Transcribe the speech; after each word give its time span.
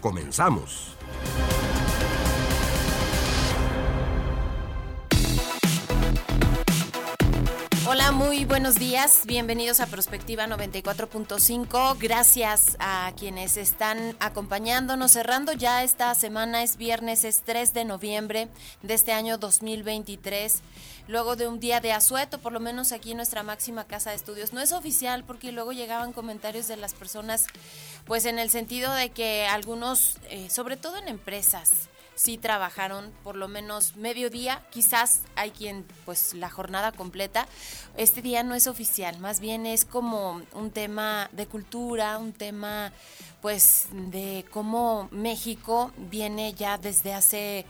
Comenzamos. 0.00 0.96
Hola, 7.90 8.12
muy 8.12 8.44
buenos 8.44 8.74
días. 8.74 9.22
Bienvenidos 9.24 9.80
a 9.80 9.86
Prospectiva 9.86 10.46
94.5. 10.46 11.96
Gracias 11.98 12.76
a 12.80 13.10
quienes 13.16 13.56
están 13.56 14.14
acompañándonos. 14.20 15.12
Cerrando 15.12 15.54
ya 15.54 15.82
esta 15.82 16.14
semana, 16.14 16.62
es 16.62 16.76
viernes, 16.76 17.24
es 17.24 17.40
3 17.44 17.72
de 17.72 17.86
noviembre 17.86 18.48
de 18.82 18.92
este 18.92 19.12
año 19.12 19.38
2023. 19.38 20.60
Luego 21.06 21.34
de 21.34 21.48
un 21.48 21.60
día 21.60 21.80
de 21.80 21.92
asueto, 21.92 22.38
por 22.40 22.52
lo 22.52 22.60
menos 22.60 22.92
aquí 22.92 23.12
en 23.12 23.16
nuestra 23.16 23.42
máxima 23.42 23.84
casa 23.84 24.10
de 24.10 24.16
estudios. 24.16 24.52
No 24.52 24.60
es 24.60 24.72
oficial 24.72 25.24
porque 25.24 25.50
luego 25.50 25.72
llegaban 25.72 26.12
comentarios 26.12 26.68
de 26.68 26.76
las 26.76 26.92
personas, 26.92 27.46
pues 28.04 28.26
en 28.26 28.38
el 28.38 28.50
sentido 28.50 28.92
de 28.92 29.08
que 29.12 29.46
algunos, 29.46 30.18
eh, 30.28 30.50
sobre 30.50 30.76
todo 30.76 30.98
en 30.98 31.08
empresas, 31.08 31.88
sí 32.18 32.36
trabajaron 32.36 33.12
por 33.22 33.36
lo 33.36 33.46
menos 33.46 33.94
medio 33.94 34.28
día, 34.28 34.60
quizás 34.70 35.20
hay 35.36 35.52
quien 35.52 35.86
pues 36.04 36.34
la 36.34 36.50
jornada 36.50 36.90
completa. 36.90 37.46
Este 37.96 38.22
día 38.22 38.42
no 38.42 38.56
es 38.56 38.66
oficial, 38.66 39.20
más 39.20 39.38
bien 39.38 39.66
es 39.66 39.84
como 39.84 40.42
un 40.52 40.70
tema 40.72 41.30
de 41.32 41.46
cultura, 41.46 42.18
un 42.18 42.32
tema 42.32 42.92
pues 43.40 43.86
de 43.92 44.44
cómo 44.50 45.08
México 45.12 45.92
viene 45.96 46.54
ya 46.54 46.76
desde 46.76 47.14
hace 47.14 47.64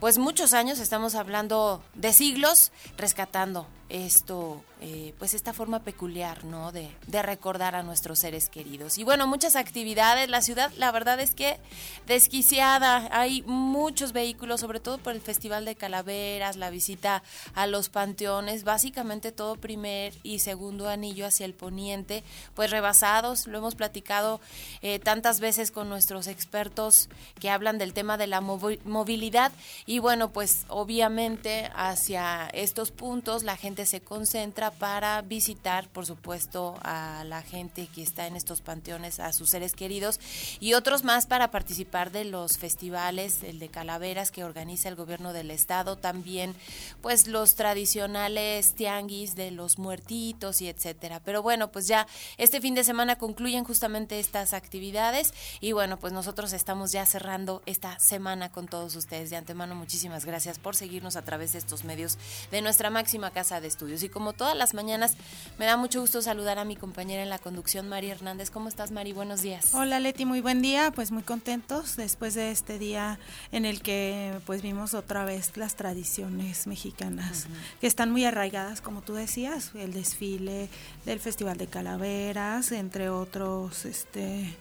pues 0.00 0.16
muchos 0.16 0.54
años, 0.54 0.78
estamos 0.78 1.14
hablando 1.14 1.84
de 1.92 2.14
siglos, 2.14 2.72
rescatando 2.96 3.66
esto, 3.90 4.62
eh, 4.80 5.12
pues 5.18 5.34
esta 5.34 5.52
forma 5.52 5.80
peculiar, 5.80 6.44
¿no? 6.44 6.72
De, 6.72 6.88
de, 7.08 7.22
recordar 7.22 7.74
a 7.74 7.82
nuestros 7.82 8.20
seres 8.20 8.48
queridos. 8.48 8.98
Y 8.98 9.04
bueno, 9.04 9.26
muchas 9.26 9.56
actividades. 9.56 10.30
La 10.30 10.40
ciudad, 10.40 10.72
la 10.76 10.92
verdad 10.92 11.20
es 11.20 11.34
que 11.34 11.58
desquiciada. 12.06 13.08
Hay 13.10 13.42
muchos 13.42 14.12
vehículos, 14.12 14.60
sobre 14.60 14.80
todo 14.80 14.98
por 14.98 15.12
el 15.12 15.20
Festival 15.20 15.64
de 15.64 15.74
Calaveras, 15.74 16.56
la 16.56 16.70
visita 16.70 17.22
a 17.54 17.66
los 17.66 17.88
panteones, 17.88 18.64
básicamente 18.64 19.32
todo 19.32 19.56
primer 19.56 20.14
y 20.22 20.38
segundo 20.38 20.88
anillo 20.88 21.26
hacia 21.26 21.46
el 21.46 21.54
poniente, 21.54 22.22
pues 22.54 22.70
rebasados. 22.70 23.48
Lo 23.48 23.58
hemos 23.58 23.74
platicado 23.74 24.40
eh, 24.82 25.00
tantas 25.00 25.40
veces 25.40 25.72
con 25.72 25.88
nuestros 25.88 26.28
expertos 26.28 27.08
que 27.40 27.50
hablan 27.50 27.78
del 27.78 27.92
tema 27.92 28.16
de 28.16 28.28
la 28.28 28.40
movilidad. 28.40 29.52
Y 29.84 29.98
bueno, 29.98 30.30
pues 30.30 30.64
obviamente 30.68 31.70
hacia 31.74 32.48
estos 32.52 32.92
puntos 32.92 33.42
la 33.42 33.56
gente 33.56 33.79
se 33.86 34.00
concentra 34.00 34.70
para 34.70 35.20
visitar, 35.22 35.88
por 35.88 36.06
supuesto, 36.06 36.78
a 36.82 37.24
la 37.24 37.42
gente 37.42 37.88
que 37.94 38.02
está 38.02 38.26
en 38.26 38.36
estos 38.36 38.60
panteones, 38.60 39.20
a 39.20 39.32
sus 39.32 39.50
seres 39.50 39.74
queridos, 39.74 40.20
y 40.60 40.74
otros 40.74 41.04
más 41.04 41.26
para 41.26 41.50
participar 41.50 42.10
de 42.10 42.24
los 42.24 42.58
festivales, 42.58 43.42
el 43.42 43.58
de 43.58 43.68
Calaveras 43.68 44.30
que 44.30 44.44
organiza 44.44 44.88
el 44.88 44.96
gobierno 44.96 45.32
del 45.32 45.50
estado, 45.50 45.96
también 45.96 46.54
pues 47.00 47.26
los 47.26 47.54
tradicionales 47.54 48.74
tianguis 48.74 49.34
de 49.34 49.50
los 49.50 49.78
muertitos 49.78 50.60
y 50.60 50.68
etcétera. 50.68 51.20
Pero 51.24 51.42
bueno, 51.42 51.70
pues 51.70 51.86
ya 51.86 52.06
este 52.38 52.60
fin 52.60 52.74
de 52.74 52.84
semana 52.84 53.16
concluyen 53.16 53.64
justamente 53.64 54.20
estas 54.20 54.52
actividades 54.52 55.32
y 55.60 55.72
bueno, 55.72 55.98
pues 55.98 56.12
nosotros 56.12 56.52
estamos 56.52 56.92
ya 56.92 57.06
cerrando 57.06 57.62
esta 57.66 57.98
semana 57.98 58.50
con 58.50 58.68
todos 58.68 58.96
ustedes. 58.96 59.30
De 59.30 59.36
antemano, 59.36 59.74
muchísimas 59.74 60.24
gracias 60.24 60.58
por 60.58 60.76
seguirnos 60.76 61.16
a 61.16 61.22
través 61.22 61.52
de 61.52 61.58
estos 61.58 61.84
medios 61.84 62.18
de 62.50 62.62
nuestra 62.62 62.90
máxima 62.90 63.30
casa 63.30 63.60
de 63.60 63.68
estudios. 63.70 64.02
Y 64.02 64.08
como 64.08 64.32
todas 64.32 64.56
las 64.56 64.74
mañanas, 64.74 65.14
me 65.58 65.64
da 65.64 65.76
mucho 65.76 66.00
gusto 66.00 66.20
saludar 66.20 66.58
a 66.58 66.64
mi 66.64 66.76
compañera 66.76 67.22
en 67.22 67.30
la 67.30 67.38
conducción, 67.38 67.88
Mari 67.88 68.10
Hernández. 68.10 68.50
¿Cómo 68.50 68.68
estás, 68.68 68.90
Mari? 68.90 69.12
Buenos 69.12 69.42
días. 69.42 69.70
Hola, 69.74 70.00
Leti, 70.00 70.24
muy 70.24 70.40
buen 70.40 70.60
día. 70.60 70.90
Pues 70.90 71.10
muy 71.10 71.22
contentos 71.22 71.96
después 71.96 72.34
de 72.34 72.50
este 72.50 72.78
día 72.78 73.18
en 73.52 73.64
el 73.64 73.80
que 73.80 74.38
pues 74.44 74.62
vimos 74.62 74.94
otra 74.94 75.24
vez 75.24 75.56
las 75.56 75.76
tradiciones 75.76 76.66
mexicanas, 76.66 77.46
que 77.80 77.86
están 77.86 78.10
muy 78.10 78.24
arraigadas, 78.24 78.80
como 78.80 79.02
tú 79.02 79.14
decías, 79.14 79.70
el 79.74 79.92
desfile 79.92 80.68
del 81.04 81.20
Festival 81.20 81.56
de 81.56 81.66
Calaveras, 81.66 82.72
entre 82.72 83.08
otros, 83.08 83.84
este, 83.84 84.56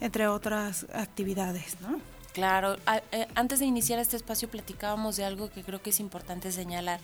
entre 0.00 0.26
otras 0.26 0.86
actividades, 0.92 1.80
¿no? 1.80 2.17
Claro, 2.38 2.76
eh, 3.10 3.26
antes 3.34 3.58
de 3.58 3.66
iniciar 3.66 3.98
este 3.98 4.16
espacio 4.16 4.48
platicábamos 4.48 5.16
de 5.16 5.24
algo 5.24 5.50
que 5.50 5.64
creo 5.64 5.82
que 5.82 5.90
es 5.90 5.98
importante 5.98 6.52
señalar. 6.52 7.00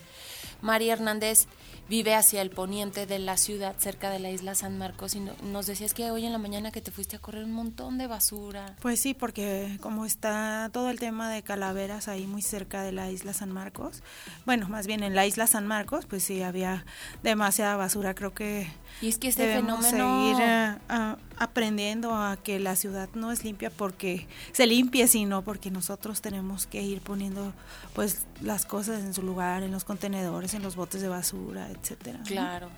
María 0.62 0.92
Hernández 0.92 1.48
vive 1.88 2.14
hacia 2.14 2.40
el 2.40 2.50
poniente 2.50 3.04
de 3.04 3.18
la 3.18 3.36
ciudad, 3.36 3.74
cerca 3.78 4.10
de 4.10 4.20
la 4.20 4.30
isla 4.30 4.54
San 4.54 4.78
Marcos, 4.78 5.16
y 5.16 5.20
nos 5.20 5.66
decías 5.66 5.92
que 5.92 6.12
hoy 6.12 6.24
en 6.24 6.30
la 6.30 6.38
mañana 6.38 6.70
que 6.70 6.80
te 6.80 6.92
fuiste 6.92 7.16
a 7.16 7.18
correr 7.18 7.42
un 7.42 7.52
montón 7.52 7.98
de 7.98 8.06
basura. 8.06 8.76
Pues 8.80 9.00
sí, 9.00 9.12
porque 9.12 9.76
como 9.80 10.06
está 10.06 10.70
todo 10.72 10.88
el 10.88 11.00
tema 11.00 11.28
de 11.28 11.42
calaveras 11.42 12.06
ahí 12.06 12.28
muy 12.28 12.40
cerca 12.40 12.84
de 12.84 12.92
la 12.92 13.10
isla 13.10 13.34
San 13.34 13.50
Marcos, 13.50 14.04
bueno, 14.46 14.68
más 14.68 14.86
bien 14.86 15.02
en 15.02 15.16
la 15.16 15.26
isla 15.26 15.48
San 15.48 15.66
Marcos, 15.66 16.06
pues 16.06 16.22
sí, 16.22 16.44
había 16.44 16.86
demasiada 17.24 17.74
basura, 17.74 18.14
creo 18.14 18.34
que... 18.34 18.68
Y 19.00 19.08
es 19.08 19.18
que 19.18 19.28
este 19.28 19.54
fenómeno... 19.54 20.30
Seguir, 20.30 20.36
eh, 20.40 21.16
aprendiendo 21.38 22.14
a 22.14 22.36
que 22.36 22.60
la 22.60 22.76
ciudad 22.76 23.08
no 23.14 23.32
es 23.32 23.44
limpia 23.44 23.70
porque 23.70 24.26
se 24.52 24.66
limpie, 24.66 25.08
sino 25.08 25.42
porque 25.42 25.70
nosotros 25.70 26.20
tenemos 26.20 26.66
que 26.66 26.82
ir 26.82 27.00
poniendo 27.00 27.52
pues 27.92 28.26
las 28.40 28.64
cosas 28.64 29.02
en 29.02 29.14
su 29.14 29.22
lugar, 29.22 29.62
en 29.62 29.72
los 29.72 29.84
contenedores, 29.84 30.54
en 30.54 30.62
los 30.62 30.76
botes 30.76 31.00
de 31.00 31.08
basura, 31.08 31.68
etcétera. 31.70 32.20
Claro. 32.24 32.68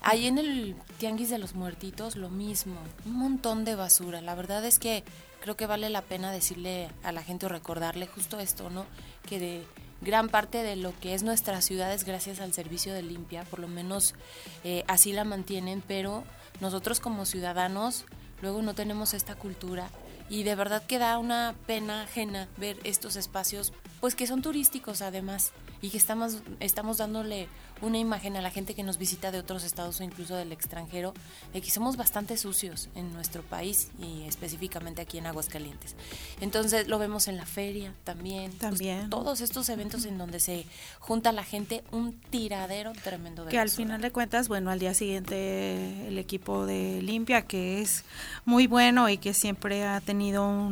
Ahí 0.00 0.26
en 0.26 0.38
el 0.38 0.76
Tianguis 0.98 1.30
de 1.30 1.38
los 1.38 1.54
Muertitos 1.54 2.16
lo 2.16 2.30
mismo, 2.30 2.76
un 3.04 3.16
montón 3.16 3.64
de 3.64 3.74
basura. 3.74 4.20
La 4.20 4.34
verdad 4.34 4.64
es 4.64 4.78
que 4.78 5.04
creo 5.40 5.56
que 5.56 5.66
vale 5.66 5.90
la 5.90 6.02
pena 6.02 6.30
decirle 6.30 6.88
a 7.02 7.12
la 7.12 7.22
gente 7.22 7.46
o 7.46 7.48
recordarle 7.48 8.06
justo 8.06 8.38
esto, 8.38 8.70
¿no? 8.70 8.86
Que 9.28 9.38
de 9.38 9.66
gran 10.04 10.28
parte 10.28 10.62
de 10.62 10.76
lo 10.76 10.98
que 11.00 11.14
es 11.14 11.22
nuestra 11.22 11.60
ciudad 11.62 11.92
es 11.92 12.04
gracias 12.04 12.40
al 12.40 12.52
servicio 12.52 12.92
de 12.92 13.02
limpia, 13.02 13.44
por 13.44 13.58
lo 13.58 13.68
menos 13.68 14.14
eh, 14.62 14.84
así 14.86 15.12
la 15.12 15.24
mantienen, 15.24 15.82
pero 15.86 16.24
nosotros 16.60 17.00
como 17.00 17.24
ciudadanos 17.24 18.04
luego 18.42 18.62
no 18.62 18.74
tenemos 18.74 19.14
esta 19.14 19.34
cultura 19.34 19.88
y 20.28 20.42
de 20.42 20.54
verdad 20.54 20.82
que 20.86 20.98
da 20.98 21.18
una 21.18 21.54
pena 21.66 22.02
ajena 22.02 22.48
ver 22.56 22.78
estos 22.84 23.16
espacios, 23.16 23.72
pues 24.00 24.14
que 24.14 24.26
son 24.26 24.42
turísticos 24.42 25.02
además 25.02 25.52
y 25.84 25.90
que 25.90 25.98
estamos, 25.98 26.38
estamos 26.60 26.96
dándole 26.96 27.46
una 27.82 27.98
imagen 27.98 28.36
a 28.36 28.40
la 28.40 28.50
gente 28.50 28.74
que 28.74 28.82
nos 28.82 28.96
visita 28.96 29.30
de 29.30 29.38
otros 29.38 29.64
estados 29.64 30.00
o 30.00 30.02
incluso 30.02 30.34
del 30.34 30.50
extranjero 30.50 31.12
de 31.52 31.60
que 31.60 31.70
somos 31.70 31.98
bastante 31.98 32.38
sucios 32.38 32.88
en 32.94 33.12
nuestro 33.12 33.42
país 33.42 33.88
y 33.98 34.22
específicamente 34.22 35.02
aquí 35.02 35.18
en 35.18 35.26
Aguascalientes. 35.26 35.94
Entonces 36.40 36.88
lo 36.88 36.98
vemos 36.98 37.28
en 37.28 37.36
la 37.36 37.44
feria 37.44 37.92
también. 38.02 38.50
Pues, 38.52 38.60
también. 38.60 39.10
todos 39.10 39.42
estos 39.42 39.68
eventos 39.68 40.06
en 40.06 40.16
donde 40.16 40.40
se 40.40 40.64
junta 41.00 41.32
la 41.32 41.44
gente, 41.44 41.84
un 41.90 42.14
tiradero 42.30 42.92
tremendo 43.02 43.44
de 43.44 43.50
Que 43.50 43.58
al 43.58 43.68
final 43.68 44.00
de 44.00 44.10
cuentas, 44.10 44.48
bueno, 44.48 44.70
al 44.70 44.78
día 44.78 44.94
siguiente 44.94 46.08
el 46.08 46.16
equipo 46.16 46.64
de 46.64 47.02
limpia, 47.02 47.42
que 47.42 47.82
es 47.82 48.04
muy 48.46 48.66
bueno 48.66 49.10
y 49.10 49.18
que 49.18 49.34
siempre 49.34 49.84
ha 49.84 50.00
tenido 50.00 50.70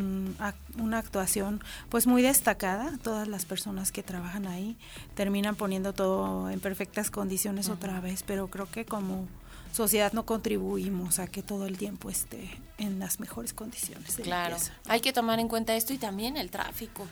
una 0.78 0.98
actuación 0.98 1.62
pues 1.88 2.06
muy 2.06 2.22
destacada, 2.22 2.96
todas 3.02 3.28
las 3.28 3.44
personas 3.44 3.92
que 3.92 4.02
trabajan 4.02 4.46
ahí 4.46 4.76
terminan 5.14 5.56
poniendo 5.56 5.92
todo 5.92 6.50
en 6.50 6.60
perfecta 6.60 7.02
condiciones 7.10 7.68
otra 7.68 8.00
vez, 8.00 8.22
pero 8.22 8.48
creo 8.48 8.70
que 8.70 8.84
como 8.84 9.26
sociedad 9.72 10.12
no 10.12 10.24
contribuimos 10.24 11.18
a 11.18 11.26
que 11.26 11.42
todo 11.42 11.66
el 11.66 11.78
tiempo 11.78 12.10
esté 12.10 12.50
en 12.78 12.98
las 12.98 13.20
mejores 13.20 13.52
condiciones. 13.54 14.16
claro, 14.22 14.56
hay 14.86 15.00
que 15.00 15.12
tomar 15.12 15.40
en 15.40 15.48
cuenta 15.48 15.74
esto 15.74 15.92
y 15.92 15.98
también 15.98 16.36
el 16.36 16.50
tráfico, 16.50 17.06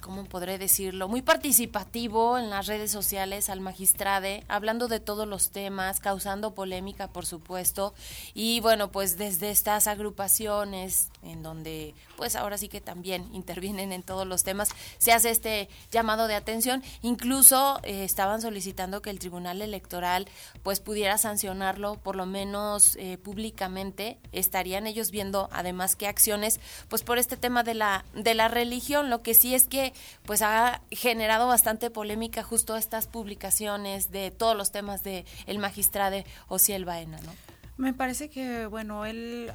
¿cómo 0.00 0.24
podré 0.24 0.58
decirlo? 0.58 1.08
Muy 1.08 1.22
participativo 1.22 2.38
en 2.38 2.50
las 2.50 2.66
redes 2.66 2.90
sociales 2.90 3.48
al 3.48 3.60
magistrade, 3.60 4.44
hablando 4.48 4.88
de 4.88 5.00
todos 5.00 5.28
los 5.28 5.50
temas, 5.50 6.00
causando 6.00 6.54
polémica, 6.54 7.08
por 7.08 7.26
supuesto. 7.26 7.94
Y 8.34 8.60
bueno, 8.60 8.90
pues 8.90 9.16
desde 9.16 9.50
estas 9.50 9.86
agrupaciones, 9.86 11.11
en 11.22 11.42
donde 11.42 11.94
pues 12.16 12.36
ahora 12.36 12.58
sí 12.58 12.68
que 12.68 12.80
también 12.80 13.28
intervienen 13.32 13.92
en 13.92 14.02
todos 14.02 14.26
los 14.26 14.42
temas, 14.42 14.70
se 14.98 15.12
hace 15.12 15.30
este 15.30 15.68
llamado 15.90 16.26
de 16.26 16.34
atención. 16.34 16.82
Incluso 17.02 17.80
eh, 17.82 18.04
estaban 18.04 18.42
solicitando 18.42 19.02
que 19.02 19.10
el 19.10 19.18
Tribunal 19.18 19.62
Electoral 19.62 20.28
pues 20.62 20.80
pudiera 20.80 21.18
sancionarlo, 21.18 21.96
por 21.96 22.16
lo 22.16 22.26
menos 22.26 22.96
eh, 22.96 23.18
públicamente. 23.18 24.18
Estarían 24.32 24.86
ellos 24.86 25.10
viendo 25.10 25.48
además 25.52 25.96
qué 25.96 26.06
acciones, 26.06 26.60
pues 26.88 27.02
por 27.02 27.18
este 27.18 27.36
tema 27.36 27.62
de 27.62 27.74
la, 27.74 28.04
de 28.14 28.34
la 28.34 28.48
religión, 28.48 29.08
lo 29.08 29.22
que 29.22 29.34
sí 29.34 29.54
es 29.54 29.66
que 29.66 29.92
pues 30.24 30.42
ha 30.42 30.82
generado 30.90 31.46
bastante 31.46 31.90
polémica 31.90 32.42
justo 32.42 32.76
estas 32.76 33.06
publicaciones 33.06 34.10
de 34.10 34.30
todos 34.30 34.56
los 34.56 34.72
temas 34.72 35.02
de 35.02 35.24
el 35.46 35.58
magistrado 35.58 36.02
Ociel 36.48 36.84
Baena, 36.84 37.18
¿no? 37.20 37.32
Me 37.76 37.92
parece 37.92 38.28
que, 38.28 38.66
bueno, 38.66 39.06
él 39.06 39.50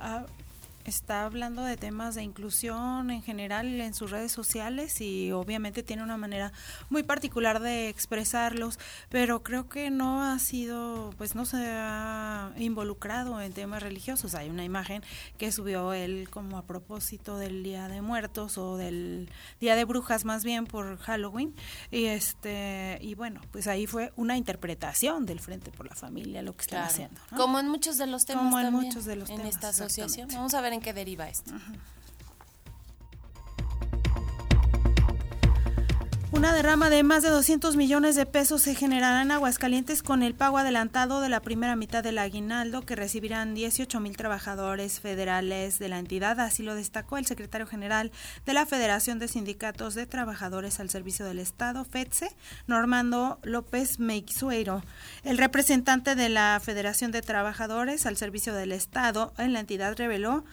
está 0.90 1.26
hablando 1.26 1.64
de 1.64 1.76
temas 1.76 2.16
de 2.16 2.24
inclusión 2.24 3.12
en 3.12 3.22
general 3.22 3.82
en 3.82 3.94
sus 3.94 4.10
redes 4.10 4.32
sociales 4.32 5.02
y 5.02 5.32
obviamente 5.32 5.84
tiene 5.84 6.04
una 6.04 6.18
manera 6.18 6.54
muy 6.90 7.04
particular 7.04 7.60
de 7.60 7.90
expresarlos, 7.90 8.80
pero 9.10 9.44
creo 9.44 9.68
que 9.68 9.90
no 9.90 10.24
ha 10.24 10.40
sido, 10.40 11.14
pues 11.18 11.36
no 11.36 11.46
se 11.46 11.58
ha 11.58 12.54
involucrado 12.58 13.42
en 13.42 13.52
temas 13.52 13.84
religiosos. 13.84 14.34
Hay 14.36 14.50
una 14.50 14.64
imagen 14.64 15.04
que 15.38 15.52
subió 15.52 15.94
él 15.94 16.30
como 16.30 16.58
a 16.58 16.64
propósito 16.64 17.38
del 17.38 17.64
Día 17.64 17.88
de 17.90 18.02
Muertos 18.02 18.58
o 18.58 18.78
del 18.78 19.30
Día 19.60 19.76
de 19.76 19.84
Brujas 19.84 20.24
más 20.24 20.44
bien 20.44 20.66
por 20.66 20.98
Halloween 21.00 21.54
y 21.92 22.06
este 22.06 22.98
y 23.02 23.16
bueno, 23.16 23.42
pues 23.52 23.68
ahí 23.68 23.88
fue 23.88 24.14
una 24.16 24.38
interpretación 24.38 25.26
del 25.26 25.40
Frente 25.40 25.72
por 25.72 25.88
la 25.88 25.96
Familia 25.96 26.42
lo 26.42 26.54
que 26.54 26.62
están 26.62 26.84
haciendo. 26.84 27.20
Como 27.36 27.60
en 27.60 27.68
muchos 27.68 27.98
de 27.98 28.08
los 28.08 28.26
temas 28.26 28.44
como 28.44 28.60
en 28.60 28.72
muchos 28.72 29.06
de 29.06 29.16
los 29.16 29.30
en 29.30 29.38
temas, 29.38 29.56
esta 29.56 29.70
asociación. 29.70 30.30
Vamos 30.30 30.54
a 30.54 30.62
ver 30.62 30.77
en 30.78 30.84
qué 30.84 30.94
deriva 30.94 31.28
esto. 31.28 31.52
Una 36.38 36.54
derrama 36.54 36.92
de 36.92 37.02
más 37.02 37.24
de 37.24 37.30
200 37.30 37.76
millones 37.78 38.16
de 38.16 38.28
pesos 38.28 38.62
se 38.62 38.76
generará 38.76 39.24
en 39.24 39.32
Aguascalientes 39.32 40.04
con 40.04 40.22
el 40.22 40.36
pago 40.36 40.60
adelantado 40.60 41.20
de 41.20 41.30
la 41.30 41.40
primera 41.40 41.76
mitad 41.76 42.04
del 42.04 42.20
aguinaldo 42.20 42.84
que 42.84 42.96
recibirán 42.96 43.56
18 43.56 44.00
mil 44.00 44.16
trabajadores 44.16 45.00
federales 45.00 45.80
de 45.80 45.90
la 45.90 45.98
entidad. 45.98 46.40
Así 46.40 46.62
lo 46.62 46.76
destacó 46.76 47.18
el 47.18 47.26
secretario 47.26 47.66
general 47.66 48.12
de 48.46 48.54
la 48.54 48.68
Federación 48.68 49.18
de 49.18 49.28
Sindicatos 49.28 49.96
de 49.96 50.06
Trabajadores 50.06 50.80
al 50.80 50.92
Servicio 50.92 51.26
del 51.26 51.40
Estado, 51.40 51.84
FEDSE, 51.86 52.30
Normando 52.68 53.40
López 53.42 53.98
Meixueiro. 53.98 54.84
El 55.24 55.40
representante 55.40 56.14
de 56.14 56.30
la 56.30 56.62
Federación 56.64 57.12
de 57.12 57.24
Trabajadores 57.24 58.06
al 58.06 58.16
Servicio 58.16 58.54
del 58.54 58.74
Estado 58.74 59.34
en 59.40 59.54
la 59.54 59.60
entidad 59.62 59.98
reveló 59.98 60.46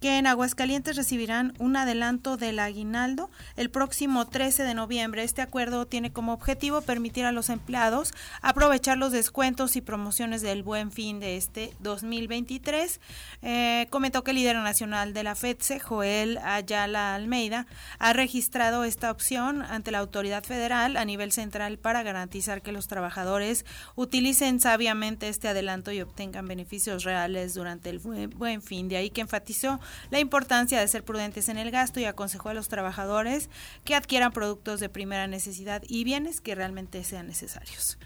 que 0.00 0.16
en 0.16 0.26
Aguascalientes 0.26 0.96
recibirán 0.96 1.52
un 1.58 1.76
adelanto 1.76 2.38
del 2.38 2.58
aguinaldo 2.58 3.30
el 3.56 3.70
próximo 3.70 4.26
13 4.26 4.62
de 4.62 4.74
noviembre. 4.74 5.22
Este 5.22 5.42
acuerdo 5.42 5.86
tiene 5.86 6.10
como 6.10 6.32
objetivo 6.32 6.80
permitir 6.80 7.26
a 7.26 7.32
los 7.32 7.50
empleados 7.50 8.12
aprovechar 8.40 8.96
los 8.96 9.12
descuentos 9.12 9.76
y 9.76 9.82
promociones 9.82 10.40
del 10.40 10.62
buen 10.62 10.90
fin 10.90 11.20
de 11.20 11.36
este 11.36 11.74
2023. 11.80 12.98
Eh, 13.42 13.86
comentó 13.90 14.24
que 14.24 14.30
el 14.30 14.38
líder 14.38 14.56
nacional 14.56 15.12
de 15.12 15.22
la 15.22 15.34
FEDSE, 15.34 15.80
Joel 15.80 16.38
Ayala 16.38 17.14
Almeida, 17.14 17.66
ha 17.98 18.14
registrado 18.14 18.84
esta 18.84 19.10
opción 19.10 19.62
ante 19.62 19.90
la 19.90 19.98
autoridad 19.98 20.44
federal 20.44 20.96
a 20.96 21.04
nivel 21.04 21.30
central 21.30 21.78
para 21.78 22.02
garantizar 22.02 22.62
que 22.62 22.72
los 22.72 22.88
trabajadores 22.88 23.66
utilicen 23.96 24.60
sabiamente 24.60 25.28
este 25.28 25.48
adelanto 25.48 25.92
y 25.92 26.00
obtengan 26.00 26.48
beneficios 26.48 27.04
reales 27.04 27.52
durante 27.52 27.90
el 27.90 27.98
buen 27.98 28.62
fin. 28.62 28.88
De 28.88 28.96
ahí 28.96 29.10
que 29.10 29.20
enfatizó 29.20 29.78
la 30.10 30.20
importancia 30.20 30.80
de 30.80 30.88
ser 30.88 31.04
prudentes 31.04 31.48
en 31.48 31.58
el 31.58 31.70
gasto 31.70 32.00
y 32.00 32.04
aconsejó 32.04 32.50
a 32.50 32.54
los 32.54 32.68
trabajadores 32.68 33.50
que 33.84 33.94
adquieran 33.94 34.32
productos 34.32 34.80
de 34.80 34.88
primera 34.88 35.26
necesidad 35.26 35.82
y 35.86 36.04
bienes 36.04 36.40
que 36.40 36.54
realmente 36.54 37.02
sean 37.04 37.26
necesarios. 37.26 37.98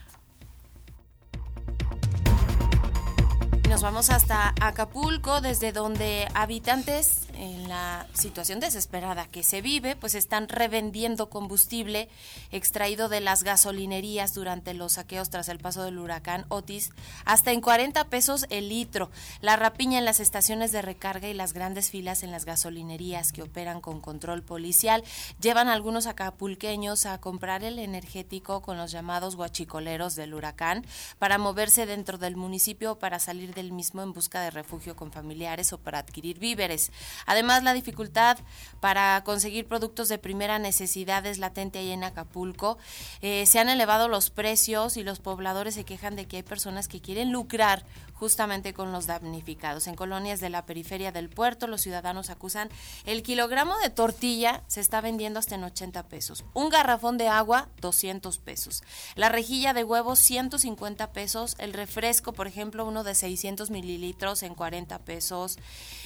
Nos 3.69 3.83
vamos 3.83 4.11
hasta 4.11 4.55
Acapulco, 4.61 5.41
desde 5.41 5.73
donde 5.73 6.29
habitantes 6.35 7.27
en 7.45 7.69
la 7.69 8.07
situación 8.13 8.61
desesperada 8.61 9.27
que 9.27 9.43
se 9.43 9.61
vive, 9.61 9.97
pues 9.97 10.15
están 10.15 10.49
revendiendo 10.49 11.31
combustible 11.31 12.09
extraído 12.51 13.09
de 13.09 13.21
las 13.21 13.43
gasolinerías 13.43 14.35
durante 14.35 14.75
los 14.75 14.95
saqueos 14.95 15.31
tras 15.31 15.49
el 15.49 15.59
paso 15.59 15.85
del 15.85 15.99
huracán 15.99 16.47
Otis, 16.49 16.91
hasta 17.25 17.53
en 17.53 17.61
40 17.61 18.09
pesos 18.09 18.47
el 18.51 18.69
litro. 18.69 19.11
La 19.41 19.57
rapiña 19.57 19.99
en 19.99 20.05
las 20.05 20.21
estaciones 20.21 20.73
de 20.73 20.83
recarga 20.83 21.29
y 21.29 21.35
las 21.35 21.53
grandes 21.53 21.91
filas 21.91 22.23
en 22.23 22.31
las 22.31 22.45
gasolinerías 22.45 23.33
que 23.33 23.43
operan 23.43 23.81
con 23.81 24.01
control 24.01 24.43
policial 24.43 25.05
llevan 25.41 25.69
a 25.69 25.73
algunos 25.75 26.07
acapulqueños 26.07 27.07
a 27.07 27.21
comprar 27.21 27.63
el 27.65 27.79
energético 27.79 28.63
con 28.63 28.77
los 28.77 28.91
llamados 28.91 29.37
guachicoleros 29.37 30.15
del 30.15 30.35
huracán 30.35 30.85
para 31.19 31.39
moverse 31.39 31.87
dentro 31.87 32.19
del 32.19 32.37
municipio 32.37 32.99
para 32.99 33.19
salir 33.19 33.55
del 33.55 33.73
mismo 33.73 34.03
en 34.03 34.13
busca 34.13 34.41
de 34.41 34.51
refugio 34.51 34.97
con 34.97 35.13
familiares 35.13 35.73
o 35.73 35.79
para 35.79 35.99
adquirir 35.99 36.39
víveres. 36.39 36.91
Además, 37.35 37.65
la 37.65 37.75
dificultad 37.75 38.39
para 38.79 39.23
conseguir 39.25 39.67
productos 39.67 40.09
de 40.09 40.19
primera 40.19 40.61
necesidad 40.61 41.27
es 41.27 41.39
latente 41.39 41.81
ahí 41.81 41.91
en 41.91 42.05
Acapulco. 42.05 42.79
Eh, 43.23 43.45
se 43.47 43.59
han 43.59 43.69
elevado 43.69 44.07
los 44.07 44.31
precios 44.31 44.97
y 44.97 45.03
los 45.03 45.19
pobladores 45.19 45.75
se 45.75 45.85
quejan 45.85 46.15
de 46.15 46.27
que 46.27 46.37
hay 46.37 46.43
personas 46.45 46.87
que 46.87 47.01
quieren 47.01 47.33
lucrar 47.33 47.85
justamente 48.25 48.73
con 48.73 48.91
los 48.91 49.07
damnificados. 49.07 49.87
En 49.87 49.97
colonias 49.97 50.41
de 50.41 50.49
la 50.49 50.65
periferia 50.65 51.13
del 51.13 51.29
puerto, 51.29 51.67
los 51.67 51.83
ciudadanos 51.83 52.31
acusan 52.31 52.71
el 53.05 53.23
kilogramo 53.23 53.77
de 53.81 53.91
tortilla 53.91 54.63
se 54.67 54.81
está 54.81 55.03
vendiendo 55.03 55.39
hasta 55.39 55.57
en 55.57 55.65
80 55.65 56.05
pesos. 56.05 56.43
Un 56.55 56.71
garrafón 56.71 57.19
de 57.19 57.29
agua, 57.29 57.69
200 57.83 58.39
pesos. 58.39 58.83
La 59.15 59.29
rejilla 59.29 59.75
de 59.75 59.85
huevos, 59.85 60.21
150 60.21 61.13
pesos. 61.13 61.55
El 61.59 61.75
refresco, 61.75 62.33
por 62.33 62.47
ejemplo, 62.47 62.87
uno 62.87 63.05
de 63.05 63.15
600 63.15 63.69
mililitros 63.69 64.43
en 64.43 64.55
40 64.55 65.01
pesos. 65.01 65.59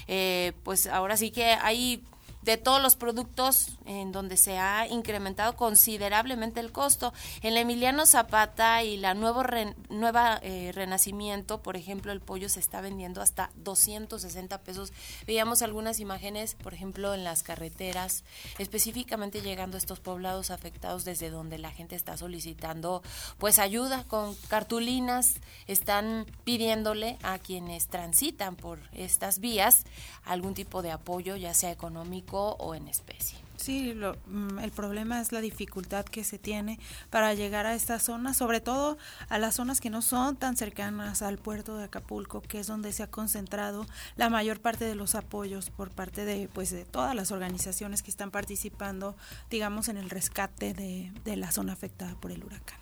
Eh, 0.09 0.55
pues 0.65 0.89
ahora 0.89 1.17
sí 1.17 1.31
que 1.31 1.53
hay 1.53 2.03
de 2.49 2.57
todos 2.57 2.81
los 2.81 2.97
productos 2.97 3.77
en 3.85 4.11
donde 4.11 4.39
se 4.39 4.57
ha 4.57 4.87
incrementado 4.89 5.55
considerablemente 5.55 6.61
el 6.61 6.73
costo. 6.73 7.13
En 7.43 7.53
la 7.53 7.61
Emiliano 7.61 8.07
Zapata 8.07 8.83
y 8.83 8.97
la 8.97 9.13
nuevo 9.13 9.45
nueva 9.91 10.41
eh, 10.43 10.73
Renacimiento, 10.75 11.63
por 11.63 11.77
ejemplo, 11.77 12.11
el 12.11 12.23
pollo 12.23 12.49
se 12.49 12.61
está 12.61 12.81
vendiendo 12.81 13.21
hasta 13.21 13.51
260 13.57 14.63
pesos. 14.63 14.95
Veíamos 15.27 15.61
algunas 15.61 16.01
imágenes, 16.01 16.55
por 16.55 16.73
ejemplo, 16.73 17.13
en 17.13 17.23
las 17.23 17.43
carreteras, 17.43 18.25
específicamente 18.59 19.43
llegando 19.43 19.77
a 19.77 19.79
estos 19.79 20.01
poblados 20.01 20.51
afectados 20.51 21.05
desde 21.05 21.29
donde 21.29 21.59
la 21.59 21.71
gente 21.71 21.97
está 21.97 22.17
solicitando 22.17 23.03
pues 23.37 23.59
ayuda 23.59 24.05
con 24.05 24.35
cartulinas, 24.49 25.35
están 25.67 26.25
pidiéndole 26.45 27.19
a 27.23 27.39
quienes 27.41 27.89
transitan 27.89 28.57
por 28.57 28.79
estas 28.95 29.39
vías 29.39 29.85
algún 30.25 30.55
tipo 30.55 30.81
de 30.81 30.93
apoyo, 30.93 31.37
ya 31.37 31.53
sea 31.53 31.71
económico 31.71 32.38
o 32.39 32.75
en 32.75 32.89
especie. 32.89 33.39
Sí, 33.59 33.93
lo, 33.93 34.17
mm, 34.27 34.61
el 34.61 34.71
problema 34.71 35.21
es 35.21 35.33
la 35.33 35.41
dificultad 35.41 36.05
que 36.05 36.23
se 36.23 36.39
tiene 36.39 36.79
para 37.11 37.35
llegar 37.35 37.67
a 37.67 37.75
estas 37.75 38.05
zonas, 38.05 38.37
sobre 38.37 38.61
todo 38.61 38.97
a 39.29 39.39
las 39.39 39.57
zonas 39.57 39.81
que 39.81 39.91
no 39.91 40.01
son 40.01 40.37
tan 40.37 40.57
cercanas 40.57 41.23
al 41.23 41.39
puerto 41.39 41.77
de 41.77 41.85
Acapulco, 41.85 42.41
que 42.41 42.61
es 42.61 42.69
donde 42.69 42.93
se 42.93 43.03
ha 43.03 43.11
concentrado 43.11 43.85
la 44.17 44.31
mayor 44.31 44.61
parte 44.61 44.85
de 44.85 44.95
los 44.95 45.17
apoyos 45.17 45.71
por 45.71 45.91
parte 45.91 46.25
de, 46.25 46.49
pues, 46.49 46.71
de 46.71 46.85
todas 46.85 47.17
las 47.17 47.33
organizaciones 47.33 48.03
que 48.03 48.11
están 48.11 48.31
participando, 48.31 49.17
digamos, 49.51 49.89
en 49.89 49.97
el 49.97 50.09
rescate 50.09 50.73
de, 50.73 51.13
de 51.25 51.37
la 51.37 51.51
zona 51.51 51.73
afectada 51.73 52.15
por 52.21 52.31
el 52.31 52.45
huracán. 52.45 52.79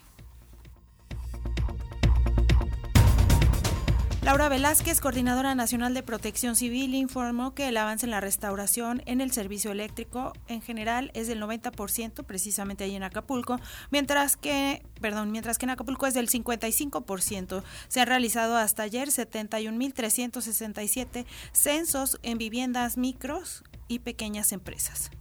Laura 4.26 4.48
Velázquez, 4.48 5.00
coordinadora 5.00 5.54
nacional 5.54 5.94
de 5.94 6.02
protección 6.02 6.56
civil, 6.56 6.96
informó 6.96 7.54
que 7.54 7.68
el 7.68 7.76
avance 7.76 8.06
en 8.06 8.10
la 8.10 8.20
restauración 8.20 9.00
en 9.06 9.20
el 9.20 9.30
servicio 9.30 9.70
eléctrico 9.70 10.32
en 10.48 10.60
general 10.60 11.12
es 11.14 11.28
del 11.28 11.40
90%, 11.40 12.24
precisamente 12.24 12.82
ahí 12.82 12.96
en 12.96 13.04
Acapulco, 13.04 13.60
mientras 13.92 14.36
que, 14.36 14.82
perdón, 15.00 15.30
mientras 15.30 15.58
que 15.58 15.66
en 15.66 15.70
Acapulco 15.70 16.08
es 16.08 16.14
del 16.14 16.28
55%. 16.28 17.62
Se 17.86 18.00
han 18.00 18.08
realizado 18.08 18.56
hasta 18.56 18.82
ayer 18.82 19.10
71.367 19.10 21.24
censos 21.52 22.18
en 22.24 22.36
viviendas 22.36 22.96
micros 22.96 23.62
y 23.86 24.00
pequeñas 24.00 24.50
empresas 24.50 25.12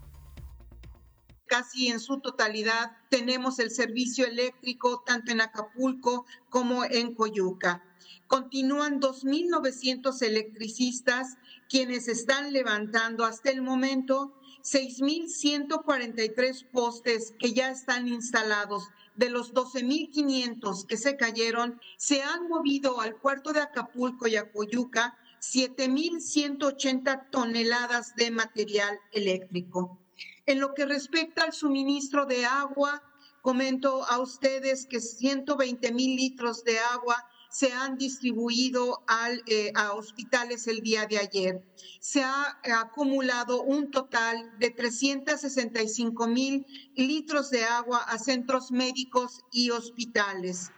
casi 1.48 1.88
en 1.88 2.00
su 2.00 2.20
totalidad 2.20 2.92
tenemos 3.10 3.60
el 3.60 3.70
servicio 3.70 4.26
eléctrico 4.26 5.04
tanto 5.06 5.32
en 5.32 5.42
Acapulco 5.42 6.26
como 6.50 6.84
en 6.84 7.14
Coyuca. 7.14 7.84
Continúan 8.28 9.00
2.900 9.00 10.22
electricistas 10.24 11.38
quienes 11.70 12.08
están 12.08 12.54
levantando 12.54 13.24
hasta 13.24 13.52
el 13.52 13.62
momento 13.62 14.34
6.143 14.64 16.66
postes 16.72 17.36
que 17.38 17.54
ya 17.54 17.70
están 17.70 18.08
instalados. 18.08 18.90
De 19.16 19.30
los 19.30 19.54
12.500 19.54 20.88
que 20.88 20.98
se 20.98 21.16
cayeron, 21.16 21.80
se 21.98 22.24
han 22.24 22.50
movido 22.50 23.00
al 23.00 23.16
puerto 23.16 23.54
de 23.54 23.62
Acapulco 23.62 24.28
y 24.28 24.36
a 24.36 24.52
Coyuca 24.52 25.18
7.180 25.40 27.30
toneladas 27.30 28.16
de 28.16 28.32
material 28.32 29.00
eléctrico. 29.12 30.00
En 30.48 30.60
lo 30.60 30.74
que 30.74 30.86
respecta 30.86 31.44
al 31.44 31.54
suministro 31.54 32.26
de 32.26 32.46
agua, 32.46 33.04
comento 33.42 34.04
a 34.06 34.20
ustedes 34.20 34.88
que 34.88 35.00
120 35.00 35.92
mil 35.92 36.16
litros 36.16 36.64
de 36.64 36.80
agua 36.80 37.24
se 37.58 37.72
han 37.72 37.98
distribuido 37.98 39.02
eh, 39.48 39.72
a 39.76 39.94
hospitales 39.94 40.68
el 40.68 40.82
día 40.82 41.06
de 41.06 41.20
ayer. 41.20 41.64
Se 42.02 42.22
ha 42.22 42.60
acumulado 42.82 43.64
un 43.64 43.92
total 43.92 44.52
de 44.60 44.72
365 44.72 46.28
mil 46.28 46.66
litros 46.98 47.52
de 47.52 47.64
agua 47.64 48.00
a 48.00 48.20
centros 48.20 48.72
médicos 48.72 49.46
y 49.54 49.70
hospitales. 49.70 50.72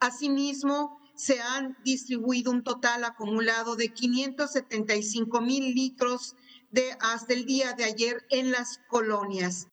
Asimismo, 0.00 0.98
se 1.14 1.40
han 1.40 1.76
distribuido 1.84 2.50
un 2.50 2.64
total 2.64 3.04
acumulado 3.04 3.76
de 3.76 3.94
575 3.94 5.40
mil 5.40 5.76
litros 5.76 6.34
de 6.72 6.90
hasta 6.98 7.34
el 7.34 7.46
día 7.46 7.74
de 7.74 7.84
ayer 7.84 8.26
en 8.30 8.50
las 8.50 8.80
colonias. 8.88 9.68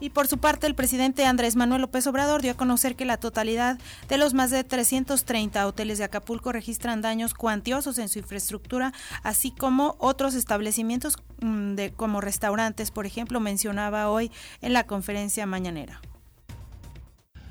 Y 0.00 0.10
por 0.10 0.28
su 0.28 0.38
parte, 0.38 0.66
el 0.66 0.76
presidente 0.76 1.24
Andrés 1.24 1.56
Manuel 1.56 1.82
López 1.82 2.06
Obrador 2.06 2.40
dio 2.40 2.52
a 2.52 2.56
conocer 2.56 2.94
que 2.94 3.04
la 3.04 3.16
totalidad 3.16 3.78
de 4.08 4.18
los 4.18 4.32
más 4.32 4.50
de 4.50 4.62
330 4.62 5.66
hoteles 5.66 5.98
de 5.98 6.04
Acapulco 6.04 6.52
registran 6.52 7.02
daños 7.02 7.34
cuantiosos 7.34 7.98
en 7.98 8.08
su 8.08 8.20
infraestructura, 8.20 8.92
así 9.24 9.50
como 9.50 9.96
otros 9.98 10.34
establecimientos 10.34 11.16
mm, 11.40 11.74
de, 11.74 11.92
como 11.92 12.20
restaurantes, 12.20 12.92
por 12.92 13.06
ejemplo, 13.06 13.40
mencionaba 13.40 14.08
hoy 14.08 14.30
en 14.60 14.72
la 14.72 14.86
conferencia 14.86 15.46
mañanera. 15.46 16.00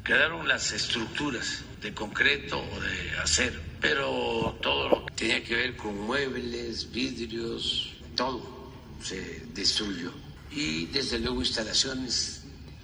Quedaron 0.06 0.48
las 0.48 0.72
estructuras 0.72 1.66
de 1.82 1.94
concreto 1.94 2.60
o 2.60 2.80
de 2.80 3.20
acero, 3.22 3.60
pero 3.82 4.58
todo 4.62 4.88
lo 4.88 5.06
que 5.06 5.14
tenía 5.16 5.44
que 5.44 5.54
ver 5.54 5.76
con 5.76 6.00
muebles, 6.00 6.90
vidrios, 6.94 7.98
todo 8.16 8.72
se 9.02 9.42
destruyó. 9.54 10.14
Y 10.58 10.88
desde 10.88 11.20
luego 11.20 11.42
instalaciones 11.42 12.42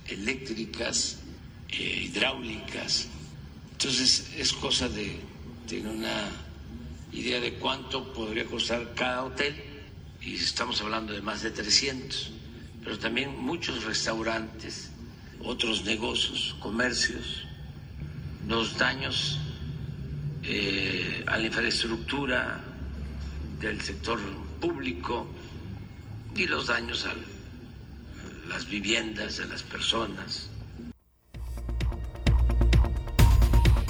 eléctricas, 0.07 1.17
eh, 1.69 2.03
hidráulicas. 2.05 3.07
Entonces 3.71 4.29
es 4.37 4.53
cosa 4.53 4.87
de 4.87 5.19
tener 5.67 5.91
una 5.91 6.29
idea 7.11 7.41
de 7.41 7.55
cuánto 7.55 8.13
podría 8.13 8.45
costar 8.45 8.93
cada 8.93 9.23
hotel 9.23 9.55
y 10.21 10.35
estamos 10.35 10.79
hablando 10.81 11.13
de 11.13 11.23
más 11.23 11.41
de 11.41 11.49
300, 11.49 12.31
pero 12.83 12.99
también 12.99 13.41
muchos 13.41 13.83
restaurantes, 13.85 14.91
otros 15.43 15.83
negocios, 15.83 16.55
comercios, 16.59 17.47
los 18.47 18.77
daños 18.77 19.39
eh, 20.43 21.23
a 21.25 21.39
la 21.39 21.47
infraestructura 21.47 22.63
del 23.59 23.81
sector 23.81 24.19
público 24.61 25.27
y 26.35 26.45
los 26.45 26.67
daños 26.67 27.05
al 27.05 27.32
las 28.53 28.69
viviendas 28.69 29.37
de 29.37 29.47
las 29.47 29.63
personas, 29.63 30.47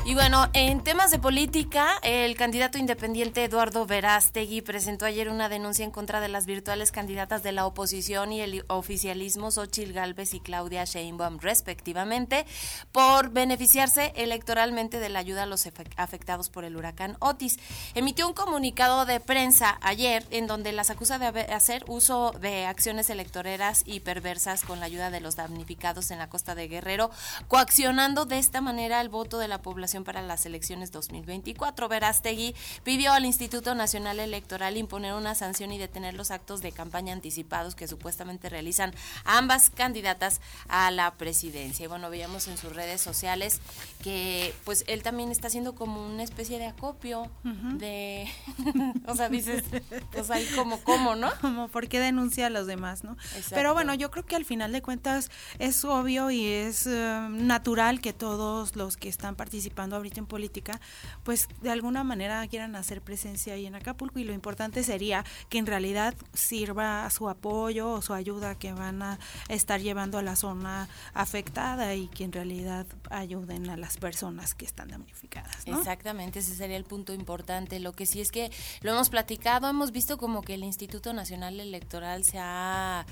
Y 0.06 0.16
bueno, 0.16 0.50
en 0.52 0.84
temas 0.84 1.12
de 1.12 1.20
política, 1.20 1.94
el 2.04 2.36
candidato 2.36 2.78
independiente 2.78 3.42
Eduardo 3.46 3.86
Verástegui 3.86 4.62
presentó 4.62 5.06
ayer 5.06 5.30
una 5.30 5.48
denuncia 5.48 5.86
en 5.86 5.92
contra 5.92 6.20
de 6.20 6.28
las 6.28 6.46
virtuales 6.46 6.92
candidatas 6.92 7.42
de 7.42 7.54
la 7.54 7.66
oposición 7.66 8.34
y 8.34 8.42
el 8.42 8.66
oficialismo 8.68 9.50
Xochil 9.50 9.94
Gálvez 9.94 10.34
y 10.34 10.42
Claudia 10.42 10.84
Sheinbaum, 10.84 11.40
respectivamente, 11.40 12.46
por 12.92 13.30
beneficiarse 13.30 14.12
electoralmente 14.18 15.00
de 15.00 15.08
la 15.08 15.20
ayuda 15.20 15.44
a 15.44 15.46
los 15.46 15.66
afectados 15.96 16.50
por 16.50 16.66
el 16.66 16.76
huracán 16.76 17.16
Otis. 17.20 17.58
Emitió 17.96 18.28
un 18.28 18.34
comunicado 18.34 19.06
de 19.06 19.22
prensa 19.22 19.78
ayer 19.82 20.26
en 20.32 20.48
donde 20.48 20.74
las 20.74 20.90
acusa 20.90 21.18
de 21.18 21.28
hacer 21.54 21.86
uso 21.88 22.34
de 22.42 22.66
acciones 22.66 23.10
electoreras 23.10 23.84
y 23.86 24.02
perversas 24.02 24.64
con 24.64 24.82
la 24.82 24.86
ayuda 24.88 25.12
de 25.12 25.22
los 25.22 25.38
damnificados 25.38 26.12
en 26.12 26.20
la 26.20 26.28
costa 26.28 26.56
de 26.56 26.68
Guerrero, 26.68 27.10
coaccionando 27.48 28.26
de 28.26 28.40
esta 28.40 28.60
manera 28.60 29.00
el 29.00 29.08
voto 29.08 29.38
de 29.38 29.48
la 29.48 29.62
población 29.62 29.93
para 30.02 30.24
las 30.24 30.48
elecciones 30.48 30.92
2024. 30.92 31.88
Verástegui 31.88 32.56
pidió 32.84 33.14
al 33.14 33.26
Instituto 33.26 33.76
Nacional 33.76 34.20
Electoral 34.20 34.78
imponer 34.78 35.14
una 35.14 35.36
sanción 35.36 35.72
y 35.72 35.78
detener 35.78 36.16
los 36.16 36.32
actos 36.32 36.62
de 36.62 36.72
campaña 36.72 37.14
anticipados 37.14 37.76
que 37.76 37.88
supuestamente 37.88 38.50
realizan 38.50 38.94
ambas 39.24 39.70
candidatas 39.70 40.42
a 40.68 40.90
la 40.90 41.14
presidencia. 41.14 41.86
Y 41.86 41.88
bueno, 41.88 42.10
veíamos 42.10 42.48
en 42.48 42.58
sus 42.58 42.74
redes 42.76 43.02
sociales 43.02 43.62
que 44.04 44.56
pues 44.64 44.84
él 44.88 45.04
también 45.04 45.30
está 45.30 45.48
haciendo 45.48 45.76
como 45.76 46.04
una 46.04 46.24
especie 46.24 46.58
de 46.58 46.66
acopio 46.66 47.30
de, 47.44 48.28
o 49.08 49.16
sea, 49.16 49.30
dices, 49.30 49.64
pues 50.12 50.32
ahí 50.32 50.48
como, 50.56 50.80
¿cómo, 50.80 51.16
no? 51.16 51.32
Como, 51.42 51.68
¿por 51.68 51.90
qué 51.90 52.00
denuncia 52.00 52.48
a 52.48 52.50
los 52.50 52.68
demás, 52.68 53.04
no? 53.04 53.18
Pero 53.50 53.74
bueno, 53.74 53.94
yo 53.94 54.12
creo 54.12 54.26
que 54.26 54.36
al 54.36 54.46
final 54.46 54.72
de 54.72 54.82
cuentas 54.82 55.30
es 55.60 55.84
obvio 55.84 56.32
y 56.32 56.46
es 56.46 56.88
eh, 56.88 57.28
natural 57.30 58.00
que 58.00 58.14
todos 58.14 58.76
los 58.78 58.96
que 58.96 59.10
están 59.10 59.36
participando 59.36 59.83
ahorita 59.92 60.20
en 60.20 60.26
política, 60.26 60.80
pues 61.24 61.48
de 61.62 61.72
alguna 61.72 62.04
manera 62.04 62.46
quieran 62.48 62.76
hacer 62.76 63.02
presencia 63.02 63.54
ahí 63.54 63.66
en 63.66 63.76
Acapulco 63.76 64.20
y 64.20 64.24
lo 64.24 64.34
importante 64.34 64.84
sería 64.84 65.26
que 65.50 65.58
en 65.58 65.66
realidad 65.66 66.14
sirva 66.34 67.10
su 67.10 67.30
apoyo 67.30 67.92
o 67.92 68.02
su 68.02 68.14
ayuda 68.14 68.56
que 68.56 68.74
van 68.74 69.02
a 69.02 69.20
estar 69.50 69.82
llevando 69.82 70.18
a 70.18 70.22
la 70.22 70.36
zona 70.36 70.90
afectada 71.14 71.96
y 71.96 72.08
que 72.08 72.24
en 72.24 72.32
realidad 72.32 72.86
ayuden 73.10 73.70
a 73.70 73.78
las 73.78 73.98
personas 73.98 74.54
que 74.56 74.66
están 74.66 74.90
damnificadas. 74.90 75.66
Exactamente, 75.66 76.40
ese 76.40 76.56
sería 76.56 76.78
el 76.78 76.86
punto 76.86 77.14
importante. 77.14 77.80
Lo 77.80 77.94
que 77.94 78.06
sí 78.06 78.22
es 78.22 78.32
que 78.32 78.52
lo 78.82 78.92
hemos 78.92 79.10
platicado, 79.10 79.70
hemos 79.70 79.92
visto 79.92 80.18
como 80.18 80.42
que 80.42 80.56
el 80.56 80.64
Instituto 80.64 81.14
Nacional 81.14 81.60
Electoral 81.60 82.24
se 82.24 82.40
ha 82.40 83.06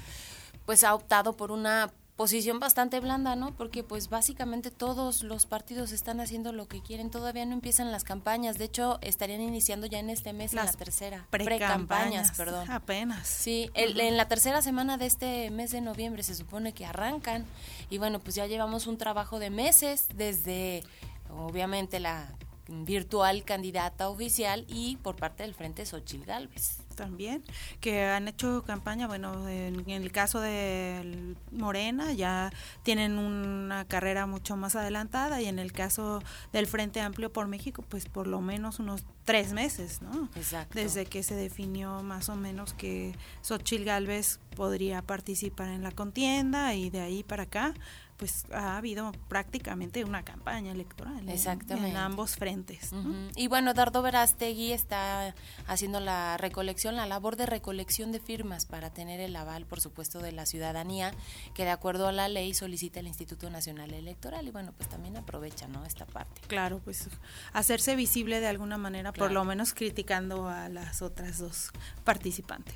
pues 0.66 0.84
ha 0.84 0.94
optado 0.94 1.36
por 1.36 1.52
una 1.52 1.92
posición 2.22 2.60
bastante 2.60 3.00
blanda, 3.00 3.36
¿no? 3.36 3.52
Porque 3.56 3.84
pues 3.84 4.08
básicamente 4.08 4.70
todos 4.70 5.24
los 5.24 5.48
partidos 5.48 5.92
están 5.92 6.20
haciendo 6.20 6.52
lo 6.54 6.68
que 6.68 6.80
quieren, 6.80 7.10
todavía 7.10 7.48
no 7.48 7.54
empiezan 7.54 7.92
las 7.92 8.04
campañas, 8.04 8.60
de 8.60 8.66
hecho 8.66 9.00
estarían 9.02 9.42
iniciando 9.42 9.88
ya 9.88 9.98
en 9.98 10.12
este 10.12 10.32
mes 10.32 10.54
Las 10.54 10.68
la 10.68 10.72
tercera, 10.74 11.26
Pre-campañas, 11.32 12.32
perdón. 12.38 12.70
Apenas. 12.70 13.28
Sí, 13.28 13.72
el- 13.74 14.00
en 14.00 14.18
la 14.18 14.28
tercera 14.28 14.62
semana 14.62 14.98
de 14.98 15.08
este 15.08 15.50
mes 15.50 15.72
de 15.72 15.82
noviembre 15.82 16.22
se 16.22 16.36
supone 16.36 16.74
que 16.74 16.86
arrancan 16.86 17.44
y 17.90 17.98
bueno, 17.98 18.20
pues 18.20 18.36
ya 18.36 18.46
llevamos 18.46 18.86
un 18.86 19.00
trabajo 19.00 19.40
de 19.40 19.50
meses 19.50 20.06
desde 20.14 20.84
obviamente 21.32 22.00
la 22.00 22.28
virtual 22.68 23.44
candidata 23.46 24.10
oficial 24.10 24.64
y 24.68 24.98
por 24.98 25.16
parte 25.16 25.42
del 25.42 25.56
Frente 25.56 25.88
Xochil 25.88 26.24
Gálvez. 26.24 26.81
También, 26.92 27.44
que 27.80 28.06
han 28.06 28.28
hecho 28.28 28.64
campaña, 28.66 29.08
bueno, 29.08 29.48
en, 29.48 29.82
en 29.90 30.02
el 30.02 30.12
caso 30.12 30.40
de 30.40 31.36
Morena 31.52 32.14
ya 32.14 32.52
tienen 32.84 33.18
una 33.18 33.86
carrera 33.86 34.26
mucho 34.26 34.56
más 34.58 34.76
adelantada 34.76 35.42
y 35.42 35.46
en 35.46 35.60
el 35.60 35.72
caso 35.72 36.22
del 36.54 36.68
Frente 36.68 37.02
Amplio 37.02 37.32
por 37.32 37.48
México, 37.48 37.84
pues 37.88 38.06
por 38.06 38.28
lo 38.28 38.42
menos 38.42 38.80
unos 38.80 39.06
tres 39.26 39.54
meses, 39.54 40.02
¿no? 40.02 40.30
Exacto. 40.36 40.78
Desde 40.78 41.06
que 41.06 41.24
se 41.24 41.36
definió 41.36 42.04
más 42.04 42.30
o 42.30 42.36
menos 42.36 42.74
que 42.74 43.16
Xochil 43.42 43.86
Gálvez 43.86 44.40
podría 44.56 45.02
participar 45.02 45.70
en 45.70 45.84
la 45.84 45.92
contienda 45.92 46.74
y 46.74 46.90
de 46.90 47.02
ahí 47.02 47.24
para 47.24 47.44
acá, 47.44 47.74
pues 48.22 48.46
ha 48.54 48.78
habido 48.78 49.12
prácticamente 49.30 50.04
una 50.06 50.22
campaña 50.22 50.72
electoral 50.72 51.18
en- 51.22 51.30
Exactamente. 51.30 51.90
en 51.90 51.98
ambos 51.98 52.36
frentes. 52.36 52.92
Y 53.36 53.48
bueno, 53.48 53.74
Dardo 53.74 54.04
Verástegui 54.04 54.74
está 54.74 55.34
haciendo 55.66 56.00
la 56.00 56.38
recolección, 56.38 56.96
la 56.96 57.08
labor 57.08 57.36
de 57.36 57.48
recolección 57.48 58.12
de 58.12 58.20
firmas 58.20 58.68
para 58.68 58.92
tener 58.92 59.20
el 59.20 59.36
aval, 59.36 59.66
por 59.66 59.82
supuesto, 59.82 60.20
de 60.20 60.34
la 60.34 60.46
ciudadanía, 60.46 61.16
que 61.56 61.64
de 61.64 61.72
acuerdo 61.72 62.08
a 62.08 62.12
la 62.12 62.28
ley 62.28 62.54
solicita 62.54 63.00
el 63.00 63.08
Instituto 63.08 63.50
Nacional 63.50 63.92
Electoral. 63.92 64.48
Y 64.48 64.52
bueno, 64.52 64.72
pues 64.78 64.88
también 64.88 65.18
aprovecha, 65.18 65.68
¿no? 65.68 65.84
Esta 65.84 66.06
parte. 66.06 66.42
Claro, 66.48 66.80
pues 66.84 67.10
hacerse 67.54 67.96
visible 67.96 68.40
de 68.40 68.48
alguna 68.50 68.78
manera, 68.78 69.14
por 69.14 69.32
lo 69.32 69.44
menos 69.46 69.74
criticando 69.74 70.48
a 70.48 70.70
las 70.70 71.02
otras 71.02 71.40
dos 71.40 71.72
participantes. 72.04 72.76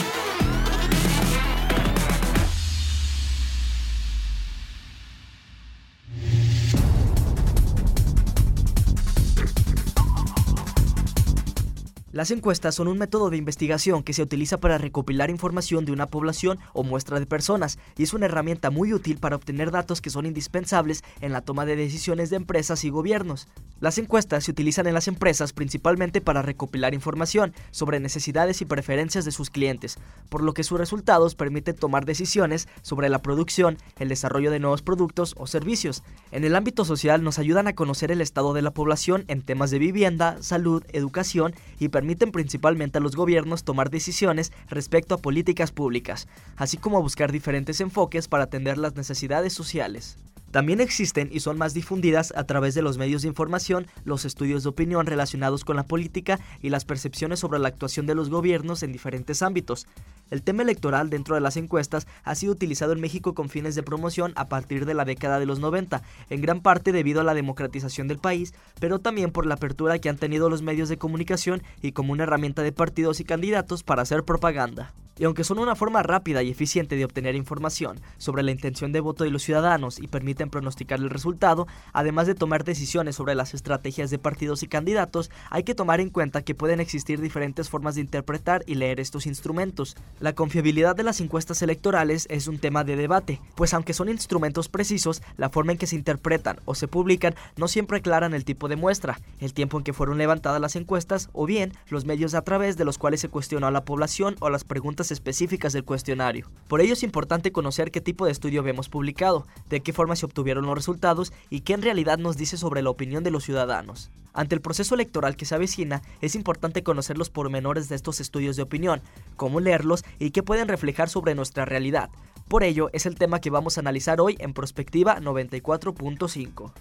Las 12.11 12.29
encuestas 12.29 12.75
son 12.75 12.89
un 12.89 12.97
método 12.97 13.29
de 13.29 13.37
investigación 13.37 14.03
que 14.03 14.11
se 14.11 14.21
utiliza 14.21 14.59
para 14.59 14.77
recopilar 14.77 15.29
información 15.29 15.85
de 15.85 15.93
una 15.93 16.07
población 16.07 16.59
o 16.73 16.83
muestra 16.83 17.21
de 17.21 17.25
personas 17.25 17.79
y 17.97 18.03
es 18.03 18.13
una 18.13 18.25
herramienta 18.25 18.69
muy 18.69 18.93
útil 18.93 19.17
para 19.17 19.37
obtener 19.37 19.71
datos 19.71 20.01
que 20.01 20.09
son 20.09 20.25
indispensables 20.25 21.05
en 21.21 21.31
la 21.31 21.39
toma 21.39 21.65
de 21.65 21.77
decisiones 21.77 22.29
de 22.29 22.35
empresas 22.35 22.83
y 22.83 22.89
gobiernos. 22.89 23.47
Las 23.79 23.97
encuestas 23.97 24.43
se 24.43 24.51
utilizan 24.51 24.87
en 24.87 24.93
las 24.93 25.07
empresas 25.07 25.53
principalmente 25.53 26.19
para 26.19 26.41
recopilar 26.41 26.93
información 26.93 27.53
sobre 27.71 27.99
necesidades 28.01 28.61
y 28.61 28.65
preferencias 28.65 29.23
de 29.23 29.31
sus 29.31 29.49
clientes, 29.49 29.97
por 30.29 30.43
lo 30.43 30.53
que 30.53 30.63
sus 30.63 30.77
resultados 30.77 31.33
permiten 31.33 31.77
tomar 31.77 32.05
decisiones 32.05 32.67
sobre 32.81 33.09
la 33.09 33.23
producción, 33.23 33.77
el 33.97 34.09
desarrollo 34.09 34.51
de 34.51 34.59
nuevos 34.59 34.81
productos 34.81 35.33
o 35.37 35.47
servicios. 35.47 36.03
En 36.31 36.43
el 36.43 36.55
ámbito 36.55 36.83
social 36.83 37.23
nos 37.23 37.39
ayudan 37.39 37.67
a 37.67 37.73
conocer 37.73 38.11
el 38.11 38.21
estado 38.21 38.53
de 38.53 38.61
la 38.61 38.71
población 38.71 39.23
en 39.29 39.41
temas 39.41 39.71
de 39.71 39.79
vivienda, 39.79 40.37
salud, 40.41 40.83
educación 40.91 41.55
y 41.79 41.87
permiten 42.01 42.31
principalmente 42.31 42.97
a 42.97 43.01
los 43.01 43.15
gobiernos 43.15 43.63
tomar 43.63 43.91
decisiones 43.91 44.51
respecto 44.69 45.13
a 45.13 45.19
políticas 45.19 45.71
públicas, 45.71 46.27
así 46.55 46.77
como 46.77 46.99
buscar 46.99 47.31
diferentes 47.31 47.79
enfoques 47.79 48.27
para 48.27 48.45
atender 48.45 48.79
las 48.79 48.95
necesidades 48.95 49.53
sociales. 49.53 50.17
También 50.51 50.81
existen 50.81 51.29
y 51.31 51.39
son 51.39 51.57
más 51.57 51.73
difundidas 51.73 52.33
a 52.35 52.43
través 52.43 52.75
de 52.75 52.81
los 52.81 52.97
medios 52.97 53.21
de 53.21 53.29
información 53.29 53.87
los 54.03 54.25
estudios 54.25 54.63
de 54.63 54.69
opinión 54.69 55.05
relacionados 55.05 55.63
con 55.63 55.77
la 55.77 55.87
política 55.87 56.39
y 56.61 56.69
las 56.69 56.83
percepciones 56.83 57.39
sobre 57.39 57.59
la 57.59 57.69
actuación 57.69 58.05
de 58.05 58.15
los 58.15 58.29
gobiernos 58.29 58.83
en 58.83 58.91
diferentes 58.91 59.41
ámbitos. 59.41 59.87
El 60.29 60.43
tema 60.43 60.63
electoral 60.63 61.09
dentro 61.09 61.35
de 61.35 61.41
las 61.41 61.55
encuestas 61.55 62.05
ha 62.23 62.35
sido 62.35 62.51
utilizado 62.51 62.91
en 62.91 62.99
México 62.99 63.33
con 63.33 63.49
fines 63.49 63.75
de 63.75 63.83
promoción 63.83 64.33
a 64.35 64.49
partir 64.49 64.85
de 64.85 64.93
la 64.93 65.05
década 65.05 65.39
de 65.39 65.45
los 65.45 65.59
90, 65.59 66.01
en 66.29 66.41
gran 66.41 66.61
parte 66.61 66.91
debido 66.91 67.21
a 67.21 67.25
la 67.25 67.33
democratización 67.33 68.09
del 68.09 68.19
país, 68.19 68.53
pero 68.79 68.99
también 68.99 69.31
por 69.31 69.45
la 69.45 69.55
apertura 69.55 69.99
que 69.99 70.09
han 70.09 70.17
tenido 70.17 70.49
los 70.49 70.61
medios 70.61 70.89
de 70.89 70.97
comunicación 70.97 71.63
y 71.81 71.93
como 71.93 72.11
una 72.11 72.23
herramienta 72.23 72.61
de 72.61 72.73
partidos 72.73 73.21
y 73.21 73.23
candidatos 73.23 73.83
para 73.83 74.01
hacer 74.01 74.23
propaganda. 74.23 74.93
Y 75.21 75.25
aunque 75.25 75.43
son 75.43 75.59
una 75.59 75.75
forma 75.75 76.01
rápida 76.01 76.41
y 76.41 76.49
eficiente 76.49 76.95
de 76.95 77.05
obtener 77.05 77.35
información 77.35 77.99
sobre 78.17 78.41
la 78.41 78.51
intención 78.51 78.91
de 78.91 79.01
voto 79.01 79.23
de 79.23 79.29
los 79.29 79.43
ciudadanos 79.43 79.99
y 79.99 80.07
permiten 80.41 80.49
pronosticar 80.49 80.99
el 80.99 81.09
resultado, 81.09 81.67
además 81.93 82.27
de 82.27 82.35
tomar 82.35 82.63
decisiones 82.63 83.15
sobre 83.15 83.35
las 83.35 83.53
estrategias 83.53 84.09
de 84.09 84.17
partidos 84.17 84.63
y 84.63 84.67
candidatos, 84.67 85.29
hay 85.49 85.63
que 85.63 85.75
tomar 85.75 85.99
en 85.99 86.09
cuenta 86.09 86.41
que 86.41 86.55
pueden 86.55 86.79
existir 86.79 87.21
diferentes 87.21 87.69
formas 87.69 87.95
de 87.95 88.01
interpretar 88.01 88.63
y 88.65 88.75
leer 88.75 88.99
estos 88.99 89.27
instrumentos. 89.27 89.95
La 90.19 90.33
confiabilidad 90.33 90.95
de 90.95 91.03
las 91.03 91.21
encuestas 91.21 91.61
electorales 91.61 92.27
es 92.29 92.47
un 92.47 92.57
tema 92.57 92.83
de 92.83 92.95
debate, 92.95 93.39
pues 93.55 93.73
aunque 93.73 93.93
son 93.93 94.09
instrumentos 94.09 94.67
precisos, 94.67 95.21
la 95.37 95.49
forma 95.49 95.73
en 95.73 95.77
que 95.77 95.87
se 95.87 95.95
interpretan 95.95 96.59
o 96.65 96.75
se 96.75 96.87
publican 96.87 97.35
no 97.55 97.67
siempre 97.67 97.99
aclaran 97.99 98.33
el 98.33 98.45
tipo 98.45 98.67
de 98.67 98.75
muestra, 98.75 99.19
el 99.39 99.53
tiempo 99.53 99.77
en 99.77 99.83
que 99.83 99.93
fueron 99.93 100.17
levantadas 100.17 100.61
las 100.61 100.75
encuestas 100.75 101.29
o 101.33 101.45
bien 101.45 101.73
los 101.87 102.05
medios 102.05 102.33
a 102.33 102.41
través 102.41 102.77
de 102.77 102.85
los 102.85 102.97
cuales 102.97 103.21
se 103.21 103.29
cuestionó 103.29 103.67
a 103.67 103.71
la 103.71 103.85
población 103.85 104.35
o 104.39 104.49
las 104.49 104.63
preguntas 104.63 105.11
específicas 105.11 105.73
del 105.73 105.83
cuestionario. 105.83 106.49
Por 106.67 106.81
ello 106.81 106.93
es 106.93 107.03
importante 107.03 107.51
conocer 107.51 107.91
qué 107.91 108.01
tipo 108.01 108.25
de 108.25 108.31
estudio 108.31 108.63
vemos 108.63 108.89
publicado, 108.89 109.45
de 109.69 109.81
qué 109.81 109.93
forma 109.93 110.15
se 110.15 110.25
obtuvieron 110.31 110.65
los 110.65 110.75
resultados 110.75 111.33
y 111.49 111.61
qué 111.61 111.73
en 111.73 111.81
realidad 111.81 112.17
nos 112.17 112.37
dice 112.37 112.57
sobre 112.57 112.81
la 112.81 112.89
opinión 112.89 113.23
de 113.23 113.31
los 113.31 113.43
ciudadanos. 113.43 114.11
Ante 114.33 114.55
el 114.55 114.61
proceso 114.61 114.95
electoral 114.95 115.35
que 115.35 115.45
se 115.45 115.55
avecina, 115.55 116.01
es 116.21 116.35
importante 116.35 116.83
conocer 116.83 117.17
los 117.17 117.29
pormenores 117.29 117.89
de 117.89 117.95
estos 117.95 118.21
estudios 118.21 118.55
de 118.55 118.63
opinión, 118.63 119.01
cómo 119.35 119.59
leerlos 119.59 120.05
y 120.19 120.31
qué 120.31 120.41
pueden 120.41 120.69
reflejar 120.69 121.09
sobre 121.09 121.35
nuestra 121.35 121.65
realidad. 121.65 122.09
Por 122.47 122.63
ello 122.63 122.89
es 122.93 123.05
el 123.05 123.15
tema 123.15 123.39
que 123.39 123.49
vamos 123.49 123.77
a 123.77 123.81
analizar 123.81 124.21
hoy 124.21 124.37
en 124.39 124.53
Prospectiva 124.53 125.19
94.5. 125.19 126.71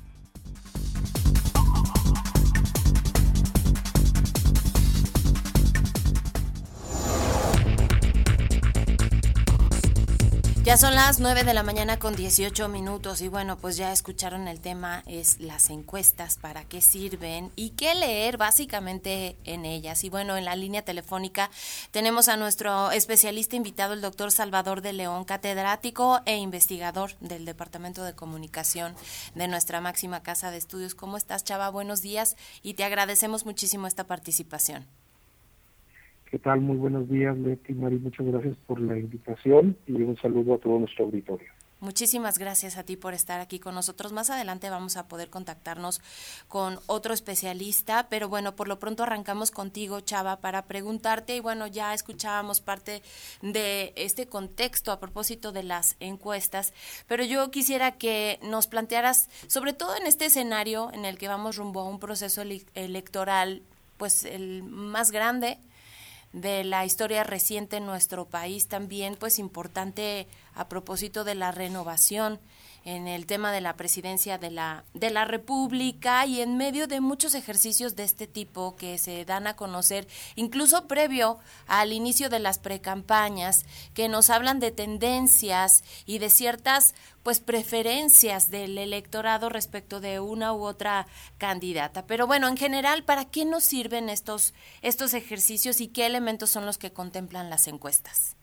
Ya 10.71 10.77
son 10.77 10.95
las 10.95 11.19
9 11.19 11.43
de 11.43 11.53
la 11.53 11.65
mañana 11.65 11.99
con 11.99 12.15
18 12.15 12.69
minutos 12.69 13.23
y 13.23 13.27
bueno, 13.27 13.59
pues 13.59 13.77
ya 13.77 13.91
escucharon 13.91 14.47
el 14.47 14.61
tema, 14.61 15.03
es 15.05 15.41
las 15.41 15.69
encuestas, 15.69 16.37
para 16.37 16.63
qué 16.63 16.81
sirven 16.81 17.51
y 17.57 17.71
qué 17.71 17.97
leer 17.97 18.37
básicamente 18.37 19.37
en 19.43 19.65
ellas. 19.65 20.05
Y 20.05 20.11
bueno, 20.11 20.37
en 20.37 20.45
la 20.45 20.55
línea 20.55 20.83
telefónica 20.83 21.51
tenemos 21.91 22.29
a 22.29 22.37
nuestro 22.37 22.93
especialista 22.93 23.57
invitado, 23.57 23.95
el 23.95 24.01
doctor 24.01 24.31
Salvador 24.31 24.81
de 24.81 24.93
León, 24.93 25.25
catedrático 25.25 26.21
e 26.25 26.37
investigador 26.37 27.17
del 27.19 27.47
Departamento 27.47 28.05
de 28.05 28.15
Comunicación 28.15 28.95
de 29.35 29.49
nuestra 29.49 29.81
máxima 29.81 30.23
casa 30.23 30.53
de 30.53 30.59
estudios. 30.59 30.95
¿Cómo 30.95 31.17
estás, 31.17 31.43
Chava? 31.43 31.69
Buenos 31.71 32.01
días 32.01 32.37
y 32.63 32.75
te 32.75 32.85
agradecemos 32.85 33.45
muchísimo 33.45 33.89
esta 33.89 34.05
participación. 34.05 34.87
¿Qué 36.31 36.39
tal? 36.39 36.61
Muy 36.61 36.77
buenos 36.77 37.09
días, 37.09 37.37
Leti 37.37 37.75
Mari. 37.75 37.99
Muchas 37.99 38.25
gracias 38.25 38.57
por 38.69 38.81
la 38.81 38.97
invitación 38.97 39.77
y 39.89 39.95
un 39.95 40.17
saludo 40.17 40.55
a 40.55 40.59
todo 40.59 40.79
nuestro 40.79 41.07
auditorio. 41.07 41.49
Muchísimas 41.81 42.39
gracias 42.39 42.77
a 42.77 42.85
ti 42.85 42.97
por 42.97 43.15
estar 43.15 43.41
aquí 43.41 43.59
con 43.59 43.75
nosotros. 43.75 44.13
Más 44.13 44.31
adelante 44.31 44.71
vamos 44.71 44.97
a 44.97 45.09
poder 45.09 45.29
contactarnos 45.29 46.01
con 46.47 46.79
otro 46.87 47.15
especialista, 47.15 48.07
pero 48.09 48.29
bueno, 48.29 48.55
por 48.55 48.69
lo 48.69 48.79
pronto 48.79 49.03
arrancamos 49.03 49.51
contigo, 49.51 50.01
Chava, 50.03 50.41
para 50.41 50.67
preguntarte 50.67 51.35
y 51.35 51.41
bueno, 51.41 51.67
ya 51.67 51.95
escuchábamos 51.95 52.61
parte 52.61 53.03
de 53.43 53.93
este 53.97 54.27
contexto 54.27 54.93
a 54.93 55.01
propósito 55.01 55.51
de 55.51 55.65
las 55.65 55.97
encuestas, 55.99 56.75
pero 57.09 57.25
yo 57.25 57.51
quisiera 57.51 57.93
que 57.93 58.39
nos 58.43 58.69
plantearas, 58.69 59.31
sobre 59.49 59.73
todo 59.73 59.97
en 59.97 60.07
este 60.07 60.27
escenario 60.27 60.93
en 60.93 61.07
el 61.07 61.19
que 61.19 61.27
vamos 61.27 61.57
rumbo 61.57 61.81
a 61.81 61.89
un 61.89 61.99
proceso 61.99 62.43
ele 62.43 62.63
electoral, 62.75 63.63
pues 63.97 64.25
el 64.25 64.63
más 64.63 65.11
grande 65.11 65.59
de 66.33 66.65
la 66.65 66.85
historia 66.85 67.25
reciente 67.25 67.79
en 67.79 67.87
nuestro 67.87 68.27
país 68.27 68.69
también, 68.69 69.17
pues 69.17 69.39
importante 69.39 70.29
a 70.55 70.69
propósito 70.69 71.25
de 71.25 71.35
la 71.35 71.51
renovación 71.51 72.39
en 72.85 73.09
el 73.09 73.27
tema 73.27 73.53
de 73.53 73.61
la 73.61 73.77
presidencia 73.77 74.39
de 74.39 74.51
la, 74.51 74.85
de 74.95 75.11
la 75.11 75.25
República 75.25 76.27
y 76.27 76.41
en 76.41 76.57
medio 76.57 76.87
de 76.87 77.01
muchos 77.01 77.35
ejercicios 77.35 77.97
de 77.97 78.05
este 78.05 78.27
tipo 78.27 78.77
que 78.77 78.99
se 78.99 79.25
dan 79.25 79.47
a 79.47 79.57
conocer, 79.57 80.09
incluso 80.37 80.87
previo 80.87 81.39
al 81.67 81.93
inicio 81.93 82.29
de 82.29 82.39
las 82.39 82.59
precampañas, 82.59 83.65
que 83.95 84.09
nos 84.09 84.31
hablan 84.31 84.61
de 84.61 84.71
tendencias 84.71 85.85
y 86.07 86.19
de 86.19 86.31
ciertas 86.31 86.95
pues 87.23 87.41
preferencias 87.41 88.51
del 88.51 88.79
electorado 88.79 89.49
respecto 89.49 90.01
de 90.01 90.21
una 90.21 90.55
u 90.55 90.65
otra 90.65 91.07
candidata. 91.39 92.07
Pero 92.07 92.27
bueno, 92.27 92.49
en 92.49 92.57
general, 92.57 93.05
¿para 93.05 93.27
qué 93.27 93.45
nos 93.45 93.65
sirven 93.65 94.09
estos, 94.09 94.55
estos 94.81 95.13
ejercicios 95.15 95.81
y 95.81 95.89
qué 95.89 96.07
elementos 96.07 96.51
son 96.51 96.65
los 96.65 96.79
que 96.79 96.93
contemplan 96.93 97.51
las 97.51 97.69
encuestas? 97.69 98.37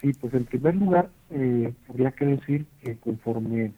Sí, 0.00 0.12
pues 0.12 0.32
en 0.34 0.44
primer 0.44 0.76
lugar, 0.76 1.10
eh, 1.30 1.72
habría 1.88 2.12
que 2.12 2.24
decir 2.24 2.66
que 2.80 2.96
conforme 2.96 3.72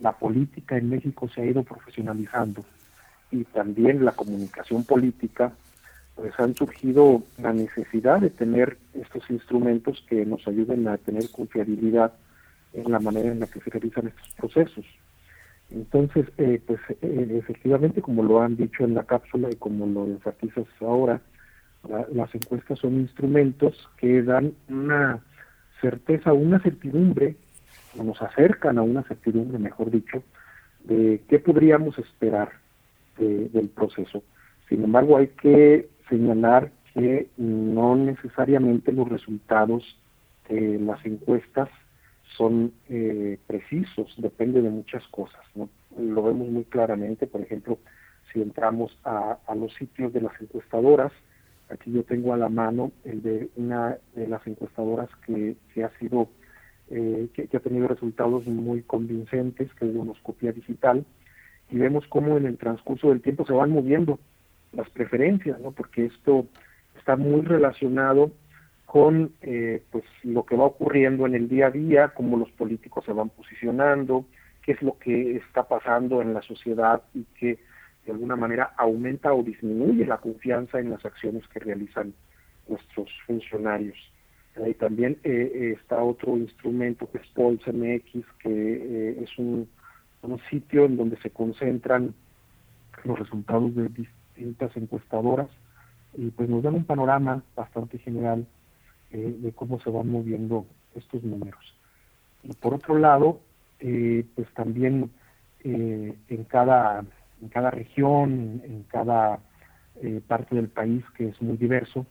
la 0.00 0.12
política 0.12 0.76
en 0.76 0.90
México 0.90 1.28
se 1.28 1.42
ha 1.42 1.46
ido 1.46 1.62
profesionalizando 1.62 2.64
y 3.30 3.44
también 3.44 4.04
la 4.04 4.12
comunicación 4.12 4.84
política, 4.84 5.52
pues 6.16 6.32
han 6.38 6.54
surgido 6.54 7.22
la 7.38 7.52
necesidad 7.52 8.20
de 8.20 8.30
tener 8.30 8.78
estos 8.94 9.30
instrumentos 9.30 10.04
que 10.08 10.26
nos 10.26 10.46
ayuden 10.48 10.88
a 10.88 10.98
tener 10.98 11.30
confiabilidad 11.30 12.12
en 12.72 12.90
la 12.90 12.98
manera 12.98 13.30
en 13.30 13.40
la 13.40 13.46
que 13.46 13.60
se 13.60 13.70
realizan 13.70 14.08
estos 14.08 14.34
procesos. 14.34 14.84
Entonces, 15.70 16.26
eh, 16.36 16.60
pues 16.66 16.80
eh, 17.00 17.36
efectivamente, 17.38 18.02
como 18.02 18.24
lo 18.24 18.42
han 18.42 18.56
dicho 18.56 18.84
en 18.84 18.94
la 18.94 19.04
cápsula 19.04 19.48
y 19.50 19.56
como 19.56 19.86
lo 19.86 20.06
enfatizas 20.06 20.66
ahora, 20.80 21.20
las 22.12 22.34
encuestas 22.34 22.78
son 22.78 22.94
instrumentos 23.00 23.88
que 23.96 24.22
dan 24.22 24.52
una 24.68 25.20
certeza, 25.80 26.32
una 26.32 26.60
certidumbre, 26.60 27.36
o 27.98 28.04
nos 28.04 28.20
acercan 28.22 28.78
a 28.78 28.82
una 28.82 29.02
certidumbre, 29.02 29.58
mejor 29.58 29.90
dicho, 29.90 30.22
de 30.84 31.22
qué 31.28 31.38
podríamos 31.38 31.98
esperar 31.98 32.52
del 33.18 33.68
proceso. 33.68 34.22
Sin 34.68 34.82
embargo, 34.82 35.18
hay 35.18 35.28
que 35.28 35.90
señalar 36.08 36.72
que 36.94 37.28
no 37.36 37.94
necesariamente 37.94 38.92
los 38.92 39.08
resultados 39.08 39.84
de 40.48 40.78
las 40.78 41.04
encuestas 41.04 41.68
son 42.36 42.72
eh, 42.88 43.38
precisos, 43.46 44.14
depende 44.16 44.62
de 44.62 44.70
muchas 44.70 45.06
cosas. 45.08 45.42
Lo 45.98 46.22
vemos 46.22 46.48
muy 46.48 46.64
claramente, 46.64 47.26
por 47.26 47.42
ejemplo, 47.42 47.78
si 48.32 48.40
entramos 48.40 48.96
a 49.04 49.54
los 49.54 49.74
sitios 49.74 50.12
de 50.12 50.22
las 50.22 50.40
encuestadoras, 50.40 51.12
Aquí 51.70 51.92
yo 51.92 52.02
tengo 52.02 52.32
a 52.34 52.36
la 52.36 52.48
mano 52.48 52.92
el 53.04 53.22
de 53.22 53.48
una 53.56 53.98
de 54.14 54.26
las 54.26 54.44
encuestadoras 54.46 55.08
que, 55.26 55.56
que 55.72 55.84
ha 55.84 55.90
sido, 55.98 56.28
eh, 56.90 57.28
que, 57.32 57.56
ha 57.56 57.60
tenido 57.60 57.88
resultados 57.88 58.46
muy 58.46 58.82
convincentes, 58.82 59.72
que 59.74 59.86
es 59.86 59.94
Donoscopía 59.94 60.52
Digital, 60.52 61.04
y 61.70 61.78
vemos 61.78 62.04
cómo 62.08 62.36
en 62.36 62.46
el 62.46 62.58
transcurso 62.58 63.10
del 63.10 63.22
tiempo 63.22 63.46
se 63.46 63.52
van 63.52 63.70
moviendo 63.70 64.18
las 64.72 64.90
preferencias, 64.90 65.60
¿no? 65.60 65.70
Porque 65.70 66.06
esto 66.06 66.46
está 66.98 67.16
muy 67.16 67.42
relacionado 67.42 68.32
con 68.86 69.32
eh, 69.42 69.84
pues 69.92 70.04
lo 70.24 70.44
que 70.44 70.56
va 70.56 70.64
ocurriendo 70.64 71.24
en 71.26 71.36
el 71.36 71.48
día 71.48 71.68
a 71.68 71.70
día, 71.70 72.08
cómo 72.08 72.36
los 72.36 72.50
políticos 72.50 73.04
se 73.04 73.12
van 73.12 73.28
posicionando, 73.28 74.26
qué 74.62 74.72
es 74.72 74.82
lo 74.82 74.98
que 74.98 75.36
está 75.36 75.68
pasando 75.68 76.20
en 76.20 76.34
la 76.34 76.42
sociedad 76.42 77.02
y 77.14 77.24
qué 77.38 77.60
de 78.10 78.14
alguna 78.16 78.34
manera 78.34 78.74
aumenta 78.76 79.32
o 79.32 79.44
disminuye 79.44 80.04
la 80.04 80.18
confianza 80.18 80.80
en 80.80 80.90
las 80.90 81.04
acciones 81.04 81.46
que 81.46 81.60
realizan 81.60 82.12
nuestros 82.68 83.08
funcionarios. 83.24 83.96
Y 84.66 84.74
también 84.74 85.16
eh, 85.22 85.52
eh, 85.54 85.76
está 85.80 86.02
otro 86.02 86.36
instrumento 86.36 87.08
que 87.08 87.18
es 87.18 87.26
Pulse 87.28 87.72
MX, 87.72 88.26
que 88.40 88.48
eh, 88.48 89.22
es 89.22 89.38
un, 89.38 89.68
sitio 90.50 90.86
en 90.86 90.96
donde 90.96 91.16
se 91.18 91.30
concentran 91.30 92.12
los 93.04 93.18
resultados 93.18 93.74
de 93.76 93.88
distintas 93.88 94.76
encuestadoras 94.76 95.48
y 96.14 96.30
pues 96.30 96.48
nos 96.48 96.62
dan 96.62 96.74
un 96.74 96.84
panorama 96.84 97.42
bastante 97.56 97.98
general 97.98 98.46
de 99.10 99.52
cómo 99.52 99.80
se 99.80 99.88
van 99.88 100.10
moviendo 100.10 100.66
estos 100.94 101.22
números. 101.22 101.74
Y 102.42 102.52
por 102.52 102.74
otro 102.74 102.98
lado, 102.98 103.40
pues 103.78 104.48
también 104.54 105.10
en 105.64 106.44
cada 106.48 107.02
en 107.40 107.48
cada 107.48 107.70
región, 107.70 108.62
en 108.64 108.84
cada 108.84 109.40
eh, 110.02 110.20
parte 110.26 110.54
del 110.54 110.68
país 110.68 111.04
que 111.16 111.28
es 111.28 111.42
muy 111.42 111.56
diverso, 111.56 112.06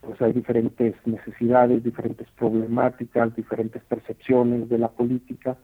pues 0.00 0.20
hay 0.22 0.32
diferentes 0.32 0.94
necesidades, 1.04 1.82
diferentes 1.82 2.28
problemáticas, 2.38 3.34
diferentes 3.34 3.82
percepciones 3.84 4.68
de 4.68 4.78
la 4.78 4.88
política 4.88 5.56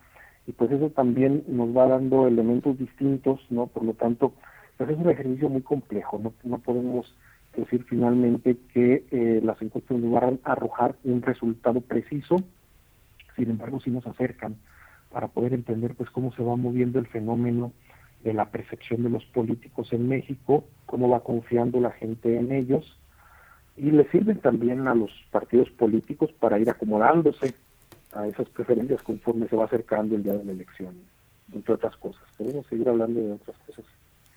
y 0.46 0.52
pues 0.52 0.72
eso 0.72 0.90
también 0.90 1.44
nos 1.46 1.76
va 1.76 1.86
dando 1.86 2.26
elementos 2.26 2.76
distintos, 2.78 3.40
¿no? 3.50 3.68
Por 3.68 3.84
lo 3.84 3.94
tanto, 3.94 4.32
pues 4.76 4.90
es 4.90 4.98
un 4.98 5.10
ejercicio 5.10 5.48
muy 5.48 5.62
complejo, 5.62 6.18
no, 6.18 6.32
no 6.42 6.58
podemos 6.58 7.14
decir 7.56 7.84
finalmente 7.84 8.56
que 8.72 9.04
eh, 9.10 9.40
las 9.44 9.60
encuestas 9.62 9.98
nos 9.98 10.10
van 10.10 10.40
a 10.42 10.52
arrojar 10.52 10.96
un 11.04 11.22
resultado 11.22 11.80
preciso, 11.80 12.36
sin 13.36 13.50
embargo 13.50 13.80
sí 13.80 13.90
nos 13.90 14.06
acercan 14.06 14.56
para 15.12 15.28
poder 15.28 15.52
entender 15.52 15.94
pues 15.94 16.10
cómo 16.10 16.32
se 16.32 16.42
va 16.42 16.56
moviendo 16.56 16.98
el 16.98 17.06
fenómeno 17.06 17.72
de 18.24 18.32
la 18.32 18.50
percepción 18.50 19.02
de 19.02 19.10
los 19.10 19.24
políticos 19.26 19.92
en 19.92 20.08
México, 20.08 20.64
cómo 20.86 21.08
va 21.08 21.20
confiando 21.20 21.80
la 21.80 21.90
gente 21.90 22.38
en 22.38 22.52
ellos, 22.52 22.98
y 23.76 23.90
le 23.90 24.08
sirven 24.10 24.38
también 24.38 24.86
a 24.86 24.94
los 24.94 25.10
partidos 25.30 25.70
políticos 25.70 26.30
para 26.38 26.58
ir 26.58 26.68
acomodándose 26.70 27.54
a 28.12 28.26
esas 28.26 28.48
preferencias 28.50 29.02
conforme 29.02 29.48
se 29.48 29.56
va 29.56 29.64
acercando 29.64 30.14
el 30.14 30.22
día 30.22 30.34
de 30.34 30.44
la 30.44 30.52
elección, 30.52 30.94
entre 31.52 31.74
otras 31.74 31.96
cosas. 31.96 32.22
Podemos 32.36 32.66
seguir 32.66 32.88
hablando 32.88 33.20
de 33.20 33.32
otras 33.32 33.56
cosas. 33.66 33.84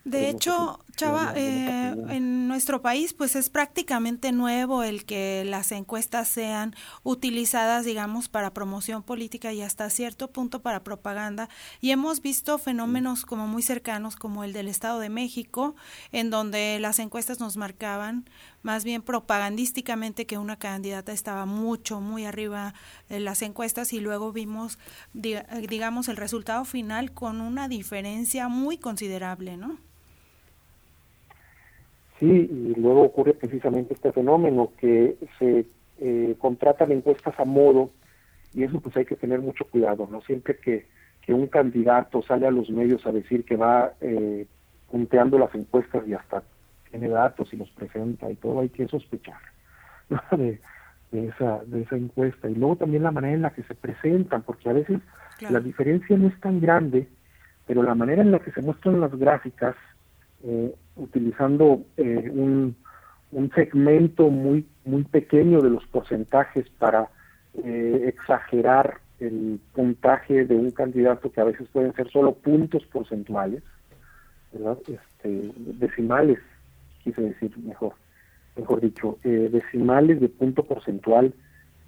De 0.06 0.30
hecho, 0.30 0.86
Chava, 0.96 1.34
eh, 1.36 1.96
en 2.10 2.48
nuestro 2.48 2.84
país 2.84 3.16
pues 3.16 3.36
es 3.36 3.50
prácticamente 3.50 4.32
nuevo 4.32 4.84
el 4.84 5.04
que 5.04 5.44
las 5.46 5.72
encuestas 5.72 6.28
sean 6.28 6.76
utilizadas, 7.02 7.86
digamos, 7.86 8.30
para 8.30 8.54
promoción 8.54 9.02
política 9.02 9.52
y 9.52 9.64
hasta 9.64 9.90
cierto 9.90 10.32
punto 10.32 10.62
para 10.62 10.84
propaganda. 10.84 11.50
Y 11.82 11.90
hemos 11.90 12.22
visto 12.22 12.60
fenómenos 12.60 13.26
como 13.26 13.48
muy 13.48 13.64
cercanos 13.64 14.16
como 14.16 14.44
el 14.44 14.54
del 14.54 14.68
Estado 14.68 15.00
de 15.00 15.10
México, 15.10 15.76
en 16.12 16.30
donde 16.30 16.78
las 16.80 17.00
encuestas 17.00 17.40
nos 17.40 17.58
marcaban 17.58 18.30
más 18.62 18.84
bien 18.84 19.02
propagandísticamente 19.02 20.28
que 20.28 20.38
una 20.38 20.60
candidata 20.60 21.14
estaba 21.14 21.48
mucho, 21.48 22.00
muy 22.00 22.26
arriba 22.26 22.76
en 23.10 23.26
las 23.26 23.42
encuestas 23.42 23.92
y 23.92 24.02
luego 24.02 24.32
vimos, 24.32 24.78
digamos, 25.14 26.10
el 26.10 26.18
resultado 26.18 26.64
final 26.64 27.12
con 27.12 27.42
una 27.42 27.68
diferencia 27.68 28.50
muy 28.50 28.78
considerable, 28.78 29.58
¿no? 29.58 29.80
Sí, 32.20 32.26
y 32.26 32.80
luego 32.80 33.04
ocurre 33.04 33.34
precisamente 33.34 33.94
este 33.94 34.12
fenómeno 34.12 34.72
que 34.78 35.18
se 35.38 35.66
eh, 36.00 36.36
contratan 36.40 36.92
encuestas 36.92 37.38
a 37.40 37.46
modo 37.46 37.92
y 38.54 38.64
eso 38.64 38.80
pues 38.80 38.96
hay 38.96 39.06
que 39.06 39.18
tener 39.18 39.42
mucho 39.42 39.66
cuidado, 39.66 40.08
¿no? 40.10 40.22
Siempre 40.22 40.58
que, 40.58 40.86
que 41.22 41.34
un 41.34 41.48
candidato 41.48 42.22
sale 42.22 42.48
a 42.48 42.52
los 42.52 42.70
medios 42.70 43.06
a 43.06 43.12
decir 43.12 43.44
que 43.44 43.58
va 43.58 43.94
eh, 44.00 44.48
punteando 44.90 45.38
las 45.38 45.54
encuestas 45.56 46.08
y 46.08 46.14
hasta 46.14 46.44
tiene 46.90 47.10
datos 47.10 47.54
y 47.54 47.58
los 47.58 47.70
presenta 47.72 48.32
y 48.32 48.36
todo, 48.36 48.62
hay 48.62 48.70
que 48.70 48.88
sospechar 48.88 49.40
de, 50.38 50.60
esa, 51.12 51.62
de 51.66 51.82
esa 51.82 51.98
encuesta. 51.98 52.50
Y 52.50 52.56
luego 52.56 52.78
también 52.78 53.04
la 53.04 53.12
manera 53.12 53.34
en 53.34 53.42
la 53.42 53.54
que 53.54 53.64
se 53.64 53.76
presentan, 53.76 54.44
porque 54.44 54.70
a 54.70 54.74
veces 54.74 55.02
la 55.50 55.60
diferencia 55.60 56.16
no 56.16 56.30
es 56.30 56.40
tan 56.40 56.62
grande, 56.62 57.10
pero 57.68 57.84
la 57.84 57.96
manera 57.96 58.22
en 58.22 58.32
la 58.32 58.40
que 58.40 58.52
se 58.52 58.62
muestran 58.62 59.02
las 59.02 59.14
gráficas 59.14 59.76
eh, 60.44 60.74
utilizando 60.96 61.84
eh, 61.98 62.30
un, 62.32 62.76
segmento 63.54 64.30
muy 64.30 64.66
muy 64.86 65.04
pequeño 65.04 65.62
de 65.62 65.70
los 65.70 65.86
porcentajes 65.88 66.70
para 66.80 67.10
eh, 67.64 68.06
exagerar 68.08 69.00
el 69.20 69.60
puntaje 69.74 70.46
de 70.46 70.56
un 70.56 70.72
candidato 70.72 71.32
que 71.32 71.42
a 71.42 71.46
veces 71.46 71.68
pueden 71.70 71.94
ser 71.96 72.10
solo 72.12 72.34
puntos 72.34 72.86
porcentuales, 72.86 73.62
¿verdad? 74.54 74.78
Este, 74.88 75.52
decimales, 75.58 76.40
quise 77.04 77.22
decir 77.22 77.58
mejor, 77.58 77.94
mejor 78.56 78.80
dicho, 78.80 79.18
decimales 79.24 80.22
de 80.22 80.30
punto 80.30 80.64
porcentual, 80.64 81.34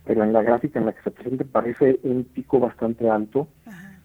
pero 0.07 0.23
en 0.23 0.33
la 0.33 0.41
gráfica 0.41 0.79
en 0.79 0.85
la 0.85 0.93
que 0.93 1.03
se 1.03 1.11
presenta 1.11 1.43
parece 1.43 1.99
un 2.03 2.23
pico 2.23 2.59
bastante 2.59 3.09
alto. 3.09 3.47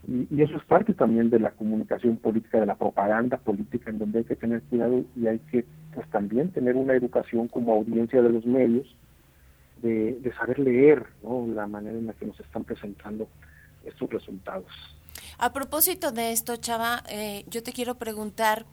Y, 0.08 0.42
eso 0.42 0.56
es 0.56 0.64
parte 0.64 0.94
también 0.94 1.30
de 1.30 1.38
la 1.38 1.52
comunicación 1.52 2.16
política, 2.16 2.60
de 2.60 2.66
la 2.66 2.74
propaganda 2.74 3.36
política, 3.36 3.90
en 3.90 3.98
donde 3.98 4.20
hay 4.20 4.24
que 4.24 4.36
tener 4.36 4.62
cuidado 4.62 5.04
y 5.16 5.26
hay 5.26 5.38
que 5.50 5.64
pues 5.94 6.08
también 6.10 6.50
tener 6.50 6.76
una 6.76 6.94
educación 6.94 7.48
como 7.48 7.72
audiencia 7.72 8.20
de 8.20 8.30
los 8.30 8.44
medios, 8.44 8.86
de, 9.82 10.32
saber 10.38 10.58
leer 10.58 11.04
¿no? 11.22 11.46
la 11.52 11.66
manera 11.66 11.98
en 11.98 12.06
la 12.06 12.12
que 12.12 12.26
nos 12.26 12.38
están 12.40 12.64
presentando 12.64 13.28
estos 13.84 14.10
resultados. 14.10 14.70
A 15.38 15.52
propósito 15.52 16.12
de 16.12 16.32
esto, 16.32 16.56
Chava, 16.56 17.02
eh, 17.10 17.44
yo 17.48 17.62
te 17.62 17.72
quiero 17.72 17.96
preguntar, 17.96 18.64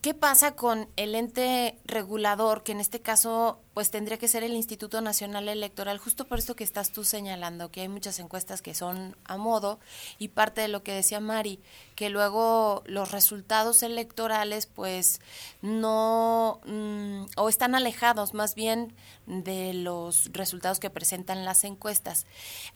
¿Qué 0.00 0.12
pasa 0.12 0.56
con 0.56 0.88
el 0.96 1.14
ente 1.14 1.78
regulador, 1.84 2.64
que 2.64 2.72
en 2.72 2.80
este 2.80 3.00
caso 3.00 3.60
pues 3.74 3.92
tendría 3.92 4.18
que 4.18 4.26
ser 4.26 4.42
el 4.42 4.54
Instituto 4.54 5.00
Nacional 5.00 5.48
Electoral, 5.48 5.98
justo 5.98 6.26
por 6.26 6.40
esto 6.40 6.56
que 6.56 6.64
estás 6.64 6.90
tú 6.90 7.04
señalando, 7.04 7.70
que 7.70 7.82
hay 7.82 7.88
muchas 7.88 8.18
encuestas 8.18 8.60
que 8.60 8.74
son 8.74 9.16
a 9.24 9.36
modo 9.36 9.78
y 10.18 10.28
parte 10.28 10.62
de 10.62 10.68
lo 10.68 10.82
que 10.82 10.92
decía 10.92 11.20
Mari, 11.20 11.60
que 11.94 12.10
luego 12.10 12.82
los 12.86 13.12
resultados 13.12 13.84
electorales 13.84 14.66
pues 14.66 15.20
no, 15.62 16.60
mm, 16.66 17.26
o 17.36 17.48
están 17.48 17.76
alejados 17.76 18.34
más 18.34 18.56
bien 18.56 18.96
de 19.26 19.74
los 19.74 20.32
resultados 20.32 20.80
que 20.80 20.90
presentan 20.90 21.44
las 21.44 21.62
encuestas. 21.62 22.26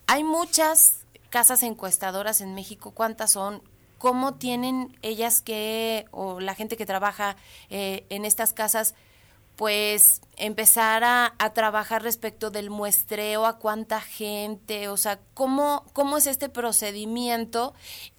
Hay 0.06 0.22
muchas 0.22 1.04
casas 1.30 1.64
encuestadoras 1.64 2.40
en 2.40 2.54
México, 2.54 2.92
¿cuántas 2.92 3.32
son? 3.32 3.60
Cómo 3.98 4.34
tienen 4.34 4.96
ellas 5.02 5.42
que, 5.42 6.06
o 6.10 6.40
la 6.40 6.54
gente 6.54 6.76
que 6.76 6.86
trabaja 6.86 7.36
eh, 7.70 8.04
en 8.10 8.24
estas 8.24 8.52
casas, 8.52 8.94
pues 9.56 10.20
empezar 10.36 11.02
a, 11.02 11.32
trabajar 11.54 12.02
respecto 12.02 12.50
del 12.50 12.68
muestreo, 12.68 13.46
a 13.46 13.58
cuánta 13.58 14.00
gente, 14.02 14.88
o 14.88 14.98
sea, 14.98 15.18
cómo, 15.32 15.86
cómo 15.94 16.18
es 16.18 16.26
este 16.26 16.50
procedimiento 16.50 17.72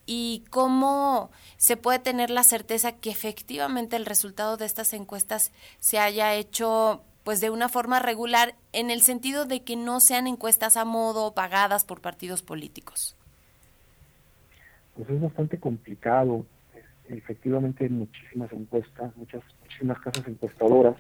y 0.08 0.44
cómo 0.50 1.30
se 1.58 1.78
puede 1.78 2.00
tener 2.00 2.32
la 2.32 2.44
certeza 2.44 2.94
que 2.94 3.12
efectivamente 3.12 3.96
el 3.96 4.08
resultado 4.08 4.58
de 4.58 4.66
estas 4.66 4.94
encuestas 4.94 5.52
se 5.80 6.00
haya 6.00 6.34
hecho 6.34 7.04
pues 7.24 7.42
de 7.42 7.50
una 7.50 7.70
forma 7.70 8.00
regular 8.00 8.56
en 8.72 8.90
el 8.90 9.02
sentido 9.02 9.46
de 9.46 9.63
que 9.63 9.76
no 9.76 10.00
sean 10.00 10.28
encuestas 10.28 10.78
a 10.78 10.86
modo 10.86 11.34
pagadas 11.34 11.84
por 11.84 12.02
partidos 12.02 12.42
políticos 12.42 13.16
pues 14.98 15.10
es 15.10 15.22
bastante 15.22 15.60
complicado. 15.60 16.46
Efectivamente 17.08 17.86
hay 17.86 17.92
muchísimas 17.92 18.52
encuestas, 18.52 19.16
muchas, 19.16 19.44
muchísimas 19.62 20.00
casas 20.00 20.28
encuestadoras. 20.28 20.96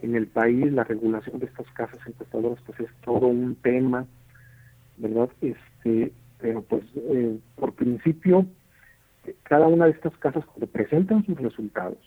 En 0.00 0.14
el 0.14 0.28
país 0.28 0.70
la 0.72 0.84
regulación 0.84 1.40
de 1.40 1.46
estas 1.46 1.66
casas 1.72 1.98
encuestadoras 2.06 2.58
pues 2.66 2.78
es 2.80 2.90
todo 3.02 3.26
un 3.26 3.56
tema, 3.56 4.06
¿verdad? 4.98 5.30
Este, 5.40 6.12
pero 6.38 6.62
pues 6.62 6.84
eh, 6.94 7.38
por 7.56 7.72
principio 7.72 8.46
cada 9.42 9.66
una 9.66 9.86
de 9.86 9.92
estas 9.92 10.16
casas 10.18 10.44
cuando 10.46 10.66
presentan 10.66 11.24
sus 11.26 11.36
resultados 11.38 11.98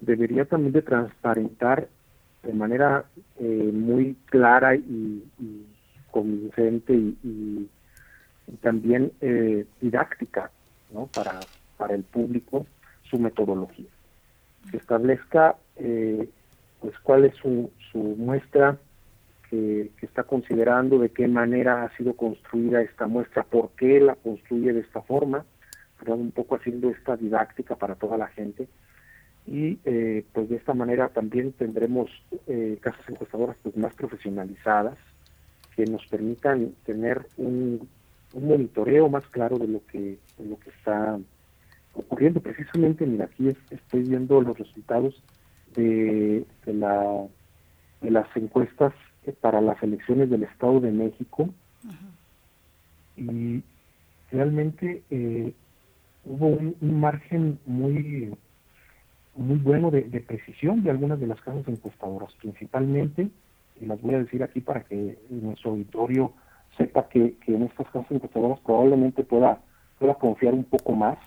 debería 0.00 0.44
también 0.44 0.72
de 0.72 0.82
transparentar 0.82 1.88
de 2.42 2.52
manera 2.52 3.04
eh, 3.38 3.70
muy 3.72 4.16
clara 4.26 4.74
y, 4.74 5.22
convincente 6.10 6.92
y 6.92 7.68
también 8.60 9.12
eh, 9.20 9.66
didáctica 9.80 10.50
¿no? 10.92 11.06
para, 11.06 11.40
para 11.76 11.94
el 11.94 12.02
público 12.02 12.66
su 13.02 13.18
metodología. 13.18 13.90
Que 14.70 14.76
establezca 14.76 15.56
eh, 15.76 16.28
pues 16.80 16.98
cuál 17.00 17.24
es 17.24 17.34
su, 17.36 17.70
su 17.90 17.98
muestra 17.98 18.78
que, 19.50 19.90
está 20.00 20.24
considerando, 20.24 20.98
de 20.98 21.10
qué 21.10 21.28
manera 21.28 21.84
ha 21.84 21.96
sido 21.96 22.14
construida 22.14 22.80
esta 22.80 23.06
muestra, 23.06 23.42
por 23.42 23.70
qué 23.72 24.00
la 24.00 24.14
construye 24.14 24.72
de 24.72 24.80
esta 24.80 25.02
forma, 25.02 25.44
un 26.06 26.32
poco 26.32 26.56
haciendo 26.56 26.90
esta 26.90 27.16
didáctica 27.16 27.76
para 27.76 27.94
toda 27.94 28.16
la 28.16 28.26
gente. 28.28 28.66
Y 29.46 29.78
eh, 29.84 30.24
pues 30.32 30.48
de 30.48 30.56
esta 30.56 30.74
manera 30.74 31.08
también 31.08 31.52
tendremos 31.52 32.10
casas 32.80 33.08
encuestadoras 33.08 33.56
pues 33.62 33.76
más 33.76 33.94
profesionalizadas 33.94 34.98
que 35.76 35.84
nos 35.86 36.06
permitan 36.06 36.74
tener 36.84 37.26
un 37.36 37.88
un 38.34 38.48
monitoreo 38.48 39.08
más 39.08 39.26
claro 39.28 39.58
de 39.58 39.68
lo 39.68 39.84
que, 39.86 40.18
lo 40.38 40.58
que 40.58 40.70
está 40.70 41.18
ocurriendo. 41.94 42.40
Precisamente, 42.40 43.06
mira, 43.06 43.26
aquí 43.26 43.48
estoy 43.70 44.02
viendo 44.02 44.40
los 44.40 44.58
resultados 44.58 45.22
de, 45.74 46.44
de, 46.64 46.74
la, 46.74 47.26
de 48.00 48.10
las 48.10 48.26
encuestas 48.36 48.92
para 49.40 49.60
las 49.60 49.82
elecciones 49.82 50.30
del 50.30 50.42
Estado 50.42 50.80
de 50.80 50.90
México 50.90 51.48
y 53.16 53.62
realmente 54.30 55.02
eh, 55.10 55.52
hubo 56.24 56.46
un, 56.46 56.76
margen 56.80 57.58
muy 57.66 58.32
muy 59.34 59.56
bueno 59.58 59.90
de, 59.90 60.02
de, 60.02 60.20
precisión 60.20 60.82
de 60.82 60.90
algunas 60.90 61.18
de 61.18 61.26
las 61.26 61.40
casas 61.40 61.66
encuestadoras, 61.66 62.34
principalmente, 62.34 63.30
y 63.80 63.86
las 63.86 64.00
voy 64.02 64.14
a 64.14 64.18
decir 64.18 64.42
aquí 64.42 64.60
para 64.60 64.84
que 64.84 65.18
nuestro 65.30 65.70
auditorio 65.70 66.32
sepa 66.76 67.08
que, 67.08 67.36
en 67.46 67.62
estas 67.62 67.86
casas 67.90 68.10
encuestadoras 68.10 68.60
probablemente 68.60 69.24
pueda, 69.24 69.60
pueda 69.98 70.14
confiar 70.14 70.54
un 70.54 70.64
poco 70.64 70.92
más. 70.92 71.18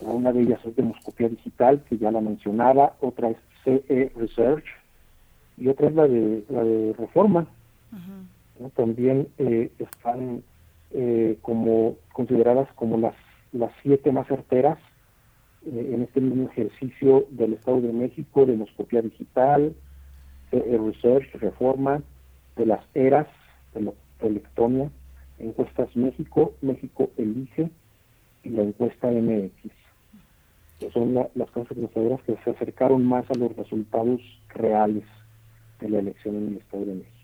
Una 0.00 0.32
de 0.32 0.40
ellas 0.42 0.60
es 0.64 0.74
Demoscopía 0.74 1.28
Digital, 1.28 1.82
que 1.88 1.96
ya 1.96 2.10
la 2.10 2.20
mencionaba, 2.20 2.96
otra 3.00 3.30
es 3.30 3.36
CE 3.64 4.12
Research 4.16 4.64
y 5.56 5.68
otra 5.68 5.88
es 5.88 5.94
la 5.94 6.08
de, 6.08 6.44
la 6.48 6.64
de 6.64 6.94
Reforma. 6.98 7.46
También 8.74 9.28
eh, 9.38 9.70
están 9.78 10.42
eh, 10.92 11.38
como 11.42 11.96
consideradas 12.12 12.68
como 12.74 12.96
las, 12.96 13.14
las 13.52 13.70
siete 13.82 14.12
más 14.12 14.26
certeras 14.26 14.78
eh, 15.66 15.90
en 15.94 16.02
este 16.02 16.20
mismo 16.20 16.48
ejercicio 16.48 17.26
del 17.30 17.54
Estado 17.54 17.80
de 17.80 17.92
México, 17.92 18.46
Demoscopía 18.46 19.02
Digital, 19.02 19.74
CE 20.50 20.78
Research, 20.78 21.32
Reforma, 21.34 22.02
de 22.56 22.66
las 22.66 22.84
eras, 22.94 23.26
de 23.74 23.82
lo 23.82 23.94
Electonia, 24.26 24.90
encuestas 25.38 25.94
México, 25.96 26.54
México 26.60 27.10
Elige 27.16 27.70
y 28.44 28.50
la 28.50 28.62
encuesta 28.62 29.08
MX. 29.08 29.72
Que 30.78 30.90
son 30.90 31.14
las 31.14 31.50
casas 31.50 31.76
encuestadoras 31.76 32.22
que 32.22 32.36
se 32.44 32.50
acercaron 32.50 33.04
más 33.04 33.24
a 33.30 33.34
los 33.34 33.54
resultados 33.56 34.20
reales 34.48 35.04
de 35.80 35.88
la 35.88 35.98
elección 35.98 36.36
en 36.36 36.48
el 36.48 36.56
Estado 36.56 36.84
de 36.86 36.94
México. 36.94 37.22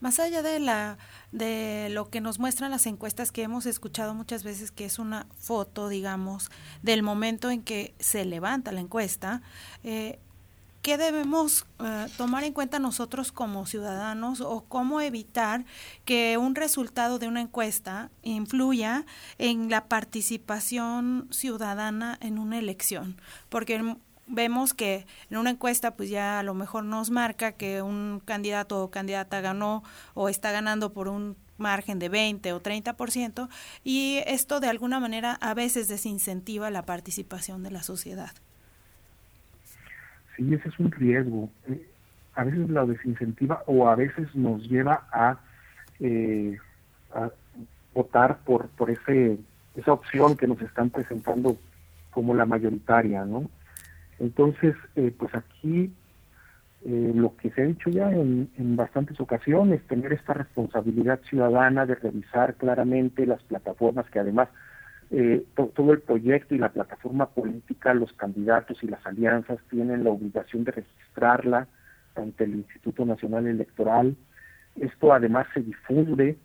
Más 0.00 0.20
allá 0.20 0.42
de 0.42 0.58
la 0.58 0.98
de 1.32 1.88
lo 1.90 2.10
que 2.10 2.20
nos 2.20 2.38
muestran 2.38 2.70
las 2.70 2.86
encuestas 2.86 3.32
que 3.32 3.42
hemos 3.42 3.64
escuchado 3.64 4.14
muchas 4.14 4.44
veces 4.44 4.70
que 4.70 4.84
es 4.84 4.98
una 4.98 5.26
foto, 5.38 5.88
digamos, 5.88 6.50
del 6.82 7.02
momento 7.02 7.50
en 7.50 7.62
que 7.62 7.94
se 7.98 8.24
levanta 8.24 8.72
la 8.72 8.80
encuesta, 8.80 9.42
eh, 9.84 10.18
¿qué 10.86 10.98
debemos 10.98 11.66
eh, 11.80 12.06
tomar 12.16 12.44
en 12.44 12.52
cuenta 12.52 12.78
nosotros 12.78 13.32
como 13.32 13.66
ciudadanos 13.66 14.40
o 14.40 14.66
cómo 14.68 15.00
evitar 15.00 15.64
que 16.04 16.38
un 16.38 16.54
resultado 16.54 17.18
de 17.18 17.26
una 17.26 17.40
encuesta 17.40 18.12
influya 18.22 19.04
en 19.38 19.68
la 19.68 19.88
participación 19.88 21.26
ciudadana 21.32 22.16
en 22.20 22.38
una 22.38 22.60
elección? 22.60 23.20
Porque 23.48 23.96
vemos 24.28 24.74
que 24.74 25.08
en 25.28 25.38
una 25.38 25.50
encuesta 25.50 25.96
pues 25.96 26.08
ya 26.08 26.38
a 26.38 26.44
lo 26.44 26.54
mejor 26.54 26.84
nos 26.84 27.10
marca 27.10 27.50
que 27.50 27.82
un 27.82 28.22
candidato 28.24 28.80
o 28.80 28.92
candidata 28.92 29.40
ganó 29.40 29.82
o 30.14 30.28
está 30.28 30.52
ganando 30.52 30.92
por 30.92 31.08
un 31.08 31.36
margen 31.58 31.98
de 31.98 32.10
20 32.10 32.52
o 32.52 32.62
30% 32.62 33.48
y 33.82 34.22
esto 34.24 34.60
de 34.60 34.68
alguna 34.68 35.00
manera 35.00 35.36
a 35.40 35.52
veces 35.52 35.88
desincentiva 35.88 36.70
la 36.70 36.86
participación 36.86 37.64
de 37.64 37.72
la 37.72 37.82
sociedad. 37.82 38.30
Sí, 40.36 40.52
ese 40.52 40.68
es 40.68 40.78
un 40.78 40.90
riesgo. 40.90 41.50
Eh, 41.68 41.86
a 42.34 42.44
veces 42.44 42.68
la 42.68 42.84
desincentiva 42.84 43.62
o 43.66 43.88
a 43.88 43.96
veces 43.96 44.34
nos 44.34 44.68
lleva 44.68 45.06
a, 45.10 45.38
eh, 46.00 46.58
votar 47.94 48.38
por, 48.44 48.68
por 48.68 48.90
ese, 48.90 49.38
esa 49.74 49.92
opción 49.92 50.36
que 50.36 50.46
nos 50.46 50.60
están 50.60 50.90
presentando 50.90 51.56
como 52.10 52.34
la 52.34 52.44
mayoritaria, 52.44 53.24
¿no? 53.24 53.50
Entonces, 54.18 54.74
eh, 54.96 55.14
pues 55.16 55.34
aquí 55.34 55.92
lo 56.84 57.36
que 57.36 57.50
se 57.50 57.62
ha 57.62 57.64
dicho 57.64 57.90
ya 57.90 58.12
en, 58.12 58.48
en, 58.58 58.76
bastantes 58.76 59.18
ocasiones, 59.18 59.82
tener 59.88 60.12
esta 60.12 60.34
responsabilidad 60.34 61.18
ciudadana 61.28 61.84
de 61.84 61.96
revisar 61.96 62.54
claramente 62.54 63.26
las 63.26 63.42
plataformas 63.42 64.08
que 64.08 64.20
además 64.20 64.48
eh, 65.10 65.44
todo 65.54 65.92
el 65.92 66.00
proyecto 66.00 66.54
y 66.54 66.58
la 66.58 66.70
plataforma 66.70 67.26
política, 67.26 67.94
los 67.94 68.12
candidatos 68.14 68.82
y 68.82 68.88
las 68.88 69.04
alianzas 69.06 69.58
tienen 69.70 70.02
la 70.02 70.10
obligación 70.10 70.64
de 70.64 70.72
registrarla 70.72 71.68
ante 72.16 72.44
el 72.44 72.56
Instituto 72.56 73.04
Nacional 73.04 73.46
Electoral. 73.46 74.16
Esto 74.74 75.12
además 75.12 75.46
se 75.54 75.60
difunde, 75.60 76.36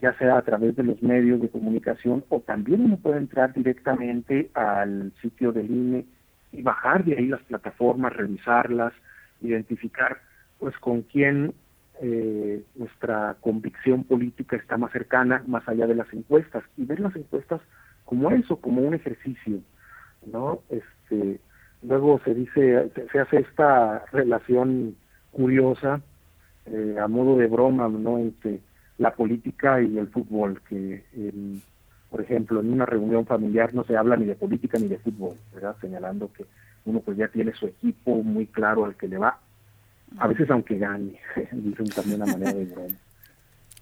ya 0.00 0.16
sea 0.18 0.38
a 0.38 0.42
través 0.42 0.76
de 0.76 0.84
los 0.84 1.02
medios 1.02 1.40
de 1.40 1.48
comunicación 1.48 2.24
o 2.28 2.40
también 2.40 2.84
uno 2.84 2.96
puede 2.98 3.18
entrar 3.18 3.52
directamente 3.52 4.50
al 4.54 5.12
sitio 5.20 5.52
del 5.52 5.70
INE 5.70 6.04
y 6.52 6.62
bajar 6.62 7.04
de 7.04 7.16
ahí 7.16 7.26
las 7.26 7.42
plataformas, 7.42 8.12
revisarlas, 8.12 8.92
identificar 9.40 10.20
pues 10.58 10.76
con 10.78 11.02
quién 11.02 11.54
eh, 12.00 12.62
nuestra 12.74 13.36
convicción 13.40 14.04
política 14.04 14.56
está 14.56 14.76
más 14.76 14.92
cercana, 14.92 15.42
más 15.46 15.66
allá 15.68 15.86
de 15.86 15.94
las 15.94 16.12
encuestas, 16.12 16.64
y 16.76 16.84
ver 16.84 17.00
las 17.00 17.14
encuestas 17.16 17.60
como 18.04 18.30
eso, 18.30 18.56
como 18.56 18.82
un 18.82 18.94
ejercicio, 18.94 19.60
¿no? 20.26 20.60
Este, 20.70 21.40
luego 21.82 22.20
se 22.24 22.34
dice, 22.34 22.90
se, 23.10 23.18
hace 23.18 23.38
esta 23.38 24.04
relación 24.12 24.96
curiosa, 25.30 26.00
eh, 26.66 26.96
a 27.00 27.08
modo 27.08 27.36
de 27.36 27.46
broma, 27.46 27.88
¿no? 27.88 28.18
Entre 28.18 28.60
la 28.98 29.14
política 29.14 29.80
y 29.80 29.98
el 29.98 30.08
fútbol, 30.08 30.60
que 30.68 31.04
por 32.12 32.20
ejemplo, 32.20 32.60
en 32.60 32.70
una 32.70 32.84
reunión 32.84 33.24
familiar 33.24 33.72
no 33.72 33.84
se 33.84 33.96
habla 33.96 34.16
ni 34.16 34.26
de 34.26 34.34
política 34.34 34.78
ni 34.78 34.86
de 34.86 34.98
fútbol. 34.98 35.34
Señalando 35.80 36.30
que 36.30 36.44
uno 36.84 37.00
pues 37.00 37.16
ya 37.16 37.28
tiene 37.28 37.54
su 37.54 37.66
equipo 37.66 38.22
muy 38.22 38.46
claro 38.46 38.84
al 38.84 38.96
que 38.96 39.08
le 39.08 39.16
va, 39.16 39.38
a 40.18 40.26
veces 40.28 40.50
aunque 40.50 40.78
gane, 40.78 41.18
dicen 41.52 41.88
también 41.88 42.22
a 42.22 42.26
manera 42.26 42.52
de 42.52 42.64
broma. 42.64 42.96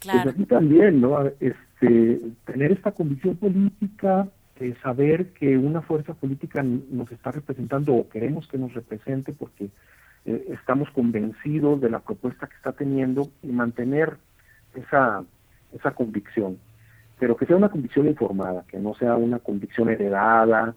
Claro. 0.00 0.22
Pues 0.22 0.34
aquí 0.34 0.44
también, 0.46 1.00
¿no? 1.00 1.26
Este, 1.40 2.20
tener 2.46 2.72
esta 2.72 2.92
convicción 2.92 3.36
política, 3.36 4.28
de 4.60 4.76
saber 4.82 5.28
que 5.32 5.56
una 5.56 5.80
fuerza 5.80 6.12
política 6.14 6.62
nos 6.62 7.10
está 7.10 7.32
representando 7.32 7.94
o 7.94 8.08
queremos 8.08 8.46
que 8.46 8.58
nos 8.58 8.74
represente 8.74 9.32
porque 9.32 9.70
eh, 10.26 10.44
estamos 10.50 10.90
convencidos 10.90 11.80
de 11.80 11.88
la 11.88 12.00
propuesta 12.00 12.46
que 12.46 12.56
está 12.56 12.72
teniendo 12.72 13.28
y 13.42 13.48
mantener 13.48 14.18
esa, 14.74 15.24
esa 15.72 15.92
convicción, 15.92 16.58
pero 17.18 17.36
que 17.36 17.46
sea 17.46 17.56
una 17.56 17.70
convicción 17.70 18.06
informada, 18.06 18.64
que 18.68 18.78
no 18.78 18.94
sea 18.94 19.16
una 19.16 19.38
convicción 19.38 19.88
heredada 19.88 20.74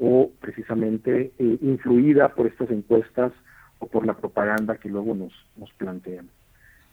o 0.00 0.30
precisamente 0.40 1.32
eh, 1.38 1.58
influida 1.60 2.30
por 2.30 2.46
estas 2.46 2.70
encuestas 2.70 3.32
o 3.78 3.86
por 3.86 4.06
la 4.06 4.14
propaganda 4.14 4.76
que 4.76 4.88
luego 4.88 5.14
nos, 5.14 5.32
nos 5.56 5.72
plantean. 5.72 6.28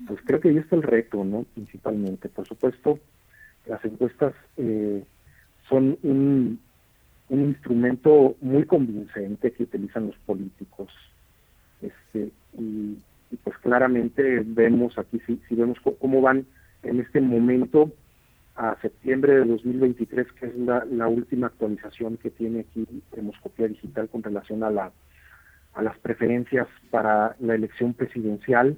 Pues 0.08 0.20
creo 0.26 0.40
que 0.40 0.50
ahí 0.50 0.58
está 0.58 0.76
el 0.76 0.84
reto, 0.84 1.24
¿no? 1.24 1.46
Principalmente. 1.54 2.30
Por 2.30 2.48
supuesto, 2.48 3.00
las 3.66 3.84
encuestas 3.86 4.34
eh, 4.58 5.04
son 5.70 5.98
un, 6.04 6.60
instrumento 7.30 8.36
muy 8.42 8.64
convincente 8.66 9.52
que 9.52 9.64
utilizan 9.64 10.08
los 10.08 10.18
políticos. 10.18 10.92
Este, 11.82 12.30
y, 12.60 12.98
pues 13.44 13.58
claramente 13.58 14.44
vemos 14.46 14.98
aquí, 15.00 15.20
si, 15.26 15.42
si 15.48 15.56
vemos 15.56 15.80
cómo 16.00 16.22
van 16.22 16.46
en 16.84 17.00
este 17.00 17.20
momento 17.20 17.92
a 18.56 18.78
septiembre 18.82 19.34
de 19.34 19.46
2023, 19.46 20.32
que 20.34 20.46
es 20.46 20.56
la, 20.58 20.86
la 20.86 21.08
última 21.08 21.48
actualización 21.48 22.18
que 22.18 22.30
tiene 22.30 22.60
aquí 22.60 22.86
Demoscopía 23.16 23.68
Digital 23.68 24.10
con 24.10 24.22
relación 24.22 24.64
a 24.64 24.70
la 24.70 24.92
a 25.74 25.82
las 25.82 25.98
preferencias 26.00 26.68
para 26.92 27.36
la 27.40 27.56
elección 27.56 27.94
presidencial, 27.94 28.78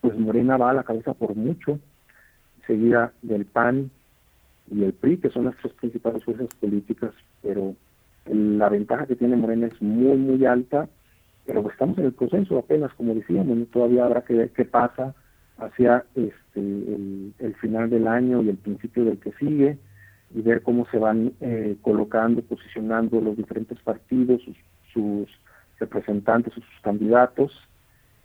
pues 0.00 0.18
Morena 0.18 0.56
va 0.56 0.70
a 0.70 0.74
la 0.74 0.84
cabeza 0.84 1.14
por 1.14 1.34
mucho, 1.34 1.78
seguida 2.66 3.12
del 3.22 3.44
PAN 3.44 3.90
y 4.70 4.84
el 4.84 4.92
PRI, 4.92 5.18
que 5.18 5.30
son 5.30 5.46
las 5.46 5.56
tres 5.56 5.72
principales 5.74 6.24
fuerzas 6.24 6.48
políticas, 6.60 7.12
pero 7.42 7.74
la 8.26 8.68
ventaja 8.68 9.06
que 9.06 9.16
tiene 9.16 9.36
Morena 9.36 9.66
es 9.66 9.82
muy, 9.82 10.16
muy 10.16 10.44
alta, 10.46 10.88
pero 11.46 11.68
estamos 11.68 11.98
en 11.98 12.06
el 12.06 12.12
proceso 12.12 12.58
apenas, 12.58 12.92
como 12.94 13.14
decíamos, 13.14 13.68
todavía 13.70 14.04
habrá 14.04 14.22
que 14.22 14.34
ver 14.34 14.50
qué 14.50 14.64
pasa 14.64 15.14
hacia 15.58 16.04
este 16.14 16.60
el, 16.60 17.54
final 17.60 17.90
del 17.90 18.06
año 18.06 18.42
y 18.42 18.48
el 18.48 18.56
principio 18.56 19.04
del 19.04 19.18
que 19.18 19.32
sigue, 19.32 19.78
y 20.32 20.42
ver 20.42 20.62
cómo 20.62 20.86
se 20.86 20.98
van 20.98 21.32
eh, 21.40 21.76
colocando, 21.82 22.40
posicionando 22.42 23.20
los 23.20 23.36
diferentes 23.36 23.78
partidos, 23.80 24.40
sus, 24.42 24.56
sus 24.92 25.28
representantes 25.80 26.56
o 26.56 26.60
sus 26.60 26.80
candidatos 26.82 27.52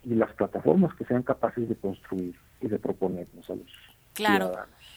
y 0.04 0.14
las 0.14 0.32
plataformas 0.34 0.94
que 0.94 1.04
sean 1.04 1.24
capaces 1.24 1.68
de 1.68 1.74
construir 1.74 2.36
y 2.60 2.68
de 2.68 2.78
proponernos 2.78 3.50
a 3.50 3.56
los 3.56 3.66
claro. 4.16 4.52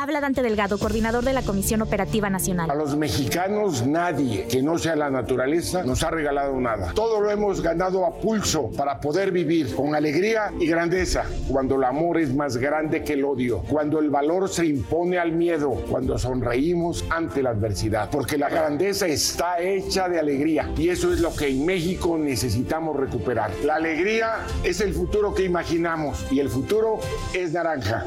Habla 0.00 0.22
Dante 0.22 0.40
Delgado, 0.40 0.78
coordinador 0.78 1.24
de 1.24 1.34
la 1.34 1.42
Comisión 1.42 1.82
Operativa 1.82 2.30
Nacional. 2.30 2.70
A 2.70 2.74
los 2.74 2.96
mexicanos 2.96 3.86
nadie 3.86 4.46
que 4.48 4.62
no 4.62 4.78
sea 4.78 4.96
la 4.96 5.10
naturaleza 5.10 5.84
nos 5.84 6.02
ha 6.02 6.10
regalado 6.10 6.58
nada. 6.58 6.94
Todo 6.94 7.20
lo 7.20 7.30
hemos 7.30 7.60
ganado 7.60 8.06
a 8.06 8.18
pulso 8.18 8.70
para 8.70 8.98
poder 8.98 9.30
vivir 9.30 9.74
con 9.74 9.94
alegría 9.94 10.52
y 10.58 10.66
grandeza. 10.66 11.26
Cuando 11.50 11.74
el 11.74 11.84
amor 11.84 12.18
es 12.18 12.34
más 12.34 12.56
grande 12.56 13.04
que 13.04 13.12
el 13.12 13.26
odio, 13.26 13.58
cuando 13.68 13.98
el 13.98 14.08
valor 14.08 14.48
se 14.48 14.64
impone 14.64 15.18
al 15.18 15.32
miedo, 15.32 15.72
cuando 15.90 16.16
sonreímos 16.16 17.04
ante 17.10 17.42
la 17.42 17.50
adversidad. 17.50 18.08
Porque 18.08 18.38
la 18.38 18.48
grandeza 18.48 19.06
está 19.06 19.60
hecha 19.60 20.08
de 20.08 20.18
alegría 20.18 20.72
y 20.78 20.88
eso 20.88 21.12
es 21.12 21.20
lo 21.20 21.36
que 21.36 21.48
en 21.48 21.66
México 21.66 22.16
necesitamos 22.16 22.96
recuperar. 22.96 23.50
La 23.66 23.74
alegría 23.74 24.46
es 24.64 24.80
el 24.80 24.94
futuro 24.94 25.34
que 25.34 25.44
imaginamos 25.44 26.26
y 26.30 26.40
el 26.40 26.48
futuro 26.48 27.00
es 27.34 27.52
naranja. 27.52 28.06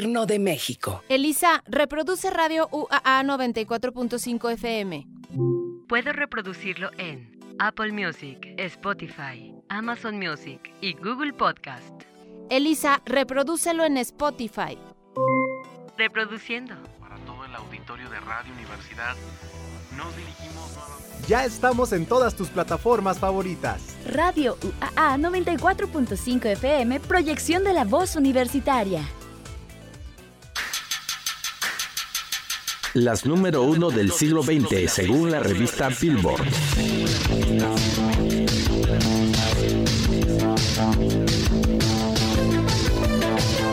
de 0.01 0.39
México. 0.39 1.03
Elisa, 1.09 1.63
reproduce 1.67 2.31
radio 2.31 2.67
UAA 2.71 3.23
94.5 3.23 4.51
FM. 4.53 5.07
Puedo 5.87 6.11
reproducirlo 6.11 6.89
en 6.97 7.39
Apple 7.59 7.91
Music, 7.91 8.55
Spotify, 8.57 9.53
Amazon 9.69 10.17
Music 10.17 10.73
y 10.81 10.93
Google 10.93 11.33
Podcast. 11.33 12.01
Elisa, 12.49 13.01
reprodúcelo 13.05 13.85
en 13.85 13.97
Spotify. 13.97 14.77
Reproduciendo. 15.97 16.73
Para 16.99 17.17
todo 17.17 17.45
el 17.45 17.53
auditorio 17.53 18.09
de 18.09 18.19
Radio 18.21 18.53
Universidad, 18.53 19.15
nos 19.95 20.15
dirigimos 20.15 20.77
Ya 21.27 21.45
estamos 21.45 21.93
en 21.93 22.07
todas 22.07 22.35
tus 22.35 22.49
plataformas 22.49 23.19
favoritas. 23.19 23.95
Radio 24.11 24.57
UAA 24.63 25.17
94.5 25.17 26.45
FM, 26.45 26.99
proyección 27.01 27.63
de 27.63 27.73
la 27.73 27.83
voz 27.83 28.15
universitaria. 28.15 29.03
Las 32.93 33.25
número 33.25 33.63
uno 33.63 33.89
del 33.89 34.11
siglo 34.11 34.43
XX, 34.43 34.91
según 34.91 35.31
la 35.31 35.39
revista 35.39 35.87
Billboard. 35.87 36.45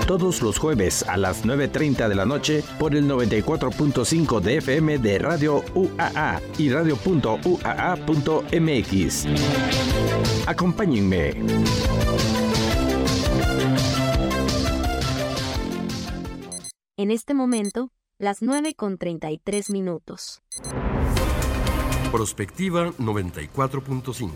Todos 0.07 0.41
los 0.41 0.59
jueves 0.59 1.03
a 1.03 1.17
las 1.17 1.45
9.30 1.45 2.09
de 2.09 2.15
la 2.15 2.27
noche 2.27 2.63
por 2.79 2.95
el 2.95 3.09
94.5 3.09 4.41
de 4.41 4.59
FM 4.59 4.99
de 4.99 5.19
Radio 5.19 5.65
UAA 5.75 6.41
y 6.57 6.71
radio.uaa.mx. 6.71 7.27
Acompáñenme. 10.47 11.35
En 16.97 17.11
este 17.11 17.35
momento, 17.35 17.91
las 18.19 18.43
9 18.43 18.75
con 18.75 18.99
33 18.99 19.71
minutos. 19.71 20.43
Prospectiva 22.11 22.89
94.5. 22.99 24.33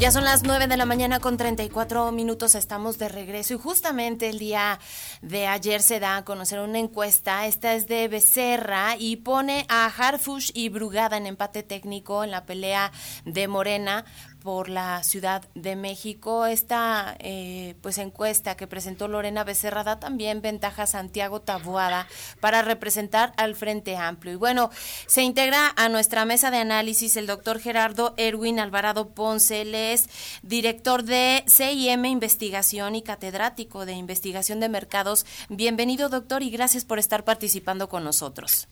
Ya 0.00 0.10
son 0.10 0.24
las 0.24 0.44
9 0.44 0.66
de 0.66 0.78
la 0.78 0.86
mañana 0.86 1.20
con 1.20 1.36
34 1.36 2.10
minutos, 2.10 2.54
estamos 2.54 2.96
de 2.96 3.10
regreso 3.10 3.52
y 3.52 3.58
justamente 3.58 4.30
el 4.30 4.38
día 4.38 4.80
de 5.20 5.46
ayer 5.46 5.82
se 5.82 6.00
da 6.00 6.16
a 6.16 6.24
conocer 6.24 6.58
una 6.60 6.78
encuesta, 6.78 7.46
esta 7.46 7.74
es 7.74 7.86
de 7.86 8.08
Becerra 8.08 8.96
y 8.98 9.16
pone 9.16 9.66
a 9.68 9.84
Harfush 9.94 10.52
y 10.54 10.70
Brugada 10.70 11.18
en 11.18 11.26
empate 11.26 11.62
técnico 11.62 12.24
en 12.24 12.30
la 12.30 12.46
pelea 12.46 12.92
de 13.26 13.46
Morena 13.46 14.06
por 14.42 14.68
la 14.68 15.02
Ciudad 15.02 15.48
de 15.54 15.76
México. 15.76 16.46
Esta 16.46 17.16
eh, 17.18 17.74
pues 17.82 17.98
encuesta 17.98 18.56
que 18.56 18.66
presentó 18.66 19.08
Lorena 19.08 19.44
Becerra 19.44 19.84
da 19.84 20.00
también 20.00 20.42
ventaja 20.42 20.84
a 20.84 20.86
Santiago 20.86 21.40
Tabuada 21.40 22.08
para 22.40 22.62
representar 22.62 23.32
al 23.36 23.54
Frente 23.54 23.96
Amplio. 23.96 24.34
Y 24.34 24.36
bueno, 24.36 24.70
se 25.06 25.22
integra 25.22 25.72
a 25.76 25.88
nuestra 25.88 26.24
mesa 26.24 26.50
de 26.50 26.58
análisis 26.58 27.16
el 27.16 27.26
doctor 27.26 27.60
Gerardo 27.60 28.14
Erwin 28.16 28.60
Alvarado 28.60 29.10
Ponce. 29.10 29.62
Él 29.62 29.74
es 29.74 30.08
director 30.42 31.02
de 31.04 31.44
CIM 31.46 32.04
Investigación 32.06 32.96
y 32.96 33.02
catedrático 33.02 33.86
de 33.86 33.92
Investigación 33.92 34.60
de 34.60 34.68
Mercados. 34.68 35.26
Bienvenido, 35.48 36.08
doctor, 36.08 36.42
y 36.42 36.50
gracias 36.50 36.84
por 36.84 36.98
estar 36.98 37.24
participando 37.24 37.88
con 37.88 38.04
nosotros. 38.04 38.68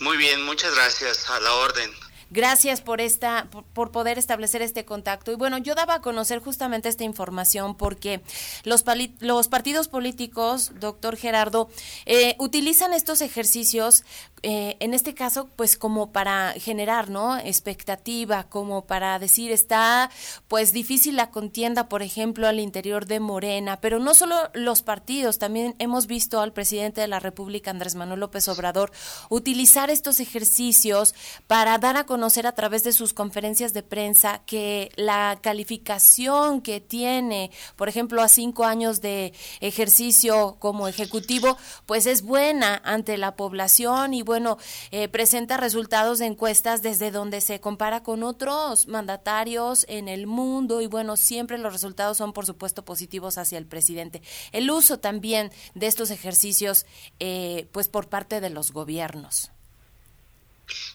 Muy 0.00 0.16
bien, 0.16 0.42
muchas 0.44 0.74
gracias. 0.74 1.28
A 1.30 1.40
la 1.40 1.54
orden. 1.54 1.90
Gracias 2.32 2.80
por 2.80 3.02
esta, 3.02 3.48
por, 3.74 3.90
poder 3.92 4.16
establecer 4.16 4.62
este 4.62 4.86
contacto. 4.86 5.32
Y 5.32 5.34
bueno, 5.34 5.58
yo 5.58 5.74
daba 5.74 5.96
a 5.96 6.00
conocer 6.00 6.38
justamente 6.38 6.88
esta 6.88 7.04
información 7.04 7.76
porque 7.76 8.22
los, 8.64 8.84
los 9.20 9.48
partidos 9.48 9.88
políticos, 9.88 10.72
doctor 10.80 11.18
Gerardo, 11.18 11.68
eh, 12.06 12.34
utilizan 12.38 12.94
estos 12.94 13.20
ejercicios 13.20 14.04
eh, 14.44 14.76
en 14.80 14.92
este 14.92 15.14
caso, 15.14 15.48
pues 15.54 15.76
como 15.76 16.10
para 16.10 16.52
generar, 16.54 17.10
¿no? 17.10 17.38
Expectativa, 17.38 18.44
como 18.44 18.86
para 18.86 19.18
decir, 19.20 19.52
está 19.52 20.10
pues 20.48 20.72
difícil 20.72 21.14
la 21.14 21.30
contienda, 21.30 21.88
por 21.88 22.02
ejemplo, 22.02 22.48
al 22.48 22.58
interior 22.58 23.06
de 23.06 23.20
Morena, 23.20 23.80
pero 23.80 24.00
no 24.00 24.14
solo 24.14 24.34
los 24.52 24.82
partidos, 24.82 25.38
también 25.38 25.76
hemos 25.78 26.08
visto 26.08 26.40
al 26.40 26.52
presidente 26.52 27.00
de 27.00 27.06
la 27.06 27.20
República, 27.20 27.70
Andrés 27.70 27.94
Manuel 27.94 28.18
López 28.18 28.48
Obrador, 28.48 28.90
utilizar 29.28 29.90
estos 29.90 30.18
ejercicios 30.18 31.14
para 31.46 31.78
dar 31.78 31.96
a 31.96 32.04
conocer 32.04 32.48
a 32.48 32.52
través 32.52 32.82
de 32.82 32.92
sus 32.92 33.12
conferencias 33.12 33.72
de 33.72 33.84
prensa 33.84 34.42
que 34.44 34.90
la 34.96 35.38
calificación 35.40 36.62
que 36.62 36.80
tiene, 36.80 37.52
por 37.76 37.88
ejemplo, 37.88 38.22
a 38.22 38.28
cinco 38.28 38.64
años 38.64 39.00
de 39.00 39.32
ejercicio 39.60 40.56
como 40.58 40.88
ejecutivo, 40.88 41.56
pues 41.86 42.06
es 42.06 42.22
buena 42.22 42.80
ante 42.84 43.16
la 43.18 43.36
población 43.36 44.14
y 44.14 44.22
bueno, 44.32 44.56
eh, 44.92 45.08
presenta 45.08 45.58
resultados 45.58 46.18
de 46.18 46.24
encuestas 46.24 46.80
desde 46.80 47.10
donde 47.10 47.42
se 47.42 47.60
compara 47.60 48.02
con 48.02 48.22
otros 48.22 48.86
mandatarios 48.86 49.84
en 49.90 50.08
el 50.08 50.26
mundo 50.26 50.80
y 50.80 50.86
bueno, 50.86 51.18
siempre 51.18 51.58
los 51.58 51.70
resultados 51.70 52.16
son 52.16 52.32
por 52.32 52.46
supuesto 52.46 52.82
positivos 52.82 53.36
hacia 53.36 53.58
el 53.58 53.66
presidente. 53.66 54.22
El 54.52 54.70
uso 54.70 54.98
también 54.98 55.52
de 55.74 55.86
estos 55.86 56.10
ejercicios, 56.10 56.86
eh, 57.20 57.68
pues 57.72 57.88
por 57.88 58.08
parte 58.08 58.40
de 58.40 58.48
los 58.48 58.72
gobiernos. 58.72 59.50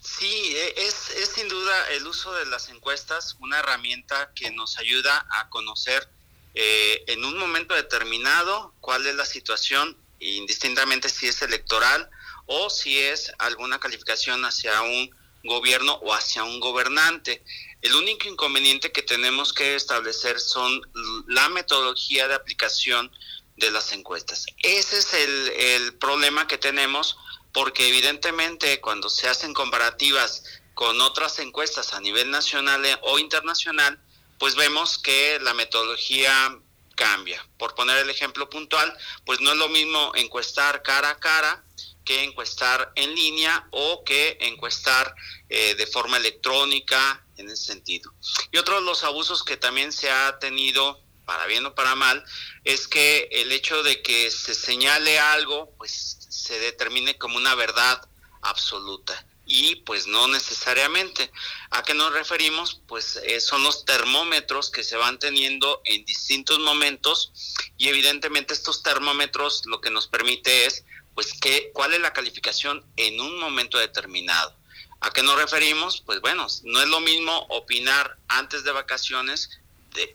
Sí, 0.01 0.55
e, 0.55 0.87
es, 0.87 1.11
es 1.11 1.29
sin 1.29 1.47
duda 1.47 1.91
el 1.91 2.07
uso 2.07 2.33
de 2.33 2.47
las 2.47 2.69
encuestas 2.69 3.37
una 3.39 3.59
herramienta 3.59 4.31
que 4.33 4.49
nos 4.49 4.79
ayuda 4.79 5.27
a 5.29 5.47
conocer 5.49 6.09
eh, 6.55 7.03
en 7.05 7.23
un 7.23 7.37
momento 7.37 7.75
determinado 7.75 8.73
cuál 8.81 9.05
es 9.05 9.13
la 9.13 9.25
situación, 9.25 9.95
indistintamente 10.19 11.07
si 11.07 11.27
es 11.27 11.43
electoral 11.43 12.09
o 12.47 12.69
si 12.69 12.97
es 12.97 13.31
alguna 13.37 13.79
calificación 13.79 14.43
hacia 14.45 14.81
un 14.81 15.09
gobierno 15.43 15.93
o 15.95 16.13
hacia 16.13 16.43
un 16.43 16.59
gobernante. 16.59 17.43
El 17.81 17.95
único 17.95 18.27
inconveniente 18.27 18.91
que 18.91 19.03
tenemos 19.03 19.53
que 19.53 19.75
establecer 19.75 20.39
son 20.39 20.81
la 21.27 21.47
metodología 21.49 22.27
de 22.27 22.35
aplicación 22.35 23.11
de 23.55 23.71
las 23.71 23.91
encuestas. 23.91 24.45
Ese 24.59 24.99
es 24.99 25.13
el, 25.13 25.49
el 25.49 25.93
problema 25.95 26.47
que 26.47 26.57
tenemos 26.57 27.17
porque 27.53 27.87
evidentemente 27.87 28.79
cuando 28.81 29.09
se 29.09 29.27
hacen 29.27 29.53
comparativas 29.53 30.43
con 30.73 31.01
otras 31.01 31.39
encuestas 31.39 31.93
a 31.93 31.99
nivel 31.99 32.29
nacional 32.29 32.83
o 33.01 33.17
internacional, 33.19 33.99
pues 34.37 34.55
vemos 34.55 34.97
que 34.99 35.39
la 35.41 35.53
metodología 35.53 36.59
cambia. 36.95 37.43
Por 37.57 37.73
poner 37.73 37.97
el 37.97 38.09
ejemplo 38.09 38.49
puntual, 38.49 38.95
pues 39.25 39.39
no 39.41 39.51
es 39.51 39.57
lo 39.57 39.69
mismo 39.69 40.11
encuestar 40.15 40.83
cara 40.83 41.11
a 41.11 41.17
cara 41.17 41.63
que 42.07 42.23
encuestar 42.23 42.93
en 42.95 43.13
línea 43.13 43.67
o 43.71 44.05
que 44.05 44.37
encuestar 44.39 45.13
eh, 45.49 45.75
de 45.75 45.85
forma 45.87 46.15
electrónica 46.15 47.21
en 47.35 47.49
ese 47.49 47.65
sentido. 47.65 48.13
Y 48.49 48.57
otro 48.57 48.75
de 48.75 48.85
los 48.85 49.03
abusos 49.03 49.43
que 49.43 49.57
también 49.57 49.91
se 49.91 50.09
ha 50.09 50.39
tenido, 50.39 51.03
para 51.25 51.45
bien 51.47 51.65
o 51.65 51.75
para 51.75 51.95
mal, 51.95 52.23
es 52.63 52.87
que 52.87 53.27
el 53.29 53.51
hecho 53.51 53.83
de 53.83 54.01
que 54.01 54.31
se 54.31 54.55
señale 54.55 55.19
algo, 55.19 55.73
pues 55.77 56.17
se 56.29 56.57
determine 56.59 57.17
como 57.17 57.35
una 57.35 57.55
verdad 57.55 58.01
absoluta 58.41 59.27
y 59.45 59.75
pues 59.75 60.07
no 60.07 60.29
necesariamente. 60.29 61.29
¿A 61.71 61.83
qué 61.83 61.93
nos 61.93 62.13
referimos? 62.13 62.81
Pues 62.87 63.17
eh, 63.17 63.41
son 63.41 63.63
los 63.63 63.83
termómetros 63.83 64.69
que 64.69 64.83
se 64.83 64.95
van 64.95 65.19
teniendo 65.19 65.81
en 65.83 66.05
distintos 66.05 66.59
momentos 66.59 67.33
y 67.77 67.89
evidentemente 67.89 68.53
estos 68.53 68.81
termómetros 68.81 69.63
lo 69.65 69.81
que 69.81 69.89
nos 69.89 70.07
permite 70.07 70.65
es 70.65 70.85
pues 71.17 71.33
¿qué, 71.41 71.71
cuál 71.73 71.95
es 71.95 71.99
la 71.99 72.13
calificación 72.13 72.85
en 72.95 73.19
un 73.19 73.39
momento 73.39 73.79
determinado. 73.79 74.55
¿A 74.99 75.09
qué 75.09 75.23
nos 75.23 75.35
referimos? 75.35 76.03
Pues 76.05 76.21
bueno, 76.21 76.45
no 76.65 76.79
es 76.79 76.87
lo 76.89 76.99
mismo 76.99 77.35
opinar 77.49 78.19
antes 78.27 78.63
de 78.63 78.71
vacaciones 78.71 79.49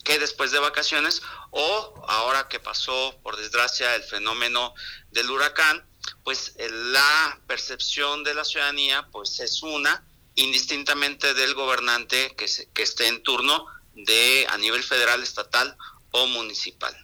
que 0.05 0.21
después 0.21 0.53
de 0.53 0.61
vacaciones 0.61 1.21
o 1.51 2.05
ahora 2.07 2.47
que 2.47 2.61
pasó 2.61 3.19
por 3.25 3.37
desgracia 3.37 3.97
el 3.97 4.05
fenómeno 4.05 4.75
del 5.11 5.29
huracán, 5.29 5.85
pues 6.23 6.55
la 6.71 7.37
percepción 7.49 8.23
de 8.23 8.35
la 8.35 8.45
ciudadanía 8.45 9.09
pues 9.11 9.41
es 9.41 9.61
una 9.65 10.05
indistintamente 10.37 11.35
del 11.35 11.55
gobernante 11.55 12.33
que, 12.37 12.47
que 12.73 12.83
esté 12.85 13.09
en 13.09 13.25
turno 13.25 13.67
de 13.95 14.47
a 14.49 14.57
nivel 14.57 14.85
federal, 14.85 15.21
estatal 15.21 15.77
o 16.13 16.29
municipal. 16.29 16.95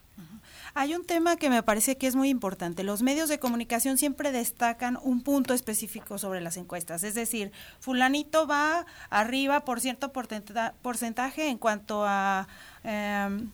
Hay 0.79 0.95
un 0.95 1.05
tema 1.05 1.35
que 1.35 1.51
me 1.51 1.65
parece 1.65 1.97
que 1.97 2.07
es 2.07 2.15
muy 2.15 2.29
importante. 2.29 2.85
Los 2.85 3.03
medios 3.03 3.29
de 3.29 3.41
comunicación 3.41 3.99
siempre 3.99 4.31
destacan 4.31 4.97
un 5.03 5.23
punto 5.23 5.53
específico 5.53 6.19
sobre 6.19 6.41
las 6.41 6.57
encuestas. 6.57 7.03
Es 7.03 7.17
decir, 7.17 7.51
fulanito 7.81 8.47
va 8.47 8.87
arriba 9.11 9.65
por 9.65 9.81
cierto 9.81 10.13
porcentaje 10.13 11.49
en 11.49 11.59
cuanto 11.59 12.05
a... 12.07 12.47
Em, 12.85 13.51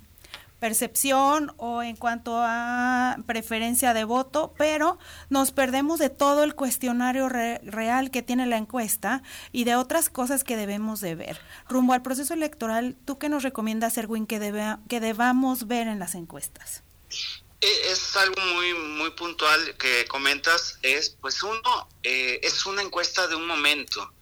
percepción 0.60 1.52
o 1.56 1.82
en 1.82 1.96
cuanto 1.96 2.36
a 2.38 3.16
preferencia 3.26 3.92
de 3.92 4.04
voto, 4.04 4.54
pero 4.56 4.98
nos 5.28 5.50
perdemos 5.50 5.98
de 5.98 6.08
todo 6.08 6.42
el 6.42 6.54
cuestionario 6.54 7.28
real 7.28 8.10
que 8.10 8.22
tiene 8.22 8.46
la 8.46 8.56
encuesta 8.56 9.22
y 9.52 9.64
de 9.64 9.76
otras 9.76 10.08
cosas 10.08 10.42
que 10.42 10.56
debemos 10.56 11.00
de 11.00 11.16
ver. 11.16 11.38
Rumbo 11.68 11.92
al 11.92 12.00
proceso 12.00 12.32
electoral, 12.32 12.96
¿tú 13.04 13.18
qué 13.18 13.28
nos 13.28 13.42
recomiendas, 13.42 13.98
Erwin, 13.98 14.26
que, 14.26 14.38
debe, 14.38 14.76
que 14.88 15.00
debamos 15.00 15.66
ver 15.66 15.86
en 15.86 15.98
las 15.98 16.14
encuestas? 16.14 16.82
E, 17.60 17.90
es 17.92 18.16
algo 18.16 18.40
muy 18.40 18.74
muy 18.74 19.10
puntual 19.10 19.76
que 19.76 20.04
comentas 20.06 20.78
es 20.82 21.10
pues 21.20 21.42
uno 21.42 21.88
eh, 22.02 22.40
es 22.42 22.66
una 22.66 22.82
encuesta 22.82 23.26
de 23.26 23.36
un 23.36 23.46
momento 23.46 24.12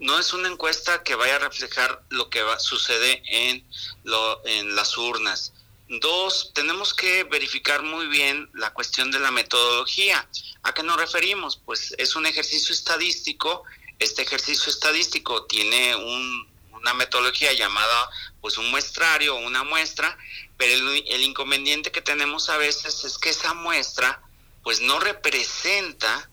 no 0.00 0.18
es 0.18 0.32
una 0.32 0.48
encuesta 0.48 1.02
que 1.02 1.14
vaya 1.14 1.36
a 1.36 1.38
reflejar 1.38 2.02
lo 2.10 2.28
que 2.28 2.42
va, 2.42 2.58
sucede 2.58 3.22
en 3.26 3.64
lo 4.04 4.44
en 4.46 4.74
las 4.74 4.96
urnas. 4.98 5.52
Dos 5.88 6.52
tenemos 6.54 6.94
que 6.94 7.24
verificar 7.24 7.82
muy 7.82 8.06
bien 8.06 8.48
la 8.54 8.72
cuestión 8.72 9.10
de 9.10 9.18
la 9.18 9.32
metodología. 9.32 10.28
A 10.62 10.72
qué 10.72 10.82
nos 10.82 10.96
referimos 10.96 11.60
pues 11.64 11.94
es 11.98 12.14
un 12.16 12.26
ejercicio 12.26 12.72
estadístico 12.72 13.64
este 14.00 14.22
ejercicio 14.22 14.72
estadístico 14.72 15.44
tiene 15.44 15.94
un, 15.94 16.48
una 16.72 16.94
metodología 16.94 17.52
llamada 17.52 18.10
pues 18.40 18.56
un 18.58 18.70
muestrario 18.70 19.36
o 19.36 19.46
una 19.46 19.62
muestra 19.62 20.16
pero 20.60 20.92
el, 20.92 21.22
inconveniente 21.22 21.90
que 21.90 22.02
tenemos 22.02 22.50
a 22.50 22.58
veces 22.58 23.04
es 23.04 23.16
que 23.16 23.30
esa 23.30 23.54
muestra 23.54 24.20
pues 24.62 24.82
no 24.82 25.00
representa 25.00 26.28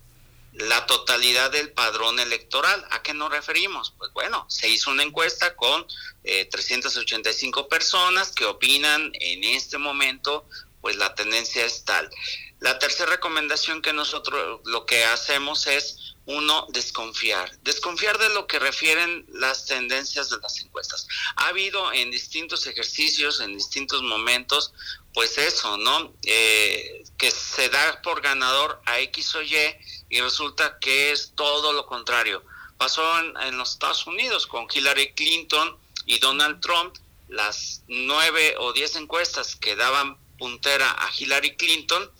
la 0.51 0.85
totalidad 0.85 1.49
del 1.49 1.71
padrón 1.71 2.19
electoral. 2.19 2.85
¿A 2.91 3.01
qué 3.01 3.13
nos 3.13 3.31
referimos? 3.31 3.93
Pues 3.97 4.11
bueno, 4.11 4.45
se 4.49 4.67
hizo 4.67 4.91
una 4.91 5.03
encuesta 5.03 5.55
con 5.55 5.87
385 6.23 7.59
eh, 7.61 7.67
personas 7.69 8.33
que 8.33 8.43
opinan 8.43 9.13
en 9.13 9.45
este 9.45 9.77
momento, 9.77 10.45
pues 10.81 10.97
la 10.97 11.15
tendencia 11.15 11.65
es 11.65 11.85
tal. 11.85 12.09
La 12.59 12.79
tercera 12.79 13.11
recomendación 13.11 13.81
que 13.81 13.93
nosotros 13.93 14.59
lo 14.65 14.85
que 14.85 15.05
hacemos 15.05 15.67
es 15.67 16.16
uno, 16.27 16.67
desconfiar. 16.69 17.57
Desconfiar 17.61 18.17
de 18.17 18.29
lo 18.29 18.47
que 18.47 18.59
refieren 18.59 19.25
las 19.29 19.65
tendencias 19.65 20.29
de 20.29 20.37
las 20.37 20.59
encuestas. 20.61 21.07
Ha 21.37 21.47
habido 21.47 21.91
en 21.93 22.11
distintos 22.11 22.67
ejercicios, 22.67 23.39
en 23.39 23.55
distintos 23.57 24.01
momentos, 24.03 24.73
pues 25.13 25.37
eso, 25.37 25.77
¿no? 25.77 26.13
Eh, 26.23 27.03
que 27.17 27.31
se 27.31 27.69
da 27.69 28.01
por 28.01 28.21
ganador 28.21 28.81
a 28.85 28.99
X 28.99 29.35
o 29.35 29.41
Y 29.41 29.55
y 30.09 30.19
resulta 30.21 30.77
que 30.79 31.11
es 31.11 31.31
todo 31.35 31.71
lo 31.71 31.85
contrario. 31.85 32.43
Pasó 32.77 33.19
en, 33.19 33.35
en 33.37 33.57
los 33.57 33.71
Estados 33.71 34.05
Unidos 34.05 34.47
con 34.47 34.67
Hillary 34.71 35.13
Clinton 35.13 35.77
y 36.05 36.19
Donald 36.19 36.59
Trump, 36.59 36.95
las 37.29 37.83
nueve 37.87 38.55
o 38.59 38.73
diez 38.73 38.95
encuestas 38.97 39.55
que 39.55 39.75
daban 39.75 40.17
puntera 40.37 40.91
a 40.91 41.09
Hillary 41.17 41.55
Clinton, 41.55 42.11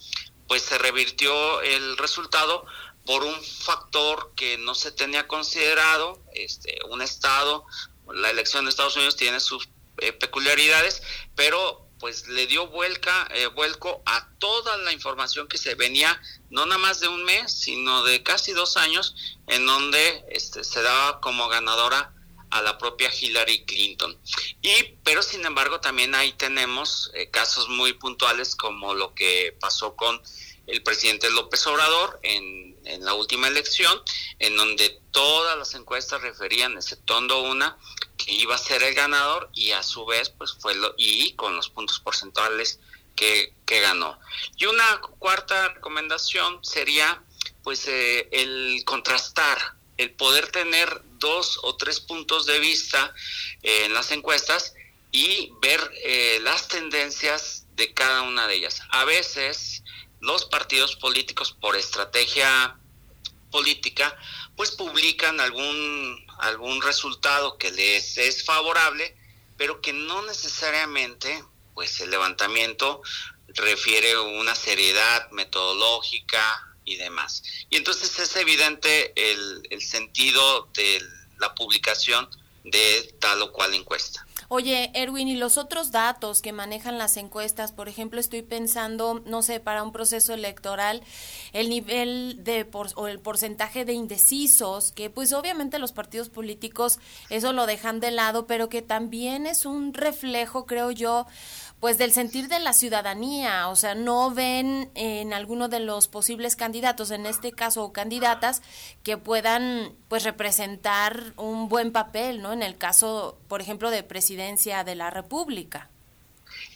pues 0.47 0.63
se 0.63 0.77
revirtió 0.77 1.61
el 1.61 1.97
resultado 1.97 2.65
por 3.07 3.23
un 3.23 3.41
factor 3.41 4.33
que 4.35 4.57
no 4.57 4.75
se 4.75 4.91
tenía 4.91 5.27
considerado, 5.27 6.21
este, 6.33 6.77
un 6.89 7.01
estado, 7.01 7.65
la 8.13 8.29
elección 8.29 8.65
de 8.65 8.69
Estados 8.69 8.97
Unidos 8.97 9.15
tiene 9.15 9.39
sus 9.39 9.69
eh, 9.99 10.11
peculiaridades, 10.11 11.01
pero 11.33 11.87
pues 11.99 12.27
le 12.27 12.45
dio 12.47 12.67
vuelca, 12.67 13.27
eh, 13.33 13.47
vuelco 13.47 14.03
a 14.05 14.29
toda 14.39 14.77
la 14.77 14.91
información 14.91 15.47
que 15.47 15.57
se 15.57 15.73
venía, 15.75 16.21
no 16.49 16.65
nada 16.65 16.77
más 16.77 16.99
de 16.99 17.07
un 17.07 17.23
mes, 17.23 17.51
sino 17.51 18.03
de 18.03 18.21
casi 18.23 18.51
dos 18.51 18.75
años, 18.75 19.15
en 19.47 19.65
donde 19.65 20.25
este, 20.29 20.65
se 20.65 20.81
daba 20.81 21.21
como 21.21 21.47
ganadora 21.47 22.13
a 22.49 22.61
la 22.61 22.77
propia 22.77 23.09
Hillary 23.09 23.65
Clinton. 23.65 24.17
Y, 24.61 24.83
pero 25.03 25.23
sin 25.23 25.45
embargo, 25.45 25.79
también 25.79 26.13
ahí 26.13 26.33
tenemos 26.33 27.09
eh, 27.13 27.29
casos 27.29 27.69
muy 27.69 27.93
puntuales 27.93 28.55
como 28.55 28.93
lo 28.93 29.13
que 29.15 29.57
pasó 29.59 29.95
con 29.95 30.21
el 30.67 30.83
presidente 30.83 31.29
López 31.31 31.65
Obrador 31.67 32.19
en, 32.23 32.77
en 32.85 33.03
la 33.03 33.13
última 33.13 33.47
elección, 33.47 34.01
en 34.39 34.55
donde 34.55 34.99
todas 35.11 35.57
las 35.57 35.73
encuestas 35.73 36.21
referían, 36.21 36.73
exceptuando 36.73 37.41
una, 37.41 37.77
que 38.17 38.31
iba 38.33 38.55
a 38.55 38.59
ser 38.59 38.83
el 38.83 38.93
ganador 38.93 39.49
y 39.53 39.71
a 39.71 39.83
su 39.83 40.05
vez, 40.05 40.29
pues 40.29 40.55
fue 40.59 40.75
lo, 40.75 40.93
y 40.97 41.33
con 41.33 41.55
los 41.55 41.69
puntos 41.69 41.99
porcentuales 41.99 42.79
que, 43.15 43.53
que 43.65 43.79
ganó. 43.79 44.19
Y 44.57 44.65
una 44.65 45.01
cuarta 45.19 45.69
recomendación 45.69 46.63
sería, 46.63 47.23
pues, 47.63 47.87
eh, 47.87 48.27
el 48.31 48.83
contrastar, 48.85 49.75
el 49.97 50.11
poder 50.11 50.51
tener 50.51 51.01
dos 51.17 51.59
o 51.63 51.75
tres 51.75 51.99
puntos 51.99 52.45
de 52.45 52.59
vista 52.59 53.13
eh, 53.63 53.85
en 53.85 53.93
las 53.93 54.11
encuestas 54.11 54.73
y 55.11 55.51
ver 55.61 55.79
eh, 56.03 56.39
las 56.43 56.67
tendencias 56.67 57.65
de 57.75 57.93
cada 57.93 58.21
una 58.21 58.47
de 58.47 58.55
ellas. 58.55 58.81
A 58.89 59.05
veces 59.05 59.83
los 60.19 60.45
partidos 60.45 60.95
políticos 60.95 61.55
por 61.59 61.75
estrategia 61.75 62.77
política 63.51 64.17
pues 64.55 64.71
publican 64.71 65.39
algún 65.39 66.25
algún 66.39 66.81
resultado 66.81 67.57
que 67.57 67.71
les 67.71 68.17
es 68.17 68.43
favorable, 68.43 69.15
pero 69.57 69.81
que 69.81 69.93
no 69.93 70.21
necesariamente 70.23 71.43
pues 71.73 71.99
el 71.99 72.11
levantamiento 72.11 73.01
refiere 73.47 74.17
una 74.19 74.53
seriedad 74.55 75.29
metodológica 75.31 76.75
y 76.85 76.95
demás. 76.97 77.43
Y 77.69 77.77
entonces 77.77 78.17
es 78.19 78.35
evidente 78.35 79.13
el, 79.15 79.67
el 79.69 79.81
sentido 79.81 80.69
de 80.73 81.01
la 81.39 81.55
publicación 81.55 82.29
de 82.63 83.15
tal 83.19 83.41
o 83.41 83.51
cual 83.51 83.73
encuesta. 83.73 84.26
Oye, 84.49 84.91
Erwin, 84.93 85.27
y 85.27 85.35
los 85.35 85.57
otros 85.57 85.91
datos 85.91 86.41
que 86.41 86.53
manejan 86.53 86.97
las 86.97 87.17
encuestas, 87.17 87.73
por 87.73 87.89
ejemplo, 87.89 88.17
estoy 88.17 88.43
pensando, 88.43 89.21
no 89.25 89.41
sé, 89.41 89.59
para 89.59 89.83
un 89.83 89.91
proceso 89.91 90.33
electoral, 90.33 91.03
el 91.51 91.67
nivel 91.67 92.45
de 92.45 92.63
por, 92.63 92.87
o 92.95 93.07
el 93.09 93.19
porcentaje 93.19 93.83
de 93.83 93.91
indecisos, 93.91 94.93
que 94.93 95.09
pues 95.09 95.33
obviamente 95.33 95.79
los 95.79 95.91
partidos 95.91 96.29
políticos 96.29 96.99
eso 97.29 97.51
lo 97.51 97.65
dejan 97.65 97.99
de 97.99 98.11
lado, 98.11 98.47
pero 98.47 98.69
que 98.69 98.81
también 98.81 99.47
es 99.47 99.65
un 99.65 99.93
reflejo, 99.93 100.65
creo 100.65 100.91
yo, 100.91 101.27
pues 101.79 101.97
del 101.97 102.11
sentir 102.11 102.47
de 102.47 102.59
la 102.59 102.73
ciudadanía, 102.73 103.67
o 103.67 103.75
sea, 103.75 103.93
no 103.93 104.31
ven 104.31 104.89
en 104.95 105.33
alguno 105.33 105.67
de 105.67 105.79
los 105.79 106.07
posibles 106.07 106.55
candidatos, 106.55 107.11
en 107.11 107.25
este 107.25 107.51
caso 107.51 107.83
o 107.83 107.93
candidatas, 107.93 108.63
que 109.03 109.17
puedan 109.17 109.95
pues 110.07 110.23
representar 110.23 111.33
un 111.35 111.69
buen 111.69 111.91
papel, 111.91 112.41
¿no? 112.41 112.51
En 112.51 112.63
el 112.63 112.77
caso, 112.77 113.37
por 113.47 113.61
ejemplo, 113.61 113.91
de 113.91 114.01
presidencia 114.03 114.83
de 114.83 114.95
la 114.95 115.11
República. 115.11 115.89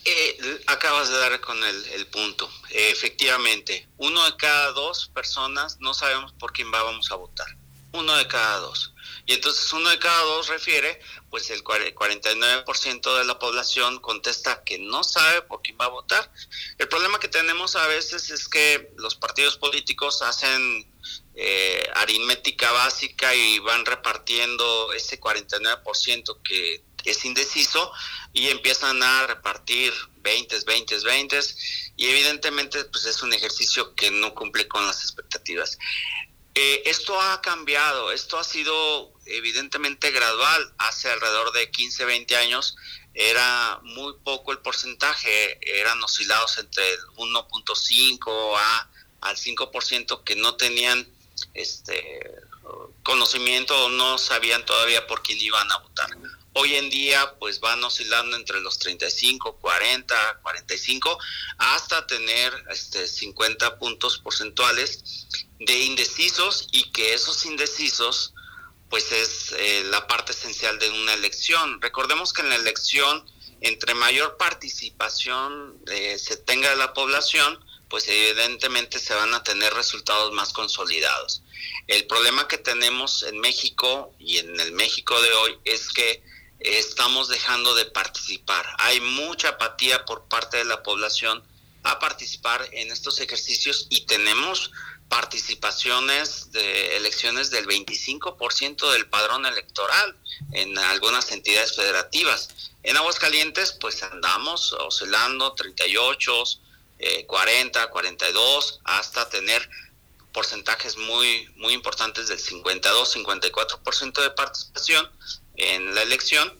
Eh, 0.06 0.62
acabas 0.68 1.10
de 1.10 1.18
dar 1.18 1.40
con 1.42 1.58
el, 1.64 2.08
punto. 2.08 2.50
efectivamente, 2.70 3.88
uno 3.98 4.24
de 4.26 4.36
cada 4.36 4.72
dos 4.72 5.10
personas 5.14 5.78
no 5.80 5.94
sabemos 5.94 6.32
por 6.34 6.54
quién 6.54 6.70
vamos 6.72 7.12
a 7.12 7.16
votar. 7.16 7.48
Uno 7.94 8.16
de 8.16 8.28
cada 8.28 8.58
dos. 8.58 8.91
Y 9.26 9.34
entonces 9.34 9.72
uno 9.74 9.90
de 9.90 10.00
cada 10.00 10.22
dos 10.24 10.48
refiere, 10.48 11.00
pues 11.30 11.50
el 11.50 11.64
49% 11.64 13.18
de 13.18 13.26
la 13.26 13.40
población 13.40 14.00
contesta 14.00 14.64
que 14.64 14.80
no 14.80 15.04
sabe 15.04 15.42
por 15.44 15.62
quién 15.62 15.78
va 15.80 15.86
a 15.86 15.90
votar. 15.90 16.32
El 16.78 16.88
problema 16.88 17.20
que 17.20 17.28
tenemos 17.28 17.76
a 17.76 17.88
veces 17.88 18.30
es 18.30 18.48
que 18.48 18.92
los 18.98 19.16
partidos 19.16 19.58
políticos 19.58 20.22
hacen 20.22 20.88
eh, 21.36 21.84
aritmética 21.96 22.72
básica 22.72 23.34
y 23.34 23.60
van 23.60 23.86
repartiendo 23.86 24.94
ese 24.94 25.20
49% 25.20 26.42
que 26.44 26.84
es 27.06 27.26
indeciso 27.26 27.92
y 28.34 28.50
empiezan 28.50 29.02
a 29.02 29.28
repartir 29.28 29.94
20, 30.18 30.60
20, 30.66 31.00
20 31.00 31.40
y 31.98 32.08
evidentemente 32.08 32.84
pues 32.86 33.06
es 33.06 33.22
un 33.24 33.34
ejercicio 33.34 33.96
que 33.96 34.12
no 34.12 34.34
cumple 34.34 34.68
con 34.68 34.86
las 34.86 35.02
expectativas. 35.02 35.78
Eh, 36.54 36.84
esto 36.86 37.20
ha 37.20 37.42
cambiado, 37.42 38.12
esto 38.12 38.38
ha 38.38 38.44
sido 38.44 39.14
evidentemente 39.26 40.12
gradual. 40.12 40.74
Hace 40.78 41.10
alrededor 41.10 41.52
de 41.54 41.72
15, 41.72 42.06
20 42.06 42.36
años 42.36 42.76
era 43.14 43.80
muy 43.84 44.14
poco 44.24 44.52
el 44.52 44.60
porcentaje, 44.60 45.60
eran 45.80 46.02
oscilados 46.04 46.58
entre 46.58 46.88
el 46.94 47.00
1.5 47.18 48.58
a 48.58 48.90
al 49.22 49.38
5% 49.38 50.24
que 50.24 50.36
no 50.36 50.56
tenían 50.56 51.08
este 51.54 52.32
conocimiento 53.04 53.86
o 53.86 53.90
no 53.90 54.18
sabían 54.18 54.66
todavía 54.66 55.08
por 55.08 55.22
quién 55.22 55.40
iban 55.40 55.72
a 55.72 55.78
votar. 55.78 56.10
Hoy 56.54 56.76
en 56.76 56.90
día 56.90 57.36
pues 57.40 57.62
van 57.62 57.82
oscilando 57.84 58.36
entre 58.36 58.60
los 58.60 58.78
35, 58.80 59.58
40, 59.58 60.40
45 60.42 61.18
hasta 61.58 62.06
tener 62.08 62.54
este 62.70 63.08
50 63.08 63.80
puntos 63.80 64.18
porcentuales 64.18 65.28
de 65.60 65.80
indecisos 65.80 66.68
y 66.72 66.92
que 66.92 67.14
esos 67.14 67.46
indecisos 67.46 68.34
pues 68.90 69.14
es 69.14 69.54
eh, 69.58 69.86
la 69.86 70.06
parte 70.08 70.34
esencial 70.34 70.78
de 70.78 70.90
una 70.90 71.14
elección. 71.14 71.82
Recordemos 71.82 72.34
que 72.34 72.42
en 72.42 72.50
la 72.50 72.56
elección, 72.56 73.26
entre 73.62 73.94
mayor 73.94 74.36
participación 74.36 75.82
eh, 75.88 76.20
se 76.20 76.36
tenga 76.36 76.70
de 76.70 76.76
la 76.76 76.94
población, 76.94 77.64
pues 77.90 78.10
evidentemente 78.10 79.00
se 79.00 79.14
van 79.14 79.34
a 79.34 79.44
tener 79.44 79.74
resultados 79.74 80.34
más 80.34 80.52
consolidados. 80.52 81.44
El 81.88 82.06
problema 82.08 82.50
que 82.50 82.58
tenemos 82.58 83.24
en 83.24 83.40
México 83.40 84.14
y 84.20 84.40
en 84.40 84.60
el 84.60 84.74
México 84.74 85.22
de 85.22 85.32
hoy 85.32 85.58
es 85.64 85.88
que 85.94 86.22
estamos 86.64 87.28
dejando 87.28 87.76
de 87.76 87.86
participar. 87.86 88.66
Hay 88.80 89.00
mucha 89.02 89.50
apatía 89.50 90.06
por 90.06 90.26
parte 90.26 90.58
de 90.58 90.66
la 90.66 90.84
población 90.84 91.44
a 91.84 92.00
participar 92.00 92.68
en 92.72 92.92
estos 92.92 93.20
ejercicios 93.20 93.88
y 93.90 94.06
tenemos 94.06 94.72
participaciones 95.10 96.52
de 96.52 96.96
elecciones 96.96 97.50
del 97.50 97.68
25% 97.68 98.92
del 98.94 99.10
padrón 99.10 99.46
electoral 99.46 100.16
en 100.54 100.78
algunas 100.78 101.32
entidades 101.32 101.76
federativas. 101.76 102.50
En 102.84 102.96
Aguascalientes, 102.98 103.74
pues 103.74 104.02
andamos 104.04 104.74
oscilando 104.74 105.54
38, 105.54 106.44
40, 107.28 107.88
42, 107.88 108.80
hasta 108.86 109.28
tener 109.30 109.68
porcentajes 110.32 110.98
muy, 110.98 111.50
muy 111.58 111.74
importantes 111.74 112.28
del 112.28 112.40
52, 112.40 113.16
54% 113.16 114.22
de 114.22 114.32
participación 114.32 115.10
en 115.56 115.94
la 115.94 116.02
elección. 116.02 116.60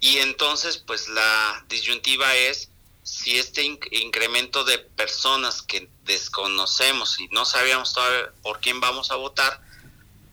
Y 0.00 0.18
entonces, 0.18 0.78
pues 0.78 1.08
la 1.08 1.64
disyuntiva 1.68 2.34
es 2.34 2.70
si 3.02 3.38
este 3.38 3.62
incremento 3.62 4.64
de 4.64 4.78
personas 4.78 5.62
que 5.62 5.90
desconocemos 6.04 7.18
y 7.18 7.28
no 7.28 7.44
sabíamos 7.44 7.92
todavía 7.92 8.32
por 8.42 8.60
quién 8.60 8.80
vamos 8.80 9.10
a 9.10 9.16
votar, 9.16 9.60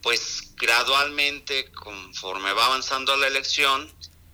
pues 0.01 0.53
gradualmente, 0.55 1.71
conforme 1.71 2.53
va 2.53 2.65
avanzando 2.67 3.15
la 3.17 3.27
elección, 3.27 3.91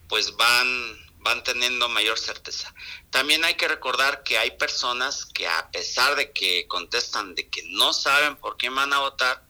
pues 0.07 0.35
van, 0.35 1.15
van 1.19 1.43
teniendo 1.43 1.89
mayor 1.89 2.19
certeza. 2.19 2.73
También 3.09 3.43
hay 3.43 3.55
que 3.55 3.67
recordar 3.67 4.23
que 4.23 4.37
hay 4.37 4.51
personas 4.51 5.25
que 5.25 5.47
a 5.47 5.71
pesar 5.71 6.15
de 6.15 6.31
que 6.31 6.67
contestan 6.67 7.35
de 7.35 7.47
que 7.47 7.63
no 7.69 7.93
saben 7.93 8.35
por 8.35 8.57
quién 8.57 8.75
van 8.75 8.93
a 8.93 8.99
votar, 8.99 9.43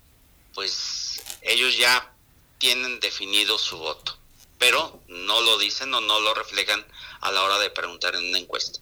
pues 0.54 1.22
ellos 1.42 1.78
ya 1.78 2.13
tienen 2.64 3.02
definido 3.02 3.58
su 3.58 3.78
voto, 3.78 4.18
pero 4.58 5.02
no 5.10 5.42
lo 5.42 5.58
dicen 5.58 5.94
o 5.94 6.00
no 6.00 6.22
lo 6.22 6.34
reflejan 6.34 6.82
a 7.20 7.30
la 7.30 7.44
hora 7.44 7.60
de 7.60 7.70
preguntar 7.70 8.16
en 8.16 8.26
una 8.30 8.40
encuesta 8.40 8.80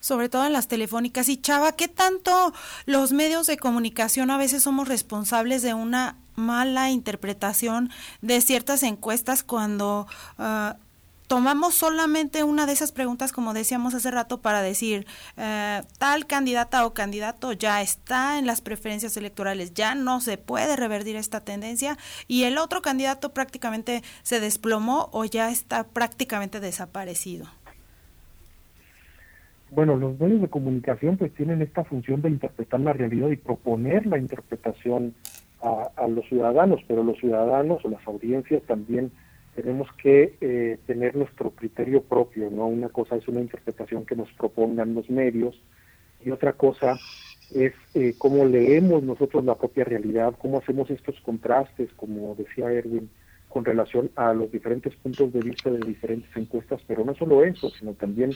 sobre 0.00 0.30
todo 0.30 0.46
en 0.46 0.54
las 0.54 0.66
telefónicas. 0.66 1.28
Y 1.28 1.36
Chava, 1.36 1.76
¿qué 1.76 1.86
tanto 1.86 2.54
los 2.86 3.12
medios 3.12 3.46
de 3.46 3.58
comunicación 3.58 4.30
a 4.30 4.38
veces 4.38 4.62
somos 4.62 4.88
responsables 4.88 5.60
de 5.60 5.74
una 5.74 6.16
mala 6.36 6.90
interpretación 6.90 7.90
de 8.22 8.40
ciertas 8.40 8.82
encuestas 8.82 9.42
cuando 9.42 10.06
uh, 10.38 10.72
tomamos 11.30 11.76
solamente 11.76 12.42
una 12.42 12.66
de 12.66 12.72
esas 12.72 12.90
preguntas, 12.90 13.32
como 13.32 13.54
decíamos 13.54 13.94
hace 13.94 14.10
rato, 14.10 14.40
para 14.42 14.62
decir, 14.62 15.06
eh, 15.36 15.80
tal 16.00 16.26
candidata 16.26 16.84
o 16.84 16.92
candidato 16.92 17.52
ya 17.52 17.80
está 17.82 18.40
en 18.40 18.46
las 18.46 18.60
preferencias 18.60 19.16
electorales, 19.16 19.72
ya 19.72 19.94
no 19.94 20.20
se 20.20 20.38
puede 20.38 20.74
revertir 20.74 21.14
esta 21.14 21.38
tendencia, 21.38 21.96
y 22.26 22.42
el 22.42 22.58
otro 22.58 22.82
candidato 22.82 23.32
prácticamente 23.32 24.02
se 24.22 24.40
desplomó 24.40 25.08
o 25.12 25.24
ya 25.24 25.50
está 25.50 25.84
prácticamente 25.84 26.58
desaparecido. 26.58 27.46
Bueno, 29.70 29.94
los 29.94 30.18
medios 30.18 30.40
de 30.40 30.48
comunicación 30.48 31.16
pues 31.16 31.32
tienen 31.34 31.62
esta 31.62 31.84
función 31.84 32.22
de 32.22 32.30
interpretar 32.30 32.80
la 32.80 32.92
realidad 32.92 33.28
y 33.28 33.36
proponer 33.36 34.04
la 34.04 34.18
interpretación 34.18 35.14
a, 35.62 35.90
a 35.94 36.08
los 36.08 36.26
ciudadanos, 36.26 36.80
pero 36.88 37.04
los 37.04 37.18
ciudadanos 37.18 37.84
o 37.84 37.88
las 37.88 38.04
audiencias 38.08 38.64
también 38.64 39.12
tenemos 39.60 39.88
que 40.02 40.36
eh, 40.40 40.78
tener 40.86 41.14
nuestro 41.14 41.50
criterio 41.50 42.02
propio, 42.02 42.50
¿no? 42.50 42.66
Una 42.66 42.88
cosa 42.88 43.16
es 43.16 43.28
una 43.28 43.40
interpretación 43.40 44.06
que 44.06 44.16
nos 44.16 44.32
propongan 44.32 44.94
los 44.94 45.10
medios 45.10 45.60
y 46.24 46.30
otra 46.30 46.54
cosa 46.54 46.98
es 47.54 47.74
eh, 47.94 48.14
cómo 48.16 48.46
leemos 48.46 49.02
nosotros 49.02 49.44
la 49.44 49.56
propia 49.56 49.84
realidad, 49.84 50.34
cómo 50.40 50.58
hacemos 50.58 50.88
estos 50.88 51.20
contrastes, 51.20 51.90
como 51.94 52.34
decía 52.36 52.72
Erwin, 52.72 53.10
con 53.50 53.66
relación 53.66 54.10
a 54.16 54.32
los 54.32 54.50
diferentes 54.50 54.94
puntos 54.96 55.30
de 55.30 55.40
vista 55.40 55.68
de 55.68 55.80
diferentes 55.80 56.34
encuestas, 56.36 56.80
pero 56.86 57.04
no 57.04 57.14
solo 57.14 57.44
eso, 57.44 57.68
sino 57.68 57.92
también 57.92 58.30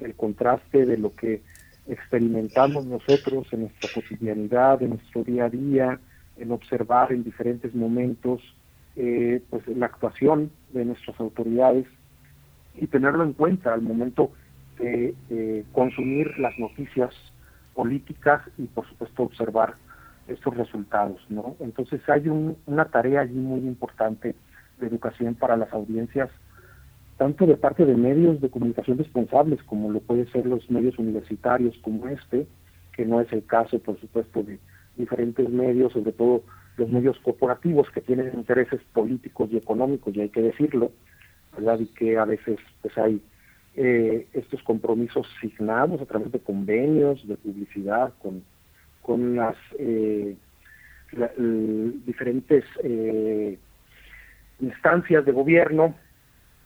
el 0.00 0.14
contraste 0.16 0.84
de 0.84 0.98
lo 0.98 1.14
que 1.14 1.40
experimentamos 1.86 2.84
nosotros 2.84 3.46
en 3.52 3.60
nuestra 3.60 3.88
cotidianidad, 3.94 4.82
en 4.82 4.90
nuestro 4.90 5.24
día 5.24 5.46
a 5.46 5.50
día, 5.50 5.98
en 6.36 6.52
observar 6.52 7.10
en 7.12 7.24
diferentes 7.24 7.74
momentos 7.74 8.42
eh, 8.98 9.40
pues 9.48 9.66
la 9.68 9.86
actuación 9.86 10.50
de 10.72 10.84
nuestras 10.84 11.18
autoridades 11.20 11.86
y 12.74 12.86
tenerlo 12.88 13.24
en 13.24 13.32
cuenta 13.32 13.72
al 13.72 13.82
momento 13.82 14.30
de 14.78 15.64
consumir 15.72 16.38
las 16.38 16.56
noticias 16.56 17.12
políticas 17.74 18.42
y 18.58 18.64
por 18.66 18.88
supuesto 18.88 19.24
observar 19.24 19.74
estos 20.28 20.56
resultados, 20.56 21.20
¿no? 21.28 21.56
Entonces 21.60 22.00
hay 22.08 22.28
una 22.28 22.84
tarea 22.86 23.20
allí 23.20 23.38
muy 23.38 23.60
importante 23.60 24.34
de 24.78 24.86
educación 24.86 25.34
para 25.34 25.56
las 25.56 25.72
audiencias, 25.72 26.30
tanto 27.16 27.46
de 27.46 27.56
parte 27.56 27.84
de 27.84 27.96
medios 27.96 28.40
de 28.40 28.50
comunicación 28.50 28.98
responsables, 28.98 29.62
como 29.64 29.90
lo 29.90 30.00
pueden 30.00 30.30
ser 30.30 30.46
los 30.46 30.70
medios 30.70 30.98
universitarios 30.98 31.76
como 31.82 32.08
este, 32.08 32.46
que 32.92 33.04
no 33.04 33.20
es 33.20 33.32
el 33.32 33.44
caso, 33.44 33.78
por 33.78 33.98
supuesto, 34.00 34.42
de 34.42 34.58
diferentes 34.96 35.48
medios, 35.48 35.92
sobre 35.92 36.12
todo 36.12 36.42
los 36.78 36.88
medios 36.88 37.18
corporativos 37.18 37.90
que 37.90 38.00
tienen 38.00 38.32
intereses 38.34 38.80
políticos 38.92 39.50
y 39.52 39.56
económicos, 39.56 40.14
y 40.14 40.20
hay 40.22 40.28
que 40.28 40.40
decirlo, 40.40 40.92
¿verdad? 41.56 41.80
Y 41.80 41.86
que 41.86 42.16
a 42.16 42.24
veces 42.24 42.58
pues 42.80 42.96
hay 42.96 43.20
eh, 43.74 44.26
estos 44.32 44.62
compromisos 44.62 45.26
signados 45.40 46.00
a 46.00 46.06
través 46.06 46.32
de 46.32 46.38
convenios, 46.38 47.26
de 47.26 47.36
publicidad 47.36 48.12
con, 48.22 48.42
con 49.02 49.36
las 49.36 49.56
eh, 49.78 50.36
diferentes 52.06 52.64
eh, 52.82 53.58
instancias 54.60 55.24
de 55.24 55.32
gobierno 55.32 55.94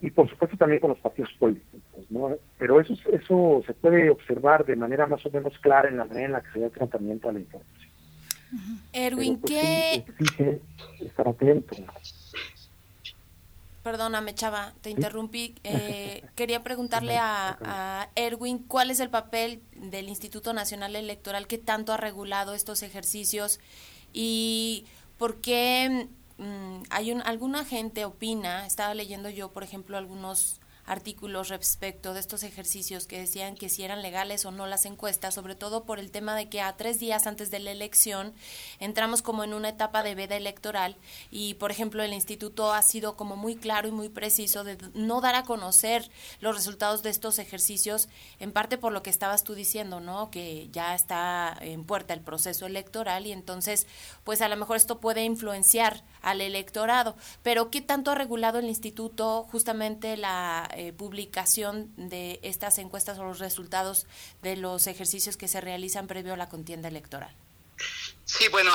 y 0.01 0.11
por 0.11 0.29
supuesto 0.29 0.57
también 0.57 0.81
con 0.81 0.89
los 0.89 0.99
partidos 0.99 1.31
políticos, 1.39 2.05
¿no? 2.09 2.35
Pero 2.57 2.81
eso, 2.81 2.93
eso 3.11 3.63
se 3.65 3.73
puede 3.73 4.09
observar 4.09 4.65
de 4.65 4.75
manera 4.75 5.07
más 5.07 5.25
o 5.25 5.31
menos 5.31 5.57
clara 5.59 5.87
en 5.87 5.97
la 5.97 6.05
manera 6.05 6.25
en 6.25 6.31
la 6.33 6.41
que 6.41 6.51
se 6.51 6.59
da 6.59 6.65
el 6.65 6.71
tratamiento 6.71 7.29
a 7.29 7.33
la 7.33 7.39
información. 7.39 7.82
Erwin, 8.91 9.39
pues, 9.39 9.51
¿qué...? 9.51 10.61
estar 10.99 11.27
atento. 11.27 11.75
Perdóname, 13.83 14.33
Chava, 14.33 14.73
te 14.81 14.89
interrumpí. 14.89 15.55
Eh, 15.63 16.23
quería 16.35 16.63
preguntarle 16.63 17.17
a, 17.17 17.57
a, 17.61 18.09
Erwin 18.15 18.59
cuál 18.59 18.91
es 18.91 18.99
el 19.01 19.09
papel 19.09 19.61
del 19.75 20.07
Instituto 20.07 20.53
Nacional 20.53 20.95
Electoral 20.95 21.47
que 21.47 21.57
tanto 21.57 21.91
ha 21.91 21.97
regulado 21.97 22.53
estos 22.53 22.81
ejercicios 22.81 23.59
y 24.13 24.85
por 25.17 25.41
qué 25.41 26.07
mm, 26.37 26.83
hay 26.89 27.11
un, 27.11 27.21
alguna 27.23 27.65
gente 27.65 28.05
opina, 28.05 28.65
estaba 28.65 28.93
leyendo 28.93 29.29
yo, 29.29 29.51
por 29.51 29.63
ejemplo, 29.63 29.97
algunos 29.97 30.61
artículos 30.85 31.49
respecto 31.49 32.13
de 32.13 32.19
estos 32.19 32.43
ejercicios 32.43 33.07
que 33.07 33.19
decían 33.19 33.55
que 33.55 33.69
si 33.69 33.83
eran 33.83 34.01
legales 34.01 34.45
o 34.45 34.51
no 34.51 34.67
las 34.67 34.85
encuestas, 34.85 35.33
sobre 35.33 35.55
todo 35.55 35.83
por 35.85 35.99
el 35.99 36.11
tema 36.11 36.35
de 36.35 36.49
que 36.49 36.61
a 36.61 36.75
tres 36.75 36.99
días 36.99 37.25
antes 37.27 37.51
de 37.51 37.59
la 37.59 37.71
elección 37.71 38.33
entramos 38.79 39.21
como 39.21 39.43
en 39.43 39.53
una 39.53 39.69
etapa 39.69 40.03
de 40.03 40.15
veda 40.15 40.35
electoral 40.35 40.97
y, 41.31 41.55
por 41.55 41.71
ejemplo, 41.71 42.03
el 42.03 42.13
instituto 42.13 42.73
ha 42.73 42.81
sido 42.81 43.15
como 43.15 43.35
muy 43.35 43.55
claro 43.55 43.87
y 43.87 43.91
muy 43.91 44.09
preciso 44.09 44.63
de 44.63 44.77
no 44.93 45.21
dar 45.21 45.35
a 45.35 45.43
conocer 45.43 46.09
los 46.39 46.55
resultados 46.55 47.03
de 47.03 47.09
estos 47.09 47.39
ejercicios, 47.39 48.09
en 48.39 48.51
parte 48.51 48.77
por 48.77 48.91
lo 48.91 49.03
que 49.03 49.09
estabas 49.09 49.43
tú 49.43 49.55
diciendo, 49.55 49.99
¿no? 49.99 50.31
Que 50.31 50.69
ya 50.71 50.95
está 50.95 51.57
en 51.61 51.85
puerta 51.85 52.13
el 52.13 52.21
proceso 52.21 52.65
electoral 52.65 53.25
y 53.25 53.31
entonces, 53.31 53.87
pues 54.23 54.41
a 54.41 54.49
lo 54.49 54.57
mejor 54.57 54.77
esto 54.77 54.99
puede 54.99 55.23
influenciar 55.23 56.03
al 56.21 56.41
electorado. 56.41 57.15
Pero, 57.41 57.69
¿qué 57.69 57.81
tanto 57.81 58.11
ha 58.11 58.15
regulado 58.15 58.59
el 58.59 58.65
instituto 58.65 59.47
justamente 59.51 60.17
la 60.17 60.69
eh, 60.77 60.93
publicación 60.93 61.91
de 61.97 62.39
estas 62.43 62.77
encuestas 62.77 63.17
o 63.19 63.23
los 63.23 63.39
resultados 63.39 64.05
de 64.41 64.55
los 64.55 64.87
ejercicios 64.87 65.37
que 65.37 65.47
se 65.47 65.61
realizan 65.61 66.07
previo 66.07 66.33
a 66.33 66.37
la 66.37 66.49
contienda 66.49 66.87
electoral? 66.87 67.33
Sí, 68.25 68.47
bueno, 68.49 68.71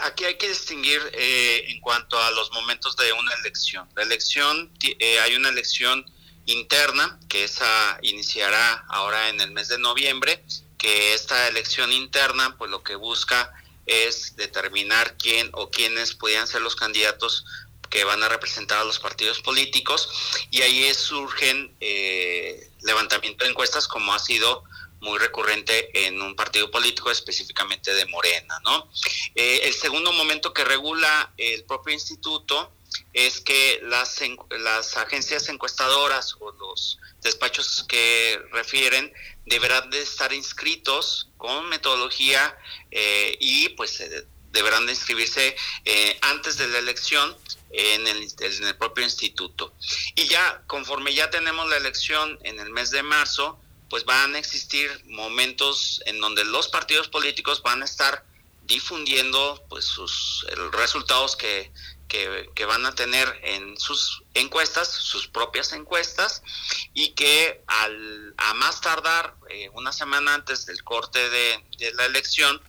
aquí 0.00 0.24
hay 0.24 0.38
que 0.38 0.48
distinguir 0.48 1.00
eh, 1.12 1.64
en 1.68 1.80
cuanto 1.80 2.18
a 2.20 2.30
los 2.30 2.52
momentos 2.52 2.96
de 2.96 3.12
una 3.12 3.34
elección. 3.34 3.88
La 3.96 4.02
elección, 4.02 4.70
eh, 4.82 5.18
hay 5.20 5.34
una 5.34 5.48
elección 5.48 6.04
interna, 6.46 7.18
que 7.28 7.44
esa 7.44 7.98
iniciará 8.02 8.84
ahora 8.88 9.28
en 9.28 9.40
el 9.40 9.50
mes 9.50 9.68
de 9.68 9.78
noviembre, 9.78 10.44
que 10.78 11.14
esta 11.14 11.48
elección 11.48 11.92
interna, 11.92 12.56
pues 12.56 12.70
lo 12.70 12.82
que 12.82 12.94
busca 12.94 13.52
es 13.86 14.36
determinar 14.36 15.16
quién 15.18 15.50
o 15.52 15.70
quiénes 15.70 16.14
podían 16.14 16.46
ser 16.46 16.62
los 16.62 16.76
candidatos 16.76 17.44
que 17.94 18.02
van 18.02 18.24
a 18.24 18.28
representar 18.28 18.78
a 18.78 18.84
los 18.84 18.98
partidos 18.98 19.40
políticos 19.40 20.08
y 20.50 20.62
ahí 20.62 20.92
surgen 20.94 21.76
eh, 21.78 22.72
levantamiento 22.82 23.44
de 23.44 23.52
encuestas 23.52 23.86
como 23.86 24.12
ha 24.12 24.18
sido 24.18 24.64
muy 24.98 25.16
recurrente 25.20 26.06
en 26.06 26.20
un 26.20 26.34
partido 26.34 26.72
político, 26.72 27.12
específicamente 27.12 27.94
de 27.94 28.04
Morena, 28.06 28.58
¿no? 28.64 28.90
Eh, 29.36 29.60
el 29.62 29.74
segundo 29.74 30.12
momento 30.12 30.52
que 30.52 30.64
regula 30.64 31.32
el 31.36 31.62
propio 31.66 31.94
instituto 31.94 32.72
es 33.12 33.40
que 33.40 33.80
las, 33.84 34.20
agencias 34.96 35.48
encuestadoras 35.48 36.34
o 36.40 36.50
los 36.50 36.98
despachos 37.22 37.84
que 37.88 38.40
refieren 38.50 39.12
deberán 39.46 39.88
de 39.90 40.02
estar 40.02 40.32
inscritos 40.32 41.30
con 41.36 41.68
metodología 41.68 42.58
eh, 42.90 43.36
y 43.38 43.68
pues 43.70 44.00
deberán 44.54 44.86
de 44.86 44.92
inscribirse 44.92 45.54
antes 46.22 46.56
de 46.56 46.68
la 46.68 46.78
elección 46.78 47.36
en 47.74 48.06
el, 48.06 48.76
propio 48.76 49.04
instituto. 49.04 49.74
Y 50.14 50.26
ya, 50.28 50.62
conforme 50.66 51.12
ya 51.12 51.30
tenemos 51.30 51.68
la 51.68 51.76
elección 51.76 52.38
en 52.44 52.60
el 52.60 52.70
mes 52.70 52.90
de 52.90 53.02
marzo, 53.02 53.58
pues 53.90 54.04
van 54.04 54.34
a 54.34 54.38
existir 54.38 54.90
momentos 55.06 56.02
en 56.06 56.20
donde 56.20 56.44
los 56.44 56.68
partidos 56.68 57.08
políticos 57.08 57.62
van 57.62 57.82
a 57.82 57.84
estar 57.84 58.24
difundiendo 58.62 59.62
pues 59.68 59.84
sus 59.84 60.46
resultados 60.72 61.36
que, 61.36 61.70
que, 62.08 62.64
van 62.64 62.86
a 62.86 62.94
tener 62.94 63.28
en 63.42 63.76
sus 63.76 64.22
encuestas, 64.34 64.88
sus 64.88 65.26
propias 65.26 65.72
encuestas, 65.72 66.42
y 66.94 67.10
que 67.10 67.62
al, 67.66 68.34
a 68.38 68.54
más 68.54 68.80
tardar 68.80 69.34
eh, 69.50 69.68
una 69.74 69.92
semana 69.92 70.34
antes 70.34 70.64
del 70.64 70.82
corte 70.82 71.28
de 71.28 71.92
la 71.94 72.06
elección, 72.06 72.62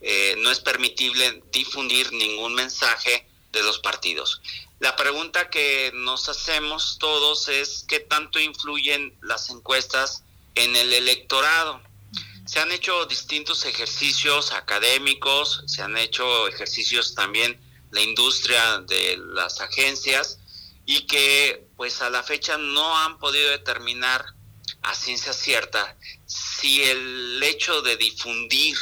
eh, 0.00 0.34
no 0.38 0.50
es 0.50 0.60
permitible 0.60 1.42
difundir 1.52 2.12
ningún 2.12 2.54
mensaje 2.54 3.26
de 3.52 3.62
los 3.62 3.78
partidos. 3.80 4.40
La 4.78 4.96
pregunta 4.96 5.50
que 5.50 5.90
nos 5.94 6.28
hacemos 6.28 6.96
todos 6.98 7.48
es 7.48 7.84
qué 7.86 8.00
tanto 8.00 8.38
influyen 8.38 9.18
las 9.20 9.50
encuestas 9.50 10.24
en 10.54 10.74
el 10.74 10.92
electorado. 10.92 11.82
Se 12.46 12.60
han 12.60 12.72
hecho 12.72 13.04
distintos 13.06 13.64
ejercicios 13.66 14.52
académicos, 14.52 15.62
se 15.66 15.82
han 15.82 15.96
hecho 15.96 16.48
ejercicios 16.48 17.14
también 17.14 17.60
la 17.90 18.00
industria 18.00 18.78
de 18.78 19.18
las 19.18 19.60
agencias 19.60 20.38
y 20.86 21.06
que 21.06 21.66
pues 21.76 22.00
a 22.02 22.10
la 22.10 22.22
fecha 22.22 22.56
no 22.56 22.98
han 22.98 23.18
podido 23.18 23.50
determinar 23.50 24.24
a 24.82 24.94
ciencia 24.94 25.32
cierta 25.32 25.96
si 26.26 26.82
el 26.82 27.42
hecho 27.42 27.82
de 27.82 27.96
difundir 27.96 28.76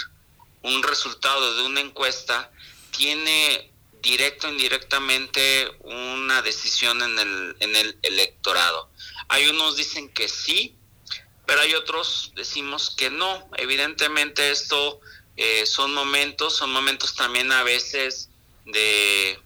un 0.62 0.82
resultado 0.82 1.56
de 1.56 1.62
una 1.62 1.80
encuesta 1.80 2.50
tiene 2.96 3.72
directo 4.02 4.46
o 4.46 4.50
indirectamente 4.50 5.70
una 5.80 6.42
decisión 6.42 7.02
en 7.02 7.18
el, 7.18 7.56
en 7.60 7.76
el 7.76 7.98
electorado. 8.02 8.90
Hay 9.28 9.48
unos 9.48 9.76
dicen 9.76 10.08
que 10.08 10.28
sí, 10.28 10.76
pero 11.46 11.60
hay 11.60 11.74
otros 11.74 12.32
decimos 12.36 12.94
que 12.96 13.10
no. 13.10 13.48
Evidentemente 13.56 14.50
esto 14.50 15.00
eh, 15.36 15.66
son 15.66 15.94
momentos, 15.94 16.56
son 16.56 16.70
momentos 16.72 17.14
también 17.14 17.52
a 17.52 17.62
veces 17.62 18.30
de, 18.64 19.38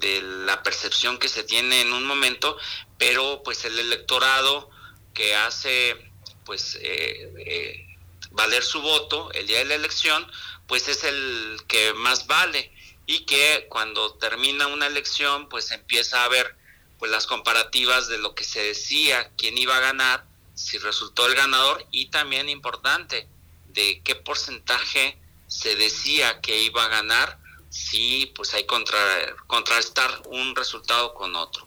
de 0.00 0.22
la 0.22 0.62
percepción 0.62 1.18
que 1.18 1.28
se 1.28 1.42
tiene 1.42 1.82
en 1.82 1.92
un 1.92 2.04
momento, 2.04 2.56
pero 2.98 3.42
pues 3.42 3.64
el 3.64 3.78
electorado 3.78 4.70
que 5.14 5.34
hace 5.34 5.96
pues 6.44 6.76
eh, 6.80 7.32
eh, 7.46 7.89
valer 8.30 8.62
su 8.62 8.80
voto 8.80 9.32
el 9.32 9.46
día 9.46 9.58
de 9.58 9.64
la 9.66 9.74
elección, 9.74 10.30
pues 10.66 10.88
es 10.88 11.04
el 11.04 11.62
que 11.66 11.92
más 11.94 12.26
vale 12.26 12.72
y 13.06 13.24
que 13.26 13.66
cuando 13.68 14.14
termina 14.14 14.66
una 14.68 14.86
elección 14.86 15.48
pues 15.48 15.70
empieza 15.72 16.24
a 16.24 16.28
ver 16.28 16.56
pues 16.98 17.10
las 17.10 17.26
comparativas 17.26 18.08
de 18.08 18.18
lo 18.18 18.34
que 18.34 18.44
se 18.44 18.60
decía, 18.60 19.30
quién 19.36 19.56
iba 19.56 19.76
a 19.76 19.80
ganar, 19.80 20.26
si 20.54 20.78
resultó 20.78 21.26
el 21.26 21.34
ganador 21.34 21.86
y 21.90 22.06
también 22.06 22.48
importante 22.48 23.26
de 23.68 24.02
qué 24.04 24.14
porcentaje 24.14 25.18
se 25.46 25.74
decía 25.76 26.40
que 26.40 26.62
iba 26.62 26.84
a 26.84 26.88
ganar 26.88 27.38
si 27.70 28.32
pues 28.36 28.52
hay 28.54 28.64
contra, 28.64 28.98
contrastar 29.46 30.22
un 30.26 30.54
resultado 30.54 31.14
con 31.14 31.34
otro. 31.34 31.66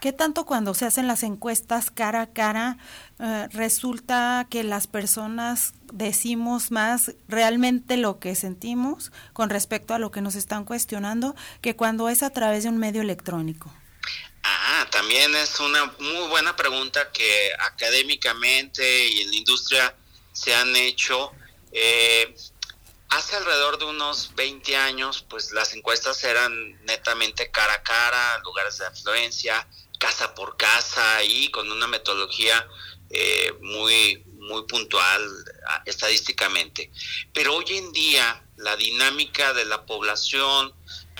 ¿Qué 0.00 0.12
tanto 0.12 0.44
cuando 0.44 0.74
se 0.74 0.84
hacen 0.84 1.06
las 1.06 1.22
encuestas 1.22 1.90
cara 1.90 2.22
a 2.22 2.32
cara 2.32 2.78
eh, 3.18 3.48
resulta 3.52 4.46
que 4.50 4.62
las 4.62 4.86
personas 4.86 5.72
decimos 5.92 6.70
más 6.70 7.12
realmente 7.28 7.96
lo 7.96 8.18
que 8.18 8.34
sentimos 8.34 9.10
con 9.32 9.48
respecto 9.48 9.94
a 9.94 9.98
lo 9.98 10.10
que 10.10 10.20
nos 10.20 10.34
están 10.34 10.64
cuestionando 10.64 11.34
que 11.62 11.76
cuando 11.76 12.10
es 12.10 12.22
a 12.22 12.30
través 12.30 12.64
de 12.64 12.68
un 12.68 12.76
medio 12.76 13.00
electrónico? 13.00 13.72
Ah, 14.42 14.86
también 14.90 15.34
es 15.34 15.58
una 15.60 15.86
muy 15.98 16.28
buena 16.28 16.54
pregunta 16.54 17.10
que 17.10 17.50
académicamente 17.58 19.08
y 19.08 19.22
en 19.22 19.30
la 19.30 19.36
industria 19.36 19.96
se 20.32 20.54
han 20.54 20.76
hecho. 20.76 21.32
Eh, 21.72 22.34
hace 23.08 23.36
alrededor 23.36 23.78
de 23.78 23.86
unos 23.86 24.34
20 24.34 24.76
años, 24.76 25.24
pues 25.28 25.52
las 25.52 25.72
encuestas 25.74 26.22
eran 26.22 26.84
netamente 26.84 27.50
cara 27.50 27.74
a 27.74 27.82
cara, 27.82 28.38
lugares 28.44 28.78
de 28.78 28.86
afluencia, 28.86 29.66
casa 29.98 30.34
por 30.34 30.56
casa 30.56 31.22
y 31.24 31.50
con 31.50 31.70
una 31.72 31.86
metodología 31.86 32.68
eh, 33.10 33.52
muy, 33.60 34.24
muy 34.38 34.66
puntual 34.66 35.22
estadísticamente. 35.84 36.90
Pero 37.32 37.56
hoy 37.56 37.76
en 37.76 37.92
día 37.92 38.42
la 38.56 38.76
dinámica 38.76 39.52
de 39.52 39.64
la 39.64 39.84
población 39.84 40.74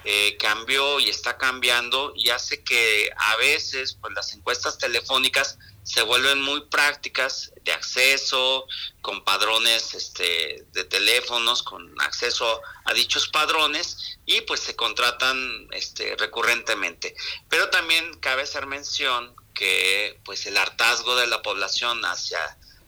eh, 0.04 0.36
cambió 0.38 1.00
y 1.00 1.08
está 1.08 1.36
cambiando 1.36 2.12
y 2.14 2.30
hace 2.30 2.62
que 2.62 3.10
a 3.16 3.36
veces 3.36 3.98
pues, 4.00 4.14
las 4.14 4.32
encuestas 4.34 4.78
telefónicas 4.78 5.58
se 5.86 6.02
vuelven 6.02 6.42
muy 6.42 6.62
prácticas 6.62 7.52
de 7.62 7.72
acceso, 7.72 8.66
con 9.02 9.22
padrones 9.22 9.94
este, 9.94 10.66
de 10.72 10.84
teléfonos, 10.84 11.62
con 11.62 11.94
acceso 12.00 12.60
a 12.84 12.92
dichos 12.92 13.28
padrones 13.28 14.18
y 14.26 14.40
pues 14.40 14.58
se 14.58 14.74
contratan 14.74 15.68
este, 15.70 16.16
recurrentemente. 16.16 17.14
Pero 17.48 17.70
también 17.70 18.18
cabe 18.18 18.42
hacer 18.42 18.66
mención 18.66 19.32
que 19.56 20.20
pues 20.24 20.46
el 20.46 20.56
hartazgo 20.56 21.16
de 21.16 21.26
la 21.26 21.42
población 21.42 22.04
hacia 22.04 22.38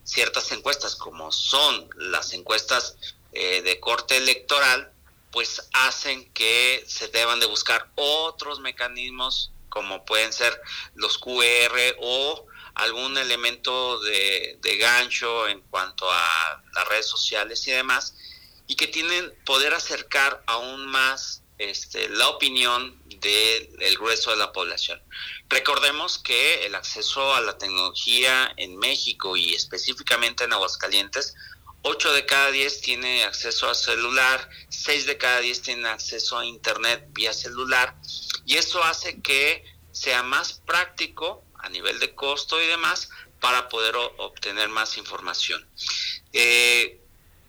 ciertas 0.05 0.53
encuestas 0.53 0.95
como 0.95 1.33
son 1.33 1.89
las 1.97 2.33
encuestas 2.33 2.97
eh, 3.33 3.62
de 3.62 3.81
corte 3.81 4.16
electoral 4.16 4.93
pues 5.33 5.69
hacen 5.73 6.33
que 6.33 6.85
se 6.87 7.09
deban 7.09 7.41
de 7.41 7.47
buscar 7.47 7.91
otros 7.97 8.61
mecanismos 8.61 9.51
como 9.69 10.05
pueden 10.05 10.33
ser 10.33 10.61
los 10.95 11.19
QR 11.19 11.97
o 12.01 12.47
algún 12.79 13.19
elemento 13.19 13.99
de, 14.01 14.59
gancho 14.81 15.49
en 15.49 15.61
cuanto 15.62 16.11
a 16.11 16.62
las 16.75 16.89
redes 16.89 17.07
sociales 17.07 17.66
y 17.66 17.73
demás, 17.73 18.14
y 18.69 18.77
que 18.77 18.87
tienen 18.87 19.35
poder 19.45 19.75
acercar 19.75 20.43
aún 20.47 20.87
más 20.87 21.43
este, 21.59 22.09
la 22.09 22.28
opinión 22.28 23.02
del 23.20 23.98
grueso 23.98 24.30
de 24.30 24.36
la 24.36 24.52
población. 24.52 25.02
Recordemos 25.48 26.18
que 26.18 26.66
el 26.66 26.74
acceso 26.74 27.34
a 27.34 27.40
la 27.40 27.59
tecnología 27.59 28.52
en 28.56 28.76
México 28.76 29.36
y 29.36 29.54
específicamente 29.54 30.44
en 30.44 30.52
Aguascalientes, 30.52 31.34
8 31.82 32.12
de 32.12 32.26
cada 32.26 32.50
10 32.50 32.80
tiene 32.80 33.24
acceso 33.24 33.68
a 33.68 33.74
celular, 33.74 34.48
6 34.68 35.06
de 35.06 35.16
cada 35.18 35.40
10 35.40 35.62
tienen 35.62 35.86
acceso 35.86 36.38
a 36.38 36.46
Internet 36.46 37.06
vía 37.11 37.32
celular, 37.32 37.96
y 38.44 38.56
eso 38.56 38.82
hace 38.82 39.20
que 39.20 39.64
sea 39.92 40.22
más 40.22 40.54
práctico 40.64 41.44
a 41.59 41.68
nivel 41.68 41.98
de 41.98 42.14
costo 42.14 42.61
y 42.62 42.66
demás 42.66 43.11
para 43.40 43.68
poder 43.68 43.96
obtener 43.96 44.68
más 44.68 44.96
información. 44.96 45.66
Eh, 46.32 47.00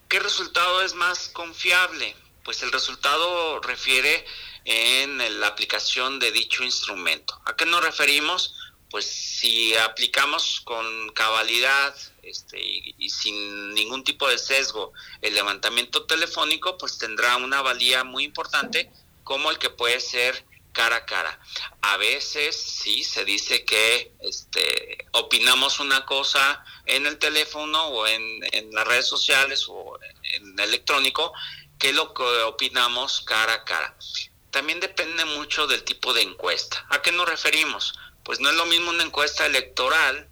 ¿Qué 0.08 0.20
resultado 0.20 0.82
es 0.82 0.94
más 0.94 1.30
confiable? 1.30 2.16
Pues 2.50 2.64
el 2.64 2.72
resultado 2.72 3.60
refiere 3.60 4.26
en 4.66 5.40
la 5.40 5.46
aplicación 5.46 6.18
de 6.18 6.32
dicho 6.32 6.64
instrumento. 6.64 7.40
¿A 7.46 7.56
qué 7.56 7.68
nos 7.68 7.84
referimos? 7.84 8.56
Pues 8.90 9.06
si 9.06 9.78
aplicamos 9.78 10.60
con 10.62 11.10
cabalidad 11.10 11.96
este, 12.24 12.60
y, 12.60 13.08
sin 13.12 13.76
ningún 13.76 14.04
tipo 14.04 14.28
de 14.28 14.40
sesgo 14.40 14.94
el 15.22 15.36
levantamiento 15.36 16.06
telefónico, 16.06 16.76
pues 16.80 16.98
tendrá 16.98 17.38
una 17.38 17.62
valía 17.62 18.04
muy 18.04 18.24
importante 18.24 18.90
como 19.24 19.52
el 19.52 19.60
que 19.60 19.70
puede 19.70 20.00
ser 20.00 20.44
cara 20.72 20.96
a 20.96 21.06
cara. 21.06 21.40
A 21.84 21.98
veces 21.98 22.56
sí 22.56 23.04
se 23.04 23.26
dice 23.26 23.64
que 23.64 24.12
este, 24.22 25.06
opinamos 25.12 25.80
una 25.80 26.04
cosa 26.06 26.66
en 26.88 27.06
el 27.06 27.20
teléfono 27.20 27.90
o 27.90 28.08
en, 28.08 28.40
las 28.72 28.88
redes 28.88 29.08
sociales 29.08 29.66
o 29.68 30.00
en 30.34 30.60
electrónico 30.60 31.32
que 31.80 31.94
lo 31.94 32.14
que 32.14 32.24
opinamos 32.44 33.22
cara 33.22 33.54
a 33.54 33.64
cara. 33.64 33.96
También 34.52 34.80
depende 34.80 35.24
mucho 35.26 35.66
del 35.66 35.84
tipo 35.84 36.14
de 36.14 36.22
encuesta. 36.22 36.86
¿A 36.90 37.02
qué 37.02 37.12
nos 37.12 37.28
referimos? 37.28 37.98
Pues 38.24 38.40
no 38.40 38.50
es 38.50 38.56
lo 38.56 38.66
mismo 38.66 38.92
una 38.92 39.04
encuesta 39.04 39.46
electoral 39.46 40.28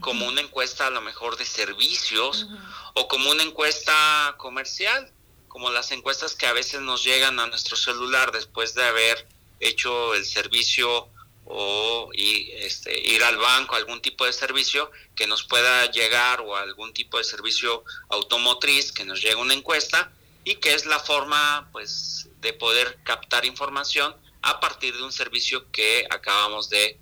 como 0.00 0.26
una 0.26 0.40
encuesta 0.40 0.88
a 0.88 0.90
lo 0.90 1.00
mejor 1.00 1.36
de 1.36 1.46
servicios 1.46 2.46
o 2.94 3.08
como 3.08 3.30
una 3.30 3.44
encuesta 3.44 4.34
comercial, 4.38 5.10
como 5.48 5.70
las 5.70 5.92
encuestas 5.92 6.34
que 6.34 6.46
a 6.46 6.52
veces 6.52 6.80
nos 6.80 7.04
llegan 7.04 7.38
a 7.38 7.46
nuestro 7.46 7.76
celular 7.76 8.32
después 8.32 8.74
de 8.74 8.84
haber 8.84 9.26
hecho 9.60 10.14
el 10.14 10.26
servicio 10.26 11.08
o 11.46 12.10
y, 12.12 12.50
este, 12.56 12.98
ir 13.08 13.22
al 13.22 13.36
banco, 13.36 13.76
algún 13.76 14.02
tipo 14.02 14.26
de 14.26 14.32
servicio 14.32 14.90
que 15.14 15.26
nos 15.26 15.44
pueda 15.44 15.90
llegar 15.90 16.40
o 16.40 16.56
algún 16.56 16.92
tipo 16.92 17.18
de 17.18 17.24
servicio 17.24 17.84
automotriz 18.08 18.92
que 18.92 19.04
nos 19.04 19.22
llegue 19.22 19.36
una 19.36 19.54
encuesta 19.54 20.10
y 20.44 20.56
que 20.56 20.74
es 20.74 20.86
la 20.86 20.98
forma 20.98 21.68
pues 21.72 22.28
de 22.40 22.52
poder 22.52 22.98
captar 23.02 23.44
información 23.44 24.14
a 24.42 24.60
partir 24.60 24.94
de 24.94 25.02
un 25.02 25.12
servicio 25.12 25.70
que 25.70 26.06
acabamos 26.10 26.68
de, 26.68 26.98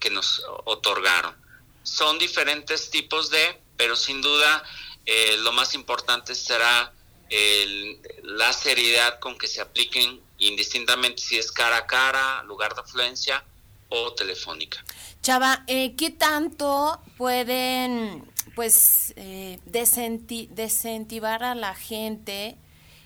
que 0.00 0.10
nos 0.10 0.44
otorgaron. 0.64 1.34
Son 1.82 2.18
diferentes 2.18 2.90
tipos 2.90 3.30
de, 3.30 3.60
pero 3.76 3.96
sin 3.96 4.20
duda 4.20 4.62
eh, 5.06 5.36
lo 5.38 5.52
más 5.52 5.74
importante 5.74 6.34
será 6.34 6.92
el, 7.30 8.00
la 8.22 8.52
seriedad 8.52 9.18
con 9.20 9.38
que 9.38 9.48
se 9.48 9.60
apliquen 9.60 10.20
indistintamente 10.38 11.22
si 11.22 11.38
es 11.38 11.50
cara 11.50 11.78
a 11.78 11.86
cara, 11.86 12.42
lugar 12.44 12.74
de 12.74 12.82
afluencia 12.82 13.44
o 13.88 14.12
telefónica. 14.12 14.84
Chava, 15.22 15.64
eh, 15.66 15.94
¿qué 15.96 16.10
tanto 16.10 17.00
pueden 17.16 18.24
pues 18.54 19.12
eh, 19.16 19.58
desentivar 19.66 21.42
a 21.42 21.54
la 21.54 21.74
gente 21.74 22.56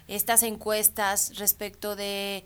estas 0.09 0.43
encuestas 0.43 1.37
respecto 1.37 1.97
de, 1.97 2.45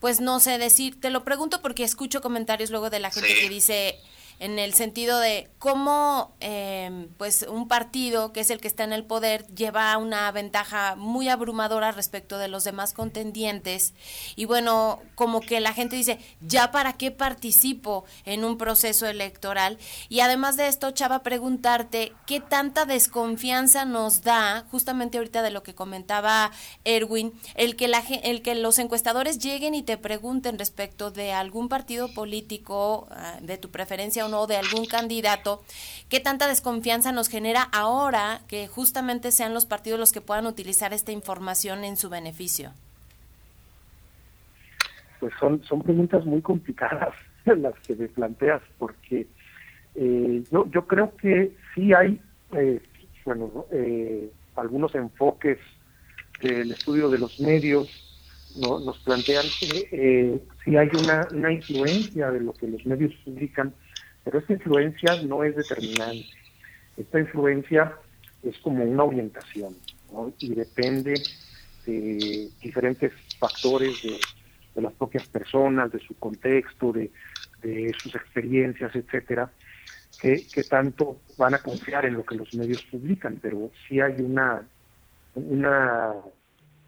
pues 0.00 0.20
no 0.20 0.40
sé 0.40 0.58
decir, 0.58 1.00
te 1.00 1.10
lo 1.10 1.24
pregunto 1.24 1.62
porque 1.62 1.84
escucho 1.84 2.20
comentarios 2.20 2.70
luego 2.70 2.90
de 2.90 3.00
la 3.00 3.10
gente 3.10 3.34
que 3.34 3.48
dice, 3.48 4.00
en 4.42 4.58
el 4.58 4.74
sentido 4.74 5.20
de 5.20 5.48
cómo 5.60 6.34
em, 6.40 7.06
pues 7.16 7.46
un 7.48 7.68
partido 7.68 8.32
que 8.32 8.40
es 8.40 8.50
el 8.50 8.60
que 8.60 8.66
está 8.66 8.82
en 8.82 8.92
el 8.92 9.04
poder 9.04 9.46
lleva 9.54 9.96
una 9.98 10.32
ventaja 10.32 10.96
muy 10.96 11.28
abrumadora 11.28 11.92
respecto 11.92 12.38
de 12.38 12.48
los 12.48 12.64
demás 12.64 12.92
contendientes. 12.92 13.94
Y 14.34 14.46
bueno 14.46 15.00
como 15.14 15.40
que 15.42 15.60
la 15.60 15.72
gente 15.72 15.94
dice 15.94 16.18
ya 16.40 16.72
para 16.72 16.94
qué 16.94 17.12
participo 17.12 18.04
en 18.24 18.44
un 18.44 18.58
proceso 18.58 19.06
electoral 19.06 19.78
y 20.08 20.20
además 20.20 20.56
de 20.56 20.66
esto 20.66 20.90
Chava 20.90 21.22
preguntarte 21.22 22.12
qué 22.26 22.40
tanta 22.40 22.84
desconfianza 22.84 23.84
nos 23.84 24.22
da 24.22 24.66
justamente 24.72 25.18
ahorita 25.18 25.42
de 25.42 25.52
lo 25.52 25.62
que 25.62 25.76
comentaba 25.76 26.50
Erwin 26.84 27.32
el 27.54 27.76
que 27.76 27.86
la 27.86 28.02
el 28.24 28.42
que 28.42 28.56
los 28.56 28.80
encuestadores 28.80 29.38
lleguen 29.38 29.76
y 29.76 29.84
te 29.84 29.98
pregunten 29.98 30.58
respecto 30.58 31.12
de 31.12 31.32
algún 31.32 31.68
partido 31.68 32.12
político 32.12 33.06
ah, 33.12 33.36
de 33.40 33.56
tu 33.56 33.70
preferencia 33.70 34.26
o 34.26 34.31
de 34.46 34.56
algún 34.56 34.86
candidato, 34.86 35.62
¿qué 36.08 36.20
tanta 36.20 36.48
desconfianza 36.48 37.12
nos 37.12 37.28
genera 37.28 37.62
ahora 37.72 38.40
que 38.48 38.66
justamente 38.66 39.30
sean 39.30 39.54
los 39.54 39.66
partidos 39.66 40.00
los 40.00 40.12
que 40.12 40.20
puedan 40.20 40.46
utilizar 40.46 40.92
esta 40.92 41.12
información 41.12 41.84
en 41.84 41.96
su 41.96 42.08
beneficio? 42.08 42.72
Pues 45.20 45.32
son, 45.38 45.62
son 45.64 45.82
preguntas 45.82 46.24
muy 46.24 46.40
complicadas 46.40 47.14
las 47.44 47.78
que 47.86 47.94
me 47.94 48.08
planteas, 48.08 48.62
porque 48.78 49.26
eh, 49.94 50.42
yo, 50.50 50.66
yo 50.70 50.86
creo 50.86 51.14
que 51.16 51.54
sí 51.74 51.92
hay, 51.92 52.20
eh, 52.52 52.80
bueno, 53.24 53.66
eh, 53.70 54.30
algunos 54.56 54.94
enfoques 54.94 55.58
del 56.40 56.72
estudio 56.72 57.08
de 57.08 57.18
los 57.18 57.38
medios 57.38 58.12
nos 58.56 58.98
plantean 58.98 59.44
que 59.58 59.88
eh, 59.92 60.42
sí 60.64 60.76
hay 60.76 60.88
una, 61.02 61.26
una 61.32 61.52
influencia 61.52 62.30
de 62.30 62.40
lo 62.40 62.52
que 62.52 62.66
los 62.66 62.84
medios 62.84 63.12
publican, 63.24 63.72
pero 64.24 64.38
esta 64.38 64.52
influencia 64.52 65.22
no 65.22 65.44
es 65.44 65.56
determinante. 65.56 66.26
Esta 66.96 67.20
influencia 67.20 67.94
es 68.42 68.56
como 68.58 68.84
una 68.84 69.04
orientación 69.04 69.76
y 70.38 70.54
depende 70.54 71.14
de 71.86 72.50
diferentes 72.60 73.12
factores 73.38 74.02
de, 74.02 74.82
las 74.82 74.92
propias 74.94 75.26
personas, 75.26 75.90
de 75.92 75.98
su 75.98 76.14
contexto, 76.16 76.92
de, 76.92 77.10
sus 77.98 78.14
experiencias, 78.14 78.94
etcétera, 78.94 79.50
que, 80.20 80.46
que, 80.52 80.64
tanto 80.64 81.20
van 81.36 81.54
a 81.54 81.58
confiar 81.58 82.04
en 82.06 82.14
lo 82.14 82.24
que 82.24 82.34
los 82.34 82.52
medios 82.54 82.82
publican, 82.84 83.38
pero 83.40 83.70
sí 83.86 84.00
hay 84.00 84.20
una, 84.20 84.62
una 85.34 86.14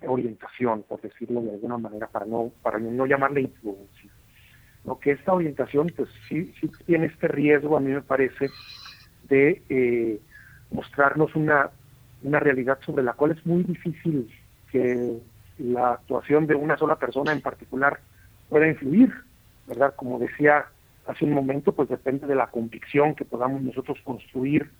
orientación, 0.06 0.82
por 0.82 1.00
decirlo 1.00 1.40
de 1.42 1.52
alguna 1.52 1.78
manera, 1.78 2.06
para 2.08 2.26
no, 2.26 2.52
para 2.62 2.78
no 2.78 3.06
llamarle 3.06 3.42
influencia. 3.42 4.10
¿No? 4.84 4.98
Que 4.98 5.12
esta 5.12 5.32
orientación, 5.32 5.92
pues 5.96 6.08
sí, 6.28 6.52
sí 6.60 6.70
tiene 6.86 7.06
este 7.06 7.28
riesgo, 7.28 7.76
a 7.76 7.80
mí 7.80 7.90
me 7.90 8.02
parece, 8.02 8.48
de 9.28 9.62
eh, 9.68 10.20
mostrarnos 10.70 11.34
una, 11.34 11.70
una 12.22 12.40
realidad 12.40 12.78
sobre 12.84 13.02
la 13.02 13.14
cual 13.14 13.32
es 13.32 13.44
muy 13.46 13.62
difícil 13.62 14.30
que 14.70 15.18
la 15.58 15.92
actuación 15.92 16.46
de 16.46 16.54
una 16.54 16.76
sola 16.76 16.96
persona 16.96 17.32
en 17.32 17.40
particular 17.40 18.00
pueda 18.48 18.68
influir, 18.68 19.12
¿verdad? 19.66 19.94
Como 19.96 20.18
decía 20.18 20.66
hace 21.06 21.24
un 21.24 21.32
momento, 21.32 21.72
pues 21.72 21.88
depende 21.88 22.26
de 22.26 22.34
la 22.34 22.46
convicción 22.48 23.14
que 23.14 23.24
podamos 23.24 23.62
nosotros 23.62 23.98
construir 24.04 24.70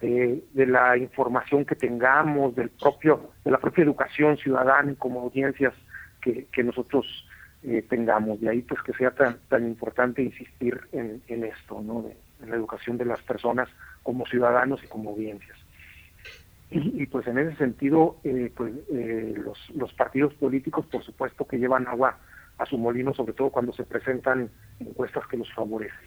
de, 0.00 0.66
la 0.66 0.96
información 0.96 1.64
que 1.64 1.74
tengamos, 1.74 2.54
del 2.54 2.70
propio, 2.70 3.30
de 3.44 3.50
la 3.50 3.58
propia 3.58 3.84
educación 3.84 4.36
ciudadana 4.38 4.92
y 4.92 4.96
como 4.96 5.20
audiencias 5.20 5.74
que, 6.20 6.46
nosotros 6.62 7.06
eh, 7.62 7.84
tengamos. 7.88 8.40
De 8.40 8.48
ahí 8.48 8.62
pues 8.62 8.82
que 8.82 8.92
sea 8.94 9.10
tan, 9.12 9.38
tan 9.48 9.66
importante 9.66 10.22
insistir 10.22 10.80
en, 10.92 11.44
esto, 11.44 11.80
¿no? 11.80 12.04
en 12.42 12.50
la 12.50 12.56
educación 12.56 12.98
de 12.98 13.04
las 13.04 13.20
personas 13.22 13.68
como 14.02 14.26
ciudadanos 14.26 14.82
y 14.82 14.86
como 14.88 15.10
audiencias. 15.10 15.58
Y, 16.72 17.04
pues 17.06 17.26
en 17.26 17.36
ese 17.38 17.56
sentido, 17.56 18.18
eh, 18.22 18.52
pues 18.56 18.72
eh, 18.92 19.34
los, 19.36 19.58
los 19.70 19.92
partidos 19.94 20.32
políticos, 20.34 20.86
por 20.86 21.02
supuesto, 21.02 21.44
que 21.44 21.58
llevan 21.58 21.88
agua 21.88 22.16
a 22.58 22.66
su 22.66 22.78
molino, 22.78 23.12
sobre 23.12 23.32
todo 23.32 23.50
cuando 23.50 23.72
se 23.72 23.82
presentan 23.82 24.48
encuestas 24.78 25.26
que 25.26 25.36
los 25.36 25.52
favorecen, 25.52 25.98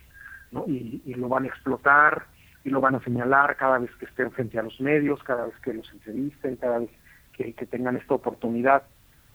¿no? 0.52 0.64
y, 0.66 1.02
y 1.06 1.16
lo 1.16 1.28
van 1.28 1.44
a 1.44 1.48
explotar 1.48 2.28
y 2.64 2.70
lo 2.70 2.80
van 2.80 2.96
a 2.96 3.04
señalar 3.04 3.58
cada 3.58 3.78
vez 3.80 3.92
que 4.00 4.06
estén 4.06 4.32
frente 4.32 4.58
a 4.58 4.64
los 4.64 4.80
medios, 4.80 5.22
cada 5.24 5.46
vez 5.46 5.56
que 5.60 5.74
los 5.74 5.92
entrevisten, 5.92 6.56
cada 6.56 6.80
vez 6.80 6.90
que, 7.34 7.54
tengan 7.66 7.98
esta 7.98 8.14
oportunidad 8.14 8.84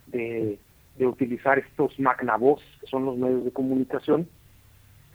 de, 0.06 0.58
utilizar 1.06 1.58
estos 1.58 1.98
magnavoz, 1.98 2.60
que 2.80 2.86
son 2.86 3.04
los 3.04 3.16
medios 3.16 3.44
de 3.44 3.52
comunicación, 3.52 4.28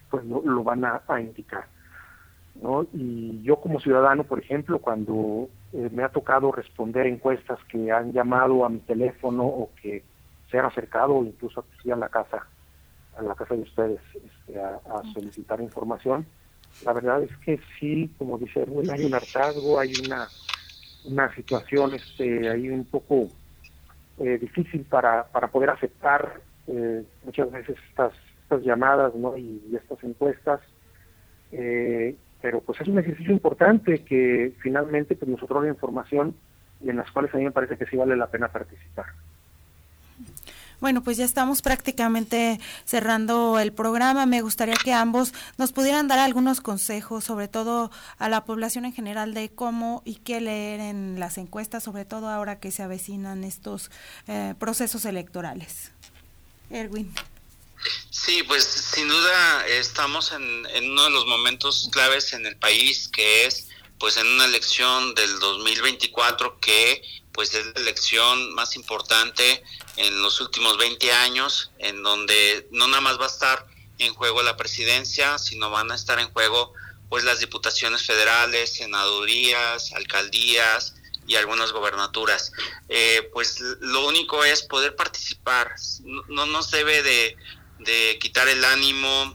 pues 0.10 0.26
lo, 0.26 0.64
van 0.64 0.86
a, 0.86 1.02
indicar. 1.20 1.66
¿no? 2.62 2.86
Y 2.94 3.42
yo 3.44 3.58
como 3.58 3.80
ciudadano, 3.80 4.24
por 4.24 4.40
ejemplo, 4.40 4.80
cuando 4.80 5.50
eh, 5.74 5.90
me 5.92 6.04
ha 6.04 6.10
tocado 6.10 6.52
responder 6.52 7.08
encuestas 7.08 7.60
que 7.68 7.92
han 7.92 8.14
llamado 8.14 8.64
a 8.64 8.70
mi 8.70 8.80
teléfono 8.80 9.44
o 9.44 9.72
que 9.82 10.04
se 10.52 10.60
han 10.60 10.66
acercado 10.66 11.24
incluso 11.24 11.62
aquí 11.62 11.90
a 11.90 11.96
la 11.96 12.10
casa, 12.10 12.46
a 13.18 13.22
la 13.24 13.34
casa 13.34 13.56
de 13.56 13.62
ustedes, 13.62 14.02
este, 14.14 14.62
a 14.62 14.80
solicitar 15.14 15.60
información, 15.62 16.26
la 16.86 16.94
verdad 16.94 17.24
es 17.24 17.36
que 17.38 17.60
sí, 17.80 18.12
como 18.18 18.38
dice 18.38 18.66
hay 18.92 19.06
un 19.06 19.14
hartazgo, 19.14 19.80
hay 19.80 19.94
una, 20.06 20.28
una 21.06 21.34
situación 21.34 21.94
este, 21.94 22.50
ahí 22.50 22.70
un 22.70 22.84
poco 22.86 23.30
eh, 24.20 24.38
difícil 24.38 24.86
para, 24.86 25.26
para 25.26 25.48
poder 25.48 25.72
aceptar 25.72 26.42
eh, 26.68 27.04
muchas 27.24 27.52
veces 27.52 27.78
estas, 27.90 28.14
estas 28.44 28.64
llamadas 28.64 29.14
¿no? 29.16 29.38
y, 29.38 29.62
estas 29.76 30.04
encuestas. 30.04 30.62
Eh, 31.52 32.16
pero 32.42 32.62
pues 32.62 32.82
es 32.82 32.88
un 32.88 33.00
ejercicio 33.00 33.32
importante 33.32 34.04
que 34.04 34.54
finalmente 34.62 35.16
pues, 35.16 35.30
nosotros 35.30 35.64
la 35.64 35.70
información 35.70 36.36
y 36.82 36.90
en 36.90 36.98
las 36.98 37.10
cuales 37.12 37.34
a 37.34 37.38
mí 37.38 37.46
me 37.46 37.52
parece 37.52 37.78
que 37.78 37.86
sí 37.86 37.96
vale 37.96 38.18
la 38.18 38.28
pena 38.28 38.50
participar. 38.50 39.06
Bueno, 40.84 41.02
pues 41.02 41.16
ya 41.16 41.24
estamos 41.24 41.62
prácticamente 41.62 42.60
cerrando 42.84 43.58
el 43.58 43.72
programa. 43.72 44.26
Me 44.26 44.42
gustaría 44.42 44.76
que 44.76 44.92
ambos 44.92 45.32
nos 45.56 45.72
pudieran 45.72 46.10
dar 46.10 46.20
algunos 46.20 46.60
consejos, 46.60 47.24
sobre 47.24 47.48
todo 47.48 47.90
a 48.18 48.28
la 48.28 48.44
población 48.44 48.84
en 48.84 48.92
general, 48.92 49.34
de 49.34 49.50
cómo 49.50 50.02
y 50.04 50.16
qué 50.16 50.42
leer 50.42 50.82
en 50.82 51.22
las 51.22 51.38
encuestas, 51.38 51.86
sobre 51.86 52.04
todo 52.04 52.28
ahora 52.28 52.60
que 52.60 52.70
se 52.70 52.84
avecinan 52.84 53.46
estos 53.46 53.92
eh, 54.28 54.56
procesos 54.60 55.06
electorales. 55.06 55.92
Erwin. 56.70 57.16
Sí, 58.10 58.44
pues 58.46 58.66
sin 58.66 59.08
duda 59.08 59.66
estamos 59.68 60.34
en, 60.34 60.66
en 60.66 60.92
uno 60.92 61.06
de 61.06 61.12
los 61.12 61.26
momentos 61.28 61.88
claves 61.94 62.34
en 62.34 62.46
el 62.46 62.58
país, 62.58 63.08
que 63.08 63.46
es 63.46 63.70
pues 64.04 64.18
en 64.18 64.28
una 64.28 64.44
elección 64.44 65.16
del 65.16 65.40
2024 65.40 66.60
que 66.60 67.02
pues 67.32 67.54
es 67.54 67.68
la 67.68 67.80
elección 67.80 68.54
más 68.54 68.76
importante 68.76 69.64
en 69.96 70.22
los 70.22 70.42
últimos 70.42 70.78
20 70.78 71.10
años, 71.14 71.72
en 71.80 72.04
donde 72.04 72.68
no 72.72 72.90
nada 72.90 73.00
más 73.00 73.18
va 73.18 73.24
a 73.24 73.30
estar 73.30 73.66
en 74.00 74.14
juego 74.14 74.44
la 74.44 74.58
presidencia, 74.58 75.38
sino 75.38 75.70
van 75.70 75.90
a 75.90 75.96
estar 75.96 76.20
en 76.20 76.30
juego 76.32 76.74
pues 77.08 77.24
las 77.24 77.40
diputaciones 77.40 78.06
federales, 78.06 78.74
senadurías, 78.74 79.94
alcaldías 79.94 80.96
y 81.26 81.36
algunas 81.36 81.72
gobernaturas. 81.72 82.52
Eh, 82.90 83.30
pues 83.32 83.62
lo 83.80 84.06
único 84.06 84.44
es 84.44 84.64
poder 84.64 84.98
participar, 84.98 85.76
no 86.28 86.46
nos 86.46 86.72
debe 86.72 87.04
de, 87.04 88.18
quitar 88.20 88.50
el 88.50 88.66
ánimo 88.66 89.34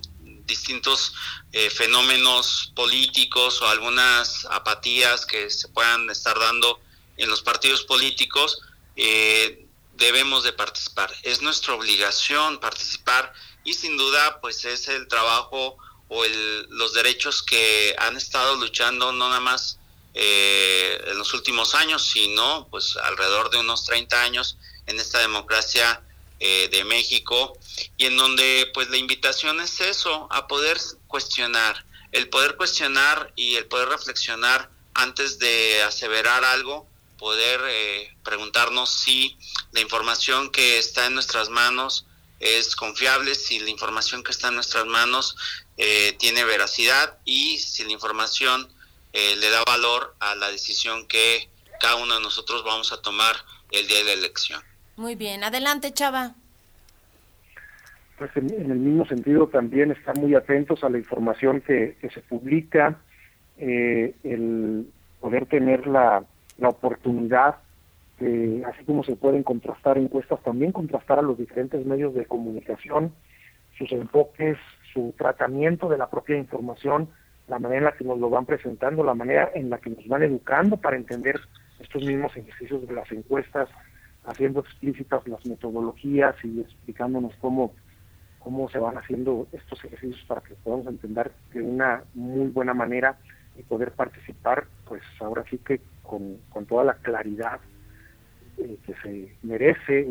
distintos 0.48 1.12
eh, 1.52 1.70
fenómenos 1.70 2.72
políticos 2.74 3.62
o 3.62 3.68
algunas 3.68 4.44
apatías 4.50 5.24
que 5.24 5.48
se 5.50 5.68
puedan 5.68 6.10
estar 6.10 6.36
dando 6.36 6.80
en 7.16 7.30
los 7.30 7.42
partidos 7.42 7.84
políticos. 7.84 8.60
Eh, 8.96 9.66
debemos 9.94 10.42
de 10.42 10.52
participar. 10.52 11.14
Es 11.22 11.42
nuestra 11.42 11.74
obligación 11.74 12.58
participar 12.58 13.32
y 13.64 13.74
sin 13.74 13.96
duda 13.96 14.40
pues 14.40 14.64
es 14.64 14.88
el 14.88 15.06
trabajo 15.06 15.76
o 16.08 16.24
el, 16.24 16.66
los 16.70 16.94
derechos 16.94 17.42
que 17.42 17.94
han 17.98 18.16
estado 18.16 18.56
luchando 18.56 19.12
no 19.12 19.28
nada 19.28 19.40
más 19.40 19.78
eh, 20.14 21.04
en 21.06 21.18
los 21.18 21.34
últimos 21.34 21.74
años, 21.74 22.02
sino 22.02 22.66
pues 22.70 22.96
alrededor 22.96 23.50
de 23.50 23.58
unos 23.58 23.84
30 23.84 24.22
años 24.22 24.56
en 24.86 24.98
esta 24.98 25.18
democracia 25.18 26.02
eh, 26.40 26.68
de 26.70 26.84
México 26.84 27.58
y 27.96 28.06
en 28.06 28.16
donde 28.16 28.70
pues 28.74 28.88
la 28.90 28.96
invitación 28.96 29.60
es 29.60 29.80
eso, 29.80 30.28
a 30.30 30.46
poder 30.46 30.78
cuestionar, 31.06 31.84
el 32.12 32.28
poder 32.28 32.56
cuestionar 32.56 33.32
y 33.36 33.56
el 33.56 33.66
poder 33.66 33.88
reflexionar 33.88 34.70
antes 34.94 35.38
de 35.38 35.82
aseverar 35.82 36.44
algo 36.44 36.88
poder 37.18 37.60
eh, 37.66 38.16
preguntarnos 38.24 38.88
si 38.88 39.36
la 39.72 39.80
información 39.80 40.50
que 40.50 40.78
está 40.78 41.06
en 41.06 41.14
nuestras 41.14 41.50
manos 41.50 42.06
es 42.40 42.76
confiable, 42.76 43.34
si 43.34 43.58
la 43.58 43.70
información 43.70 44.22
que 44.22 44.30
está 44.30 44.48
en 44.48 44.54
nuestras 44.54 44.86
manos 44.86 45.36
eh, 45.76 46.16
tiene 46.18 46.44
veracidad 46.44 47.18
y 47.24 47.58
si 47.58 47.84
la 47.84 47.92
información 47.92 48.72
eh, 49.12 49.34
le 49.36 49.50
da 49.50 49.64
valor 49.64 50.14
a 50.20 50.36
la 50.36 50.50
decisión 50.50 51.06
que 51.06 51.50
cada 51.80 51.96
uno 51.96 52.14
de 52.14 52.20
nosotros 52.20 52.62
vamos 52.64 52.92
a 52.92 53.02
tomar 53.02 53.44
el 53.72 53.86
día 53.88 53.98
de 53.98 54.04
la 54.04 54.12
elección. 54.12 54.62
Muy 54.98 55.14
bien, 55.14 55.42
adelante 55.42 55.92
Chava. 55.92 56.34
Pues 58.18 58.30
en, 58.36 58.50
el 58.50 58.78
mismo 58.78 59.06
sentido 59.06 59.46
también 59.46 59.92
estar 59.92 60.18
muy 60.18 60.34
atentos 60.34 60.84
a 60.84 60.90
la 60.90 60.98
información 60.98 61.62
que, 61.62 61.96
que 62.00 62.10
se 62.10 62.20
publica, 62.20 62.98
el 63.56 64.86
poder 65.20 65.46
tener 65.46 65.86
la 65.86 66.24
la 66.58 66.68
oportunidad, 66.68 67.56
así 68.66 68.84
como 68.84 69.04
se 69.04 69.16
pueden 69.16 69.42
contrastar 69.44 69.96
encuestas, 69.96 70.42
también 70.42 70.72
contrastar 70.72 71.20
a 71.20 71.22
los 71.22 71.38
diferentes 71.38 71.84
medios 71.86 72.14
de 72.14 72.26
comunicación, 72.26 73.12
sus 73.76 73.90
enfoques, 73.92 74.58
su 74.92 75.14
tratamiento 75.16 75.88
de 75.88 75.98
la 75.98 76.10
propia 76.10 76.36
información, 76.36 77.08
la 77.46 77.58
manera 77.58 77.78
en 77.78 77.84
la 77.84 77.92
que 77.92 78.04
nos 78.04 78.18
lo 78.18 78.28
van 78.28 78.44
presentando, 78.44 79.04
la 79.04 79.14
manera 79.14 79.50
en 79.54 79.70
la 79.70 79.78
que 79.78 79.90
nos 79.90 80.06
van 80.08 80.24
educando 80.24 80.76
para 80.76 80.96
entender 80.96 81.40
estos 81.80 82.02
mismos 82.02 82.36
ejercicios 82.36 82.86
de 82.86 82.94
las 82.94 83.10
encuestas, 83.12 83.68
haciendo 84.28 84.60
explícitas 84.60 85.26
las 85.26 85.44
metodologías 85.46 86.36
y 86.44 86.60
explicándonos 86.60 87.34
cómo, 87.40 87.72
cómo 88.38 88.68
se 88.68 88.78
van 88.78 88.98
haciendo 88.98 89.48
estos 89.52 89.82
ejercicios 89.84 90.22
para 90.26 90.42
que 90.42 90.54
podamos 90.54 90.86
entender 90.86 91.32
de 91.52 91.62
una 91.62 92.02
muy 92.14 92.48
buena 92.48 92.74
manera 92.74 93.18
y 93.58 93.62
poder 93.62 93.92
participar, 93.92 94.66
pues 94.86 95.02
ahora 95.20 95.44
sí 95.50 95.58
que 95.58 95.80
con, 96.02 96.38
toda 96.66 96.84
la 96.84 96.94
claridad 96.94 97.60
eh, 98.58 98.76
que 98.84 98.94
se 99.02 99.36
merece 99.42 100.06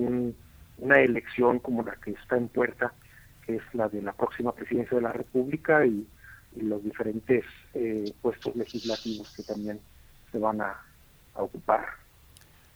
una 0.78 0.99
elección 0.99 1.59
como 1.59 1.84
la 1.84 1.95
que 1.95 2.11
está 2.11 2.38
en 2.38 2.47
puerta, 2.47 2.93
que 3.45 3.55
es 3.55 3.63
la 3.74 3.88
de 3.88 4.01
la 4.01 4.13
próxima 4.13 4.53
presidencia 4.53 4.97
de 4.97 5.03
la 5.03 5.13
República 5.13 5.86
y, 5.86 6.07
los 6.55 6.84
diferentes 6.84 7.45
eh, 7.76 8.11
puestos 8.20 8.55
legislativos 8.55 9.32
que 9.36 9.43
también 9.43 9.80
se 10.32 10.39
van 10.39 10.59
a, 10.61 10.76
ocupar. 11.36 11.86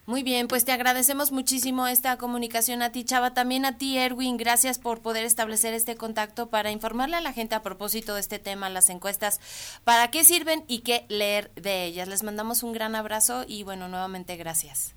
Muy 0.08 0.24
bien, 0.24 0.48
pues 0.48 0.66
te 0.66 0.72
agradecemos 0.72 1.32
muchísimo 1.32 1.86
esta 1.86 2.18
comunicación 2.18 2.82
a 2.82 2.92
ti, 2.92 3.04
Chava, 3.06 3.34
también 3.34 3.66
a 3.66 3.78
ti, 3.78 3.98
Erwin, 3.98 4.36
gracias 4.36 4.80
por 4.80 5.02
poder 5.02 5.26
establecer 5.26 5.76
este 5.76 5.96
contacto 5.96 6.50
para 6.50 6.72
informarle 6.72 7.18
a 7.18 7.22
la 7.22 7.34
gente 7.34 7.54
a 7.54 7.62
propósito 7.62 8.16
de 8.16 8.20
este 8.22 8.40
tema, 8.40 8.70
las 8.70 8.90
encuestas, 8.90 9.40
para 9.84 10.10
qué 10.10 10.24
sirven 10.24 10.64
y 10.68 10.80
qué 10.80 11.06
leer 11.08 11.52
de 11.56 11.86
ellas. 11.86 12.08
Les 12.08 12.24
mandamos 12.24 12.64
un 12.64 12.74
gran 12.74 12.96
abrazo 12.96 13.46
y 13.48 13.64
bueno, 13.64 13.88
nuevamente 13.88 14.38
gracias. 14.38 14.96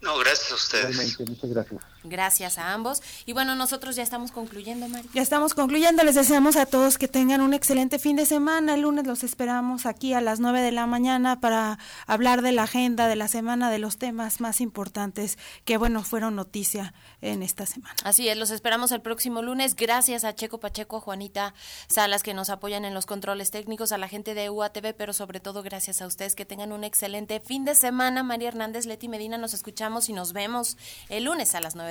No, 0.00 0.16
gracias 0.18 0.52
a 0.52 0.54
ustedes. 0.54 1.18
muchas 1.20 1.50
gracias. 1.50 1.82
Gracias 2.04 2.58
a 2.58 2.72
ambos. 2.72 3.02
Y 3.26 3.32
bueno, 3.32 3.54
nosotros 3.54 3.96
ya 3.96 4.02
estamos 4.02 4.32
concluyendo, 4.32 4.88
María. 4.88 5.10
Ya 5.14 5.22
estamos 5.22 5.54
concluyendo. 5.54 6.02
Les 6.02 6.14
deseamos 6.14 6.56
a 6.56 6.66
todos 6.66 6.98
que 6.98 7.08
tengan 7.08 7.40
un 7.40 7.54
excelente 7.54 7.98
fin 7.98 8.16
de 8.16 8.26
semana. 8.26 8.74
El 8.74 8.82
lunes 8.82 9.06
los 9.06 9.22
esperamos 9.24 9.86
aquí 9.86 10.12
a 10.14 10.20
las 10.20 10.40
9 10.40 10.60
de 10.60 10.72
la 10.72 10.86
mañana 10.86 11.40
para 11.40 11.78
hablar 12.06 12.42
de 12.42 12.52
la 12.52 12.64
agenda 12.64 13.06
de 13.06 13.16
la 13.16 13.28
semana, 13.28 13.70
de 13.70 13.78
los 13.78 13.98
temas 13.98 14.40
más 14.40 14.60
importantes 14.60 15.38
que, 15.64 15.76
bueno, 15.76 16.02
fueron 16.02 16.36
noticia 16.36 16.94
en 17.20 17.42
esta 17.42 17.66
semana. 17.66 17.94
Así 18.04 18.28
es, 18.28 18.36
los 18.36 18.50
esperamos 18.50 18.92
el 18.92 19.00
próximo 19.00 19.42
lunes. 19.42 19.76
Gracias 19.76 20.24
a 20.24 20.34
Checo 20.34 20.58
Pacheco, 20.58 21.00
Juanita 21.00 21.54
Salas, 21.88 22.22
que 22.22 22.34
nos 22.34 22.50
apoyan 22.50 22.84
en 22.84 22.94
los 22.94 23.06
controles 23.06 23.50
técnicos, 23.50 23.92
a 23.92 23.98
la 23.98 24.08
gente 24.08 24.34
de 24.34 24.50
UATV, 24.50 24.94
pero 24.96 25.12
sobre 25.12 25.40
todo 25.40 25.62
gracias 25.62 26.02
a 26.02 26.06
ustedes 26.06 26.34
que 26.34 26.44
tengan 26.44 26.72
un 26.72 26.84
excelente 26.84 27.40
fin 27.40 27.64
de 27.64 27.74
semana. 27.74 28.22
María 28.22 28.48
Hernández, 28.48 28.86
Leti 28.86 29.08
Medina, 29.08 29.38
nos 29.38 29.54
escuchamos 29.54 30.08
y 30.08 30.12
nos 30.12 30.32
vemos 30.32 30.76
el 31.08 31.24
lunes 31.24 31.54
a 31.54 31.60
las 31.60 31.76